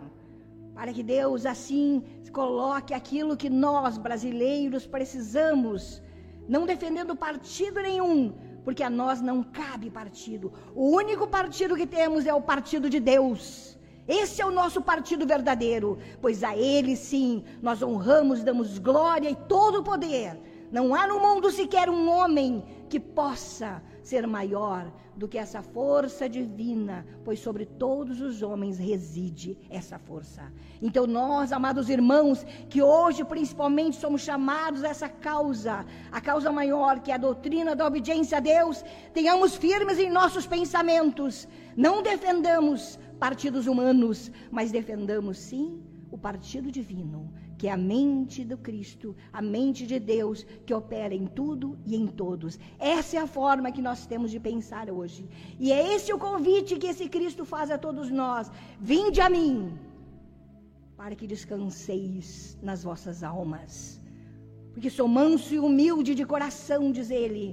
para 0.74 0.92
que 0.92 1.04
Deus 1.04 1.46
assim 1.46 2.02
coloque 2.32 2.92
aquilo 2.92 3.36
que 3.36 3.48
nós 3.48 3.96
brasileiros 3.96 4.84
precisamos, 4.84 6.02
não 6.48 6.66
defendendo 6.66 7.14
partido 7.14 7.80
nenhum, 7.80 8.34
porque 8.64 8.82
a 8.82 8.90
nós 8.90 9.20
não 9.20 9.44
cabe 9.44 9.90
partido. 9.90 10.52
O 10.74 10.90
único 11.02 11.24
partido 11.28 11.76
que 11.76 11.86
temos 11.86 12.26
é 12.26 12.34
o 12.34 12.42
partido 12.42 12.90
de 12.90 12.98
Deus. 12.98 13.71
Esse 14.06 14.42
é 14.42 14.46
o 14.46 14.50
nosso 14.50 14.82
partido 14.82 15.26
verdadeiro, 15.26 15.98
pois 16.20 16.42
a 16.42 16.56
Ele 16.56 16.96
sim 16.96 17.44
nós 17.60 17.82
honramos, 17.82 18.42
damos 18.42 18.78
glória 18.78 19.30
e 19.30 19.36
todo 19.36 19.80
o 19.80 19.84
poder. 19.84 20.38
Não 20.72 20.94
há 20.94 21.06
no 21.06 21.20
mundo 21.20 21.50
sequer 21.50 21.90
um 21.90 22.10
homem 22.10 22.64
que 22.88 22.98
possa 22.98 23.82
ser 24.02 24.26
maior 24.26 24.90
do 25.14 25.28
que 25.28 25.38
essa 25.38 25.62
força 25.62 26.28
divina, 26.28 27.06
pois 27.24 27.38
sobre 27.38 27.66
todos 27.66 28.20
os 28.20 28.42
homens 28.42 28.78
reside 28.78 29.58
essa 29.70 29.98
força. 29.98 30.50
Então, 30.80 31.06
nós, 31.06 31.52
amados 31.52 31.90
irmãos, 31.90 32.44
que 32.68 32.82
hoje 32.82 33.22
principalmente 33.22 33.96
somos 33.96 34.22
chamados 34.22 34.82
a 34.82 34.88
essa 34.88 35.08
causa, 35.08 35.84
a 36.10 36.20
causa 36.20 36.50
maior, 36.50 37.00
que 37.00 37.12
é 37.12 37.14
a 37.14 37.18
doutrina 37.18 37.76
da 37.76 37.86
obediência 37.86 38.38
a 38.38 38.40
Deus, 38.40 38.82
tenhamos 39.12 39.54
firmes 39.54 39.98
em 39.98 40.10
nossos 40.10 40.46
pensamentos, 40.46 41.46
não 41.76 42.02
defendamos 42.02 42.98
partidos 43.24 43.68
humanos, 43.68 44.18
mas 44.50 44.72
defendamos 44.78 45.38
sim 45.38 45.80
o 46.10 46.18
partido 46.18 46.68
divino 46.80 47.20
que 47.58 47.68
é 47.68 47.72
a 47.74 47.76
mente 47.76 48.44
do 48.44 48.56
Cristo, 48.66 49.14
a 49.32 49.40
mente 49.40 49.82
de 49.90 49.98
Deus 50.14 50.38
que 50.66 50.74
opera 50.74 51.14
em 51.14 51.26
tudo 51.38 51.78
e 51.86 51.94
em 51.94 52.08
todos. 52.22 52.58
Essa 52.96 53.12
é 53.18 53.20
a 53.20 53.28
forma 53.38 53.70
que 53.74 53.80
nós 53.88 54.00
temos 54.12 54.32
de 54.32 54.40
pensar 54.40 54.90
hoje. 54.90 55.22
E 55.60 55.70
é 55.70 55.94
esse 55.94 56.12
o 56.12 56.18
convite 56.18 56.80
que 56.80 56.88
esse 56.92 57.06
Cristo 57.08 57.44
faz 57.44 57.70
a 57.70 57.78
todos 57.78 58.10
nós: 58.10 58.50
vinde 58.80 59.20
a 59.20 59.30
mim, 59.36 59.78
para 60.96 61.14
que 61.14 61.32
descanseis 61.34 62.58
nas 62.60 62.82
vossas 62.82 63.22
almas. 63.22 64.00
Porque 64.72 64.90
sou 64.90 65.06
manso 65.06 65.54
e 65.54 65.60
humilde 65.60 66.16
de 66.16 66.26
coração, 66.34 66.90
diz 66.90 67.08
ele. 67.22 67.46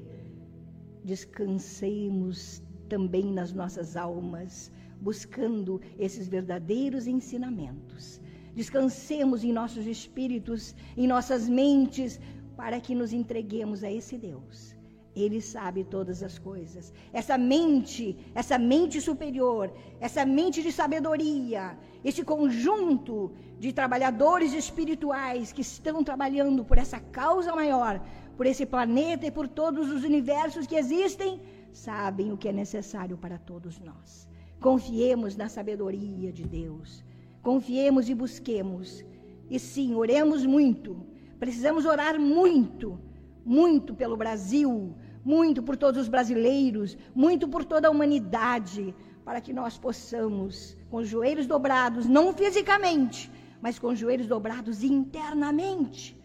Descansemos 1.12 2.64
também 2.94 3.28
nas 3.40 3.54
nossas 3.54 3.96
almas, 3.96 4.72
buscando 5.00 5.82
esses 5.98 6.28
verdadeiros 6.28 7.08
ensinamentos 7.08 8.22
Descansemos 8.60 9.44
em 9.44 9.54
nossos 9.54 9.86
espíritos, 9.86 10.76
em 10.98 11.08
nossas 11.08 11.48
mentes, 11.48 12.20
para 12.58 12.80
que 12.82 12.94
nos 12.94 13.14
entreguemos 13.14 13.84
a 13.84 13.92
esse 13.92 14.18
Deus. 14.18 14.76
Ele 15.16 15.42
sabe 15.42 15.84
todas 15.84 16.22
as 16.22 16.38
coisas. 16.38 16.94
Essa 17.12 17.38
mente, 17.38 18.18
essa 18.36 18.58
mente 18.58 19.00
superior, 19.02 19.74
essa 20.00 20.26
mente 20.26 20.62
de 20.62 20.72
sabedoria, 20.72 21.78
esse 22.04 22.24
conjunto 22.24 23.32
de 23.60 23.74
trabalhadores 23.74 24.54
espirituais 24.54 25.52
que 25.52 25.62
estão 25.62 26.04
trabalhando 26.04 26.64
por 26.64 26.78
essa 26.78 27.00
causa 27.00 27.56
maior, 27.56 28.02
por 28.38 28.46
esse 28.46 28.66
planeta 28.66 29.26
e 29.26 29.32
por 29.32 29.48
todos 29.48 29.90
os 29.90 30.04
universos 30.04 30.68
que 30.68 30.76
existem, 30.76 31.42
sabem 31.72 32.32
o 32.32 32.38
que 32.38 32.50
é 32.50 32.54
necessário 32.54 33.18
para 33.18 33.38
todos 33.38 33.80
nós. 33.80 34.29
Confiemos 34.60 35.36
na 35.36 35.48
sabedoria 35.48 36.32
de 36.32 36.44
Deus. 36.44 37.04
Confiemos 37.42 38.10
e 38.10 38.14
busquemos. 38.14 39.06
E 39.50 39.58
sim, 39.58 39.96
oremos 39.96 40.46
muito. 40.46 41.06
Precisamos 41.40 41.86
orar 41.86 42.20
muito, 42.20 43.00
muito 43.46 43.94
pelo 43.94 44.18
Brasil, 44.18 44.94
muito 45.24 45.64
por 45.64 45.78
todos 45.78 46.02
os 46.02 46.10
brasileiros, 46.10 46.98
muito 47.16 47.48
por 47.48 47.64
toda 47.64 47.88
a 47.88 47.92
humanidade, 47.92 48.94
para 49.24 49.40
que 49.40 49.54
nós 49.54 49.78
possamos, 49.78 50.78
com 50.90 50.98
os 50.98 51.08
joelhos 51.08 51.48
dobrados, 51.48 52.06
não 52.08 52.34
fisicamente, 52.34 53.32
mas 53.62 53.80
com 53.80 53.88
os 53.88 54.00
joelhos 54.00 54.28
dobrados 54.28 54.84
internamente, 54.84 56.20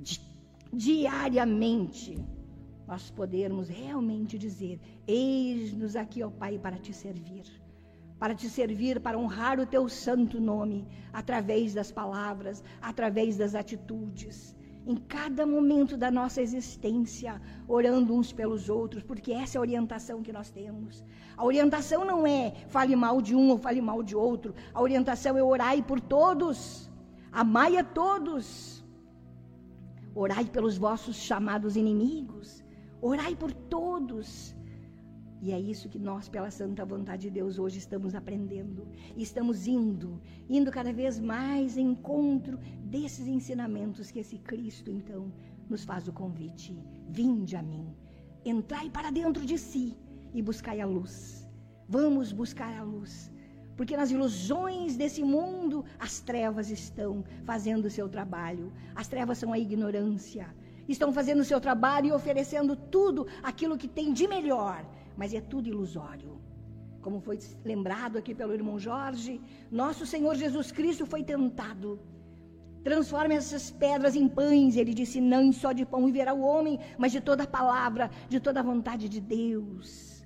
di 0.00 0.20
diariamente, 0.72 2.18
nós 2.88 3.10
podermos 3.10 3.68
realmente 3.68 4.36
dizer: 4.36 4.80
Eis-nos 5.06 5.94
aqui, 5.94 6.22
ó 6.24 6.30
Pai, 6.30 6.58
para 6.58 6.78
te 6.78 6.92
servir 6.92 7.44
para 8.18 8.34
te 8.34 8.48
servir, 8.48 9.00
para 9.00 9.18
honrar 9.18 9.60
o 9.60 9.66
teu 9.66 9.88
santo 9.88 10.40
nome, 10.40 10.86
através 11.12 11.72
das 11.72 11.92
palavras, 11.92 12.64
através 12.82 13.36
das 13.36 13.54
atitudes. 13.54 14.56
Em 14.86 14.96
cada 14.96 15.46
momento 15.46 15.96
da 15.96 16.10
nossa 16.10 16.40
existência, 16.42 17.40
orando 17.68 18.14
uns 18.14 18.32
pelos 18.32 18.68
outros, 18.68 19.02
porque 19.04 19.32
essa 19.32 19.56
é 19.56 19.58
a 19.58 19.60
orientação 19.60 20.22
que 20.22 20.32
nós 20.32 20.50
temos. 20.50 21.04
A 21.36 21.44
orientação 21.44 22.04
não 22.04 22.26
é 22.26 22.54
fale 22.68 22.96
mal 22.96 23.20
de 23.22 23.36
um 23.36 23.50
ou 23.50 23.58
fale 23.58 23.80
mal 23.80 24.02
de 24.02 24.16
outro. 24.16 24.54
A 24.74 24.80
orientação 24.80 25.36
é 25.36 25.42
orai 25.42 25.82
por 25.82 26.00
todos, 26.00 26.90
amai 27.30 27.76
a 27.76 27.84
todos, 27.84 28.82
orai 30.14 30.46
pelos 30.46 30.78
vossos 30.78 31.16
chamados 31.16 31.76
inimigos, 31.76 32.64
Orai 33.00 33.36
por 33.36 33.52
todos. 33.52 34.56
E 35.40 35.52
é 35.52 35.60
isso 35.60 35.88
que 35.88 36.00
nós, 36.00 36.28
pela 36.28 36.50
santa 36.50 36.84
vontade 36.84 37.22
de 37.22 37.30
Deus, 37.30 37.58
hoje 37.58 37.78
estamos 37.78 38.14
aprendendo. 38.14 38.88
Estamos 39.16 39.68
indo, 39.68 40.20
indo 40.48 40.70
cada 40.70 40.92
vez 40.92 41.20
mais 41.20 41.78
em 41.78 41.92
encontro 41.92 42.58
desses 42.82 43.28
ensinamentos 43.28 44.10
que 44.10 44.18
esse 44.18 44.38
Cristo, 44.38 44.90
então, 44.90 45.32
nos 45.68 45.84
faz 45.84 46.08
o 46.08 46.12
convite. 46.12 46.76
Vinde 47.08 47.54
a 47.54 47.62
mim, 47.62 47.86
entrai 48.44 48.90
para 48.90 49.10
dentro 49.12 49.46
de 49.46 49.56
si 49.56 49.96
e 50.34 50.42
buscai 50.42 50.80
a 50.80 50.86
luz. 50.86 51.48
Vamos 51.88 52.32
buscar 52.32 52.76
a 52.76 52.82
luz. 52.82 53.32
Porque 53.76 53.96
nas 53.96 54.10
ilusões 54.10 54.96
desse 54.96 55.22
mundo, 55.22 55.84
as 56.00 56.18
trevas 56.18 56.68
estão 56.68 57.24
fazendo 57.44 57.84
o 57.84 57.90
seu 57.90 58.08
trabalho. 58.08 58.72
As 58.92 59.06
trevas 59.06 59.38
são 59.38 59.52
a 59.52 59.58
ignorância. 59.58 60.52
Estão 60.88 61.12
fazendo 61.12 61.40
o 61.40 61.44
seu 61.44 61.60
trabalho 61.60 62.08
e 62.08 62.12
oferecendo 62.12 62.74
tudo 62.74 63.26
aquilo 63.42 63.76
que 63.76 63.86
tem 63.86 64.12
de 64.12 64.26
melhor 64.26 64.84
mas 65.18 65.34
é 65.34 65.40
tudo 65.40 65.68
ilusório. 65.68 66.40
Como 67.02 67.20
foi 67.20 67.38
lembrado 67.64 68.16
aqui 68.18 68.32
pelo 68.40 68.54
irmão 68.54 68.78
Jorge, 68.78 69.40
nosso 69.70 70.06
Senhor 70.06 70.34
Jesus 70.36 70.70
Cristo 70.70 71.04
foi 71.04 71.24
tentado. 71.24 71.98
Transforme 72.84 73.34
essas 73.34 73.68
pedras 73.68 74.14
em 74.14 74.28
pães. 74.28 74.76
Ele 74.76 74.94
disse: 74.94 75.20
Não 75.20 75.52
só 75.52 75.72
de 75.72 75.84
pão 75.84 76.06
viverá 76.06 76.32
o 76.32 76.42
homem, 76.42 76.78
mas 76.96 77.10
de 77.10 77.20
toda 77.20 77.42
a 77.42 77.46
palavra, 77.58 78.10
de 78.28 78.38
toda 78.38 78.60
a 78.60 78.62
vontade 78.62 79.08
de 79.08 79.20
Deus. 79.20 80.17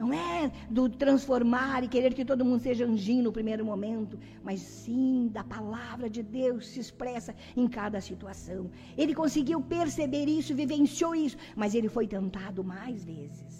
Não 0.00 0.14
é 0.14 0.50
do 0.70 0.88
transformar 0.88 1.84
e 1.84 1.88
querer 1.94 2.14
que 2.14 2.24
todo 2.24 2.42
mundo 2.42 2.62
seja 2.62 2.86
anjinho 2.86 3.24
no 3.24 3.32
primeiro 3.38 3.64
momento, 3.70 4.18
mas 4.42 4.60
sim 4.60 5.28
da 5.30 5.44
palavra 5.44 6.08
de 6.08 6.22
Deus 6.22 6.68
se 6.68 6.80
expressa 6.80 7.34
em 7.54 7.68
cada 7.68 8.00
situação. 8.00 8.70
Ele 8.96 9.14
conseguiu 9.14 9.60
perceber 9.60 10.26
isso, 10.38 10.54
vivenciou 10.54 11.14
isso, 11.14 11.36
mas 11.54 11.74
ele 11.74 11.90
foi 11.96 12.06
tentado 12.06 12.64
mais 12.64 13.04
vezes. 13.04 13.54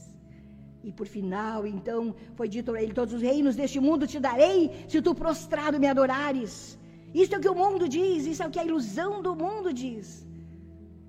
E 0.82 0.90
por 0.90 1.06
final, 1.06 1.66
então, 1.66 2.14
foi 2.34 2.48
dito 2.48 2.72
a 2.72 2.82
ele: 2.82 2.94
Todos 2.94 3.12
os 3.12 3.20
reinos 3.20 3.54
deste 3.54 3.78
mundo 3.78 4.06
te 4.06 4.18
darei, 4.18 4.70
se 4.88 5.02
tu 5.02 5.14
prostrado 5.14 5.78
me 5.78 5.88
adorares. 5.88 6.78
Isso 7.12 7.34
é 7.34 7.38
o 7.38 7.40
que 7.42 7.50
o 7.50 7.54
mundo 7.54 7.86
diz, 7.86 8.24
isso 8.24 8.42
é 8.42 8.46
o 8.46 8.50
que 8.50 8.58
a 8.58 8.64
ilusão 8.64 9.20
do 9.20 9.36
mundo 9.36 9.74
diz. 9.74 10.26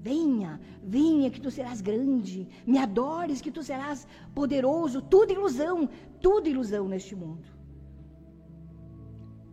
Venha, 0.02 0.60
venha 0.82 1.30
que 1.30 1.40
tu 1.40 1.52
serás 1.52 1.80
grande, 1.80 2.48
me 2.66 2.80
adores 2.80 3.40
que 3.40 3.52
tu 3.52 3.62
serás 3.62 4.08
poderoso, 4.34 5.00
tudo 5.00 5.32
ilusão, 5.32 5.88
tudo 6.20 6.50
ilusão 6.50 6.88
neste 6.88 7.16
mundo. 7.16 7.48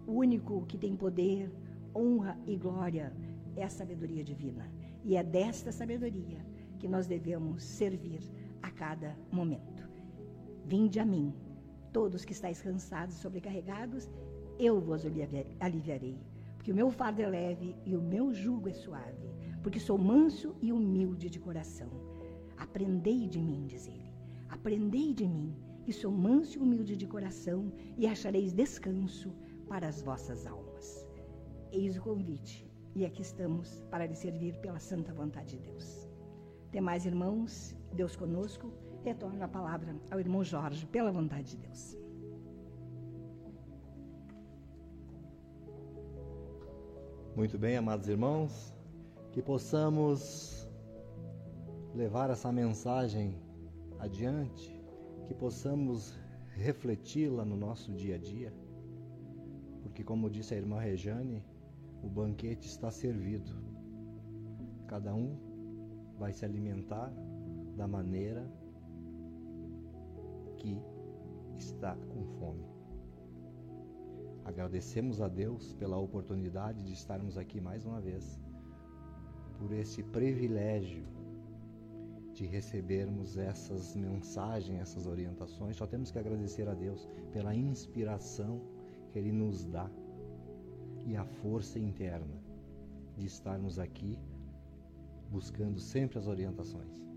O 0.06 0.12
único 0.12 0.64
que 0.64 0.78
tem 0.78 0.96
poder, 0.96 1.52
honra 1.94 2.34
e 2.46 2.56
glória 2.56 3.12
é 3.56 3.62
a 3.62 3.68
sabedoria 3.68 4.24
divina. 4.24 4.72
E 5.04 5.16
é 5.16 5.22
desta 5.22 5.70
sabedoria 5.70 6.40
que 6.78 6.88
nós 6.88 7.06
devemos 7.06 7.62
servir 7.62 8.20
a 8.62 8.70
cada 8.70 9.14
momento. 9.30 9.86
Vinde 10.64 10.98
a 10.98 11.04
mim, 11.04 11.34
todos 11.92 12.24
que 12.24 12.32
estáis 12.32 12.62
cansados 12.62 13.16
e 13.16 13.20
sobrecarregados, 13.20 14.08
eu 14.58 14.80
vos 14.80 15.04
aliviarei. 15.60 16.18
Porque 16.56 16.72
o 16.72 16.74
meu 16.74 16.90
fardo 16.90 17.20
é 17.20 17.26
leve 17.26 17.76
e 17.84 17.94
o 17.94 18.00
meu 18.00 18.32
jugo 18.32 18.70
é 18.70 18.72
suave. 18.72 19.27
Porque 19.68 19.80
sou 19.80 19.98
manso 19.98 20.56
e 20.62 20.72
humilde 20.72 21.28
de 21.28 21.38
coração. 21.38 21.90
Aprendei 22.56 23.28
de 23.28 23.38
mim, 23.38 23.66
diz 23.66 23.86
ele. 23.86 24.10
Aprendei 24.48 25.12
de 25.12 25.28
mim, 25.28 25.54
que 25.84 25.92
sou 25.92 26.10
manso 26.10 26.56
e 26.56 26.62
humilde 26.62 26.96
de 26.96 27.06
coração, 27.06 27.70
e 27.98 28.06
achareis 28.06 28.54
descanso 28.54 29.30
para 29.68 29.86
as 29.86 30.00
vossas 30.00 30.46
almas. 30.46 31.06
Eis 31.70 31.98
o 31.98 32.00
convite, 32.00 32.66
e 32.94 33.04
aqui 33.04 33.20
estamos 33.20 33.84
para 33.90 34.06
lhe 34.06 34.14
servir 34.14 34.56
pela 34.62 34.78
santa 34.78 35.12
vontade 35.12 35.58
de 35.58 35.68
Deus. 35.68 36.08
Tem 36.72 36.80
mais 36.80 37.04
irmãos, 37.04 37.76
Deus 37.92 38.16
conosco 38.16 38.72
retorno 39.04 39.44
a 39.44 39.48
palavra 39.48 39.94
ao 40.10 40.18
irmão 40.18 40.42
Jorge, 40.42 40.86
pela 40.86 41.12
vontade 41.12 41.50
de 41.50 41.56
Deus. 41.58 41.94
Muito 47.36 47.58
bem, 47.58 47.76
amados 47.76 48.08
irmãos, 48.08 48.77
que 49.38 49.42
possamos 49.42 50.68
levar 51.94 52.28
essa 52.28 52.50
mensagem 52.50 53.40
adiante, 54.00 54.82
que 55.28 55.32
possamos 55.32 56.12
refleti-la 56.56 57.44
no 57.44 57.56
nosso 57.56 57.92
dia 57.92 58.16
a 58.16 58.18
dia, 58.18 58.52
porque, 59.80 60.02
como 60.02 60.28
disse 60.28 60.54
a 60.54 60.56
irmã 60.56 60.80
Rejane, 60.80 61.44
o 62.02 62.08
banquete 62.08 62.66
está 62.66 62.90
servido. 62.90 63.52
Cada 64.88 65.14
um 65.14 65.38
vai 66.18 66.32
se 66.32 66.44
alimentar 66.44 67.12
da 67.76 67.86
maneira 67.86 68.44
que 70.56 70.82
está 71.56 71.94
com 71.94 72.24
fome. 72.40 72.66
Agradecemos 74.44 75.20
a 75.20 75.28
Deus 75.28 75.74
pela 75.74 75.96
oportunidade 75.96 76.82
de 76.82 76.92
estarmos 76.92 77.38
aqui 77.38 77.60
mais 77.60 77.86
uma 77.86 78.00
vez, 78.00 78.40
por 79.58 79.72
esse 79.72 80.02
privilégio 80.02 81.04
de 82.32 82.46
recebermos 82.46 83.36
essas 83.36 83.96
mensagens, 83.96 84.80
essas 84.80 85.06
orientações. 85.06 85.76
Só 85.76 85.86
temos 85.86 86.10
que 86.10 86.18
agradecer 86.18 86.68
a 86.68 86.74
Deus 86.74 87.08
pela 87.32 87.54
inspiração 87.54 88.60
que 89.10 89.18
Ele 89.18 89.32
nos 89.32 89.64
dá 89.64 89.90
e 91.04 91.16
a 91.16 91.24
força 91.24 91.78
interna 91.78 92.40
de 93.16 93.26
estarmos 93.26 93.78
aqui 93.78 94.16
buscando 95.30 95.80
sempre 95.80 96.18
as 96.18 96.26
orientações. 96.26 97.07